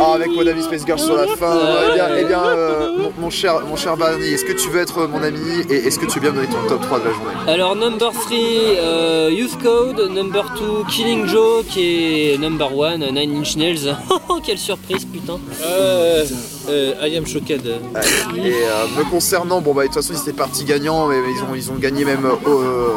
Ah, 0.00 0.14
avec 0.14 0.28
What 0.36 0.46
Have 0.46 0.60
Space 0.62 0.84
Girl 0.86 0.98
sur 0.98 1.16
la 1.16 1.26
fin. 1.26 1.58
Eh 1.90 1.94
bien, 1.94 2.06
eh 2.20 2.24
bien, 2.24 2.42
euh, 2.46 2.88
mon, 2.98 3.12
mon 3.22 3.30
cher, 3.30 3.60
mon 3.68 3.76
cher 3.76 3.96
Barney, 3.96 4.28
est-ce 4.28 4.44
que 4.44 4.52
tu 4.52 4.68
veux 4.70 4.80
être 4.80 5.06
mon 5.08 5.22
ami 5.22 5.62
et 5.68 5.74
est-ce 5.86 5.98
que 5.98 6.06
tu 6.06 6.20
veux 6.20 6.20
bien 6.20 6.30
me 6.32 6.46
donner 6.46 6.48
ton 6.48 6.68
top 6.68 6.82
3 6.82 7.00
de 7.00 7.04
la 7.04 7.10
journée 7.12 7.32
Alors 7.52 7.74
number 7.76 8.12
3 8.12 9.30
Youth 9.30 9.58
Code, 9.62 10.10
number 10.10 10.44
2 10.58 10.84
Killing 10.90 11.26
Joke 11.26 11.76
et 11.76 12.36
number 12.38 12.68
1 12.80 12.98
Nine 12.98 13.38
Inch 13.38 13.56
Nails. 13.56 13.96
Oh, 14.30 14.40
Quelle 14.44 14.58
surprise 14.58 15.04
putain. 15.06 15.38
Euh, 15.64 16.24
euh, 16.68 16.94
I 17.06 17.16
am 17.16 17.26
shocked. 17.26 17.48
Ouais. 17.64 18.00
Et 18.38 18.52
euh, 18.52 18.86
me 18.98 19.10
concernant, 19.10 19.60
bon 19.60 19.74
bah 19.74 19.82
de 19.82 19.86
toute 19.86 19.94
façon 19.96 20.12
ils 20.14 20.20
étaient 20.20 20.32
partis 20.36 20.64
gagnants, 20.64 21.06
mais, 21.08 21.16
mais 21.20 21.32
ils, 21.36 21.42
ont, 21.42 21.54
ils 21.54 21.70
ont 21.70 21.76
gagné 21.76 22.04
même 22.04 22.26
euh, 22.26 22.88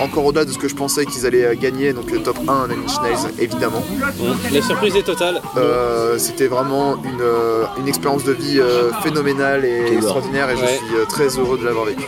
encore 0.00 0.24
au-delà 0.26 0.44
de 0.44 0.50
ce 0.52 0.58
que 0.58 0.68
je 0.68 0.74
pensais 0.74 1.06
qu'ils 1.06 1.26
allaient 1.26 1.56
gagner, 1.56 1.92
donc 1.92 2.10
le 2.10 2.20
top 2.22 2.36
1 2.48 2.68
Nine 2.68 2.78
Inch 2.84 3.00
Nails 3.02 3.32
évidemment. 3.38 3.82
La 4.52 4.62
surprise 4.62 4.96
est 4.96 5.02
totale. 5.02 5.40
Euh, 5.56 6.18
C'était 6.18 6.46
vraiment 6.48 6.96
une, 7.02 7.22
une 7.80 7.88
expérience 7.88 8.24
de 8.24 8.32
vie 8.32 8.60
euh, 8.60 8.90
phénoménale 9.02 9.64
et 9.64 9.94
extraordinaire 9.94 10.50
et 10.50 10.56
je 10.56 10.64
suis 10.66 10.94
euh, 10.96 11.04
très 11.08 11.28
heureux 11.38 11.58
de 11.58 11.64
l'avoir 11.64 11.86
vécu. 11.86 12.04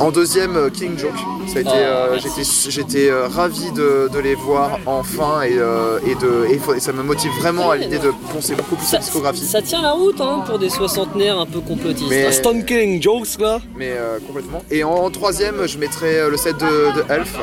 En 0.00 0.10
deuxième, 0.10 0.56
euh, 0.56 0.70
King 0.70 0.96
Joke. 0.98 1.10
Ça 1.46 1.58
a 1.58 1.60
été, 1.60 1.70
Ah, 1.72 1.76
euh, 1.76 2.18
j'étais, 2.18 2.42
j'étais 2.70 3.10
euh, 3.10 3.26
ravi 3.26 3.72
de, 3.72 4.08
de 4.12 4.18
les 4.18 4.34
voir 4.34 4.78
enfin 4.86 5.42
et, 5.42 5.56
euh, 5.58 5.98
et, 6.06 6.14
de, 6.14 6.46
et, 6.76 6.80
ça 6.80 6.92
me 6.92 7.02
motive 7.02 7.32
vraiment 7.40 7.70
à 7.70 7.76
l'idée 7.76 7.98
de 7.98 8.12
penser 8.32 8.54
beaucoup 8.54 8.76
plus 8.76 8.92
la 8.92 8.98
discographie. 8.98 9.44
ça 9.44 9.62
tient 9.62 9.82
la 9.82 9.92
route 9.92 10.20
hein, 10.20 10.44
pour 10.46 10.58
des 10.58 10.68
soixantenaires 10.68 11.38
un 11.38 11.46
peu 11.46 11.60
complotistes. 11.60 12.08
Mais-. 12.10 12.30
Stone 12.32 12.64
Killing 12.64 13.02
Jokes 13.02 13.38
là. 13.40 13.60
mais 13.76 13.92
euh, 13.96 14.18
complètement. 14.26 14.62
Et 14.70 14.84
en, 14.84 14.90
en 14.90 15.10
troisième, 15.10 15.66
je 15.66 15.78
mettrais 15.78 16.28
le 16.28 16.36
set 16.36 16.56
de, 16.58 16.66
de 16.96 17.04
Elf. 17.12 17.34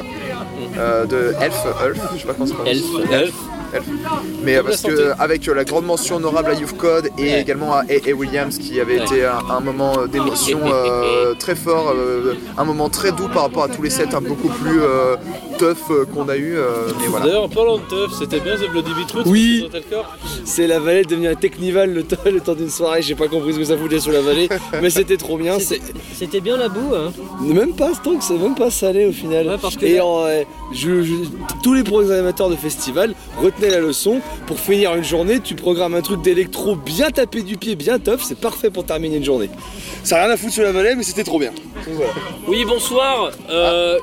Euh, 0.77 1.05
de 1.05 1.33
Elf, 1.41 1.55
Elf, 1.85 1.97
je 2.15 2.19
sais 2.21 2.27
pas 2.27 2.33
comment 2.33 2.45
ça 2.45 2.51
se 2.51 2.57
prononce. 2.57 2.73
Elf. 2.73 3.11
Elf. 3.11 3.33
Mais 4.43 4.61
parce 4.61 4.81
que 4.81 5.11
avec 5.19 5.47
euh, 5.47 5.53
la 5.53 5.63
grande 5.63 5.85
mention 5.85 6.17
honorable 6.17 6.51
à 6.51 6.53
Youth 6.53 6.77
Code 6.77 7.09
et 7.17 7.21
Ouais. 7.23 7.41
également 7.41 7.73
à 7.73 7.79
A. 7.79 7.83
A. 8.09 8.13
Williams 8.13 8.57
qui 8.57 8.79
avait 8.79 8.99
Ouais. 8.99 9.05
été 9.05 9.25
un, 9.25 9.39
un 9.49 9.59
moment 9.59 9.99
euh, 9.99 10.07
d'émotion 10.07 10.59
euh, 10.65 11.33
très 11.35 11.55
fort, 11.55 11.91
euh, 11.95 12.35
un 12.57 12.63
moment 12.63 12.89
très 12.89 13.11
doux 13.11 13.27
par 13.27 13.43
rapport 13.43 13.63
à 13.63 13.67
tous 13.69 13.81
les 13.81 13.89
sets 13.89 14.13
un 14.15 14.21
beaucoup 14.21 14.49
plus 14.49 14.79
euh, 15.61 15.73
tough 15.73 16.05
qu'on 16.13 16.29
a 16.29 16.35
eu. 16.37 16.55
euh, 16.57 16.87
mais 16.99 17.07
voilà. 17.07 17.25
D'ailleurs, 17.25 17.43
en 17.43 17.49
parlant 17.49 17.77
de 17.77 17.83
teuf, 17.83 18.11
c'était 18.17 18.39
bien 18.39 18.55
The 18.55 18.69
Bloody 18.71 18.93
Beetroot 18.93 19.23
Oui. 19.25 19.69
C'est 20.45 20.67
la 20.67 20.79
vallée 20.79 21.03
devenue 21.03 21.27
un 21.27 21.35
Technival 21.35 21.93
le 21.93 22.03
temps, 22.03 22.17
le 22.25 22.39
temps 22.39 22.53
d'une 22.55 22.69
soirée. 22.69 23.01
J'ai 23.01 23.15
pas 23.15 23.27
compris 23.27 23.53
ce 23.53 23.59
que 23.59 23.65
ça 23.65 23.77
foutait 23.77 23.99
sur 23.99 24.11
la 24.11 24.21
vallée, 24.21 24.49
mais 24.81 24.89
c'était 24.89 25.17
trop 25.17 25.37
bien. 25.37 25.57
C'était 25.59 26.39
bien 26.41 26.57
la 26.57 26.69
boue. 26.69 26.93
Hein. 26.95 27.11
même 27.41 27.73
pas 27.75 27.91
tant 28.03 28.15
que 28.17 28.23
c'est 28.23 28.37
même 28.37 28.55
pas 28.55 28.69
salé 28.71 29.05
au 29.05 29.11
final. 29.11 29.47
Ouais, 29.47 29.57
parce 29.61 29.75
que 29.75 29.85
Et 29.85 29.99
en, 29.99 30.25
euh, 30.25 30.43
je- 30.71 31.01
je- 31.03 31.13
tous 31.63 31.73
les 31.73 31.83
programmateurs 31.83 32.49
de 32.49 32.55
festival 32.55 33.13
retenaient 33.41 33.69
la 33.71 33.79
leçon. 33.79 34.21
Pour 34.47 34.59
finir 34.59 34.95
une 34.95 35.03
journée, 35.03 35.39
tu 35.39 35.55
programmes 35.55 35.93
un 35.95 36.01
truc 36.01 36.21
d'électro 36.21 36.75
bien 36.75 37.09
tapé 37.11 37.41
du 37.41 37.57
pied, 37.57 37.75
bien 37.75 37.99
tough. 37.99 38.19
C'est 38.23 38.39
parfait 38.39 38.69
pour 38.69 38.85
terminer 38.85 39.17
une 39.17 39.23
journée. 39.25 39.49
Ça 40.03 40.17
a 40.21 40.25
rien 40.25 40.33
à 40.33 40.37
foutre 40.37 40.53
sur 40.53 40.63
la 40.63 40.71
vallée, 40.71 40.95
mais 40.95 41.03
c'était 41.03 41.23
trop 41.23 41.39
bien. 41.39 41.51
Donc 41.51 41.95
voilà. 41.95 42.11
Oui, 42.47 42.63
bonsoir. 42.65 43.31
Euh, 43.49 43.97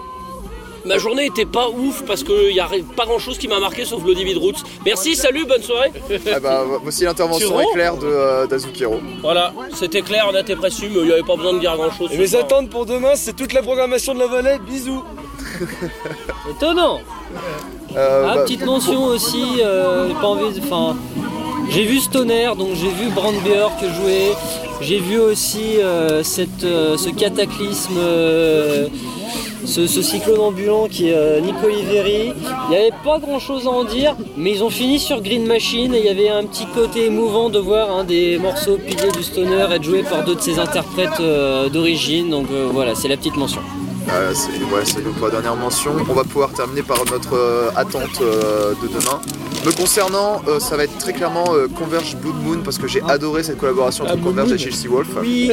Ma 0.84 0.98
journée 0.98 1.26
était 1.26 1.44
pas 1.46 1.68
ouf 1.68 2.02
parce 2.06 2.24
qu'il 2.24 2.52
n'y 2.52 2.60
a 2.60 2.68
pas 2.96 3.04
grand 3.06 3.18
chose 3.18 3.38
qui 3.38 3.46
m'a 3.48 3.60
marqué 3.60 3.84
sauf 3.84 4.02
Bloody 4.02 4.24
Beetroots. 4.24 4.62
Merci, 4.84 5.14
salut, 5.14 5.44
bonne 5.46 5.62
soirée. 5.62 5.92
Ah 6.32 6.40
bah, 6.40 6.64
voici 6.82 7.04
l'intervention 7.04 7.60
éclair 7.60 7.96
de 7.96 8.06
euh, 8.06 8.46
d'Azukiro. 8.46 9.00
Voilà, 9.20 9.52
c'était 9.74 10.02
clair, 10.02 10.26
on 10.30 10.34
a 10.34 10.40
été 10.40 10.56
précis, 10.56 10.88
mais 10.92 11.00
il 11.00 11.06
n'y 11.06 11.12
avait 11.12 11.22
pas 11.22 11.36
besoin 11.36 11.52
de 11.54 11.60
dire 11.60 11.76
grand 11.76 11.92
chose. 11.92 12.10
Et 12.12 12.18
mes 12.18 12.34
attentes 12.34 12.68
pour 12.70 12.84
demain, 12.86 13.12
c'est 13.14 13.34
toute 13.36 13.52
la 13.52 13.62
programmation 13.62 14.14
de 14.14 14.18
la 14.20 14.26
vallée. 14.26 14.58
Bisous. 14.66 15.04
Étonnant. 16.50 17.00
Euh, 17.96 18.26
Ah, 18.28 18.34
bah, 18.36 18.42
petite 18.42 18.64
mention 18.64 19.04
aussi, 19.04 19.60
euh, 19.60 20.08
j'ai 20.08 20.14
pas 20.14 20.26
envie 20.26 20.58
de. 20.58 20.64
Enfin, 20.64 20.96
j'ai 21.70 21.84
vu 21.84 21.98
Stoner, 22.00 22.50
donc 22.58 22.70
j'ai 22.74 22.88
vu 22.90 23.08
Brand 23.10 23.34
Björk 23.44 23.78
jouer. 23.80 24.32
J'ai 24.80 24.98
vu 24.98 25.18
aussi 25.20 25.76
euh, 25.78 26.22
cette, 26.24 26.64
euh, 26.64 26.96
ce 26.96 27.08
cataclysme, 27.10 27.94
euh, 27.98 28.88
ce, 29.64 29.86
cyclone 30.02 30.40
ambulant 30.40 30.88
qui 30.88 31.08
est 31.08 31.14
euh, 31.14 31.40
Nico 31.40 31.66
Oliveri. 31.66 32.32
Il 32.66 32.70
n'y 32.70 32.76
avait 32.76 32.94
pas 33.04 33.18
grand 33.18 33.38
chose 33.38 33.66
à 33.66 33.70
en 33.70 33.84
dire, 33.84 34.16
mais 34.36 34.52
ils 34.52 34.64
ont 34.64 34.70
fini 34.70 34.98
sur 34.98 35.20
Green 35.22 35.46
Machine 35.46 35.94
et 35.94 35.98
il 35.98 36.04
y 36.04 36.08
avait 36.08 36.28
un 36.28 36.44
petit 36.44 36.66
côté 36.66 37.06
émouvant 37.06 37.48
de 37.48 37.58
voir 37.58 37.90
un 37.90 38.04
des 38.04 38.38
morceaux 38.38 38.76
piliers 38.76 39.12
du 39.12 39.22
Stoner 39.22 39.66
être 39.72 39.82
joué 39.82 40.02
par 40.02 40.24
deux 40.24 40.34
de 40.34 40.40
ses 40.40 40.58
interprètes 40.58 41.20
euh, 41.20 41.68
d'origine. 41.68 42.30
Donc 42.30 42.46
euh, 42.50 42.68
voilà, 42.72 42.94
c'est 42.94 43.08
la 43.08 43.16
petite 43.16 43.36
mention. 43.36 43.60
Euh, 44.10 44.32
c'est 44.34 44.50
ouais, 44.74 44.82
c'est 44.84 45.02
donc 45.02 45.14
pour 45.14 45.26
la 45.28 45.32
dernière 45.34 45.56
mention. 45.56 45.92
On 46.08 46.12
va 46.12 46.24
pouvoir 46.24 46.50
terminer 46.52 46.82
par 46.82 46.98
notre 47.10 47.34
euh, 47.36 47.70
attente 47.76 48.20
euh, 48.20 48.74
de 48.82 48.88
demain. 48.88 49.20
Me 49.64 49.70
concernant, 49.70 50.42
euh, 50.48 50.58
ça 50.58 50.76
va 50.76 50.84
être 50.84 50.98
très 50.98 51.12
clairement 51.12 51.44
euh, 51.54 51.68
Converge 51.68 52.16
Blood 52.16 52.34
Moon 52.42 52.58
parce 52.64 52.78
que 52.78 52.88
j'ai 52.88 53.00
adoré 53.08 53.42
cette 53.44 53.58
collaboration 53.58 54.04
entre 54.04 54.14
Ah, 54.18 54.22
Converge 54.24 54.52
et. 54.52 54.58
Chelsea 54.58 54.88
Wolf. 54.90 55.08
Oui, 55.20 55.52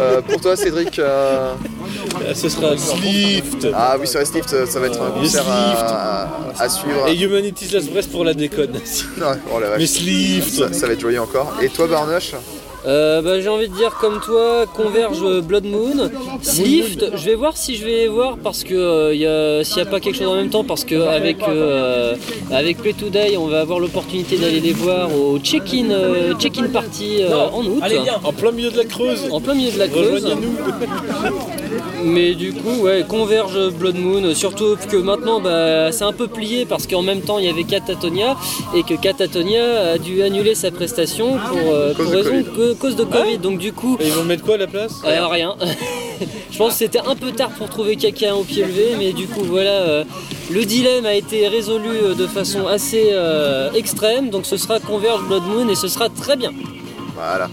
Euh, 0.00 0.20
pour 0.22 0.40
toi, 0.40 0.56
Cédric, 0.56 0.98
euh, 0.98 1.54
ce 2.34 2.48
sera 2.48 2.76
Slift. 2.76 3.68
ah 3.74 3.96
oui, 4.00 4.06
sur 4.06 4.24
Slift, 4.26 4.48
ça, 4.48 4.66
ça 4.66 4.80
va 4.80 4.86
être 4.86 5.00
un 5.00 5.06
Le 5.14 5.20
concert 5.22 5.42
Slift. 5.44 5.52
à, 5.54 6.22
à- 6.58 6.62
à 6.62 6.68
suivre. 6.68 7.06
Et 7.08 7.16
Humanity's 7.18 7.72
Last 7.72 7.90
Breath 7.92 8.10
pour 8.10 8.24
la 8.24 8.34
déconne. 8.34 8.72
Ouais, 9.18 9.24
oh 9.54 9.60
la 9.60 9.70
vache. 9.70 9.78
Mais 9.78 9.86
Slift. 9.86 10.54
Ça, 10.58 10.72
ça 10.72 10.86
va 10.86 10.92
être 10.92 11.00
joyeux 11.00 11.20
encore. 11.20 11.54
Et 11.62 11.68
toi, 11.68 11.86
Barnoche? 11.86 12.32
Euh, 12.88 13.20
bah, 13.20 13.38
j'ai 13.40 13.48
envie 13.50 13.68
de 13.68 13.74
dire 13.74 13.94
comme 14.00 14.18
toi, 14.20 14.64
Converge 14.74 15.18
euh, 15.22 15.42
Blood 15.42 15.64
Moon, 15.66 16.08
Slift, 16.40 17.04
je 17.16 17.24
vais 17.26 17.34
voir 17.34 17.54
si 17.56 17.76
je 17.76 17.84
vais 17.84 17.90
les 17.92 18.08
voir 18.08 18.38
parce 18.42 18.64
que 18.64 18.72
euh, 18.74 19.14
y 19.14 19.26
a- 19.26 19.62
s'il 19.62 19.76
n'y 19.76 19.82
a 19.82 19.90
pas 19.90 20.00
quelque 20.00 20.16
chose 20.16 20.28
en 20.28 20.36
même 20.36 20.48
temps, 20.48 20.64
parce 20.64 20.84
que 20.84 20.94
avec, 20.94 21.36
euh, 21.48 22.14
avec 22.50 22.78
Play 22.78 22.94
Today, 22.94 23.36
on 23.36 23.46
va 23.46 23.60
avoir 23.60 23.78
l'opportunité 23.78 24.38
d'aller 24.38 24.60
les 24.60 24.72
voir 24.72 25.10
au 25.14 25.38
check-in 25.38 25.90
euh, 25.90 26.34
check-in 26.38 26.68
party 26.68 27.18
euh, 27.20 27.36
en 27.52 27.62
août. 27.62 27.78
Allez, 27.82 27.98
viens. 28.04 28.20
En 28.24 28.32
plein 28.32 28.52
milieu 28.52 28.70
de 28.70 28.78
la 28.78 28.84
Creuse. 28.84 29.20
En 29.30 29.40
plein 29.40 29.54
milieu 29.54 29.70
de 29.70 29.78
la 29.78 29.88
Creuse. 29.88 30.24
Rejoignez-nous. 30.24 30.56
Mais 32.04 32.34
du 32.34 32.52
coup, 32.52 32.82
ouais, 32.82 33.04
Converge 33.08 33.70
Blood 33.74 33.96
Moon, 33.96 34.34
surtout 34.34 34.76
que 34.90 34.96
maintenant 34.96 35.40
bah, 35.40 35.92
c'est 35.92 36.04
un 36.04 36.12
peu 36.12 36.26
plié 36.28 36.64
parce 36.66 36.86
qu'en 36.86 37.02
même 37.02 37.20
temps 37.20 37.38
il 37.38 37.44
y 37.44 37.48
avait 37.48 37.64
Catatonia 37.64 38.36
et 38.74 38.82
que 38.82 38.94
Catatonia 38.94 39.92
a 39.92 39.98
dû 39.98 40.22
annuler 40.22 40.54
sa 40.54 40.70
prestation 40.70 41.38
pour, 41.48 41.72
euh, 41.72 41.92
Cause 41.94 42.04
pour 42.06 42.12
de 42.12 42.16
raison 42.18 42.30
Covid. 42.30 42.44
que- 42.56 42.72
cause 42.74 42.96
de 42.96 43.04
Covid. 43.04 43.38
Donc 43.38 43.58
du 43.58 43.72
coup, 43.72 43.96
Et 44.00 44.06
ils 44.06 44.12
vont 44.12 44.24
mettre 44.24 44.44
quoi 44.44 44.54
à 44.54 44.58
la 44.58 44.66
place 44.66 44.92
euh, 45.04 45.26
rien. 45.26 45.54
Je 46.50 46.58
pense 46.58 46.72
que 46.72 46.78
c'était 46.78 46.98
un 47.00 47.14
peu 47.14 47.30
tard 47.32 47.50
pour 47.50 47.68
trouver 47.68 47.96
quelqu'un 47.96 48.34
au 48.34 48.42
pied 48.42 48.64
levé, 48.64 48.96
mais 48.98 49.12
du 49.12 49.26
coup 49.28 49.44
voilà, 49.44 49.70
euh, 49.70 50.04
le 50.50 50.64
dilemme 50.64 51.06
a 51.06 51.14
été 51.14 51.46
résolu 51.48 52.14
de 52.18 52.26
façon 52.26 52.66
assez 52.66 53.12
extrême. 53.74 54.30
Donc 54.30 54.46
ce 54.46 54.56
sera 54.56 54.80
Converge 54.80 55.22
Blood 55.28 55.44
Moon 55.44 55.68
et 55.68 55.74
ce 55.76 55.88
sera 55.88 56.08
très 56.08 56.36
bien. 56.36 56.52
Voilà. 57.14 57.48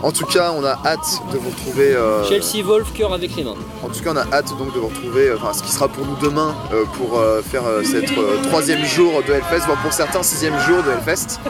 En 0.00 0.12
tout 0.12 0.26
cas, 0.26 0.52
on 0.56 0.64
a 0.64 0.78
hâte 0.84 1.20
de 1.32 1.38
vous 1.38 1.50
retrouver. 1.50 1.94
euh, 1.94 2.24
Chelsea 2.24 2.64
Wolf, 2.64 2.92
cœur 2.92 3.12
avec 3.12 3.34
les 3.34 3.42
mains. 3.42 3.56
En 3.82 3.88
tout 3.88 4.00
cas, 4.02 4.12
on 4.12 4.16
a 4.16 4.26
hâte 4.32 4.56
donc 4.56 4.72
de 4.72 4.78
vous 4.78 4.86
retrouver, 4.88 5.28
euh, 5.28 5.36
enfin, 5.40 5.52
ce 5.52 5.62
qui 5.62 5.72
sera 5.72 5.88
pour 5.88 6.06
nous 6.06 6.14
demain 6.22 6.54
euh, 6.72 6.84
pour 6.96 7.18
euh, 7.18 7.42
faire 7.42 7.62
cette 7.84 8.10
troisième 8.44 8.84
jour 8.84 9.22
de 9.26 9.32
Hellfest, 9.32 9.66
voire 9.66 9.80
pour 9.82 9.92
certains 9.92 10.22
sixième 10.22 10.58
jour 10.60 10.82
de 10.84 10.90
Hellfest. 10.92 11.40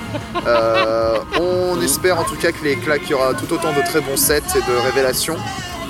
On 1.41 1.81
espère 1.83 2.19
en 2.19 2.25
tout 2.25 2.37
cas 2.37 2.53
que 2.53 2.65
les 2.65 2.77
claques, 2.77 3.03
qu'il 3.03 3.11
y 3.11 3.15
aura 3.15 3.35
tout 3.35 3.53
autant 3.53 3.73
de 3.73 3.83
très 3.87 4.01
bons 4.01 4.17
sets 4.17 4.43
et 4.57 4.61
de 4.61 4.77
révélations. 4.87 5.37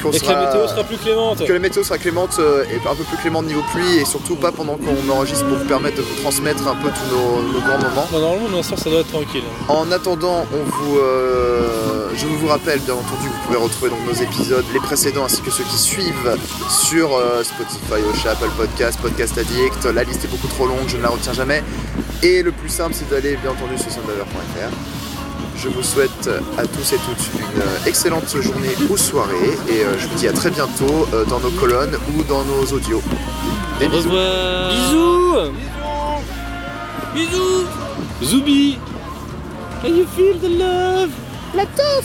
Qu'on 0.03 0.11
Et 0.11 0.21
que 0.21 0.27
la 0.27 0.47
météo 0.47 0.67
sera 0.69 0.85
plus 0.85 0.97
clémente. 0.97 1.45
que 1.45 1.53
la 1.53 1.59
météo 1.59 1.83
sera 1.83 1.99
clémente 1.99 2.37
euh, 2.39 2.65
et 2.71 2.77
un 2.89 2.95
peu 2.95 3.05
plus 3.05 3.17
clémente 3.19 3.47
niveau 3.47 3.63
pluie 3.73 3.99
et 3.99 4.05
surtout 4.05 4.37
pas 4.37 4.53
pendant 4.53 4.77
qu'on 4.77 5.11
enregistre 5.11 5.47
pour 5.47 5.59
vous 5.59 5.65
permettre 5.65 5.97
de 5.97 6.03
vous 6.03 6.15
transmettre 6.23 6.67
un 6.67 6.75
peu 6.77 6.89
tous 6.91 7.15
nos, 7.15 7.43
nos 7.53 7.61
grands 7.61 7.79
moments. 7.79 8.07
Bon, 8.11 8.19
normalement, 8.21 8.63
soir, 8.63 8.79
ça 8.79 8.91
doit 8.91 9.01
être 9.01 9.09
tranquille. 9.13 9.43
En 9.69 9.91
attendant, 9.93 10.47
on 10.53 10.65
vous, 10.65 10.99
euh, 10.99 12.09
je 12.17 12.27
vous 12.27 12.47
rappelle 12.49 12.81
bien 12.81 12.95
entendu 12.95 13.29
que 13.29 13.33
vous 13.35 13.47
pouvez 13.47 13.59
retrouver 13.59 13.91
donc 13.91 14.01
nos 14.07 14.15
épisodes, 14.23 14.65
les 14.73 14.81
précédents 14.81 15.25
ainsi 15.25 15.43
que 15.43 15.51
ceux 15.51 15.65
qui 15.65 15.79
suivent 15.79 16.37
sur 16.69 17.15
euh, 17.17 17.43
Spotify, 17.43 18.03
Ocha, 18.13 18.33
Apple 18.33 18.51
Podcast, 18.57 18.99
Podcast 19.01 19.39
Addict. 19.39 19.85
La 19.95 20.05
liste 20.05 20.25
est 20.25 20.29
beaucoup 20.29 20.49
trop 20.49 20.67
longue, 20.67 20.89
je 20.89 20.97
ne 20.97 21.03
la 21.03 21.09
retiens 21.09 21.33
jamais. 21.33 21.63
Et 22.23 22.43
le 22.43 22.53
plus 22.53 22.69
simple, 22.69 22.95
c'est 22.95 23.09
d'aller 23.11 23.37
bien 23.37 23.51
entendu 23.53 23.79
sur 23.79 23.91
soundcloud.fr. 23.91 24.98
Je 25.61 25.69
vous 25.69 25.83
souhaite 25.83 26.31
à 26.57 26.65
tous 26.67 26.93
et 26.93 26.99
toutes 26.99 27.27
une 27.35 27.61
euh, 27.63 27.87
excellente 27.87 28.29
journée 28.41 28.75
ou 28.89 28.97
soirée 28.97 29.59
et 29.69 29.83
euh, 29.85 29.99
je 29.99 30.07
vous 30.07 30.15
dis 30.15 30.29
à 30.29 30.33
très 30.33 30.51
bientôt 30.51 31.07
euh, 31.13 31.25
dans 31.25 31.41
nos 31.41 31.51
colonnes 31.51 31.97
ou 32.17 32.23
dans 32.23 32.45
nos 32.45 32.63
audios. 32.73 33.03
Des 33.81 33.87
Au 33.87 33.91
bisous. 33.91 34.09
revoir. 34.09 34.71
Bisous 34.71 35.53
Bisous 37.15 37.67
Zoubi. 38.23 38.79
Can 39.83 39.97
you 39.97 40.07
feel 40.17 40.39
the 40.39 40.49
love? 40.59 41.11
La 41.55 41.65
teuf 41.67 42.05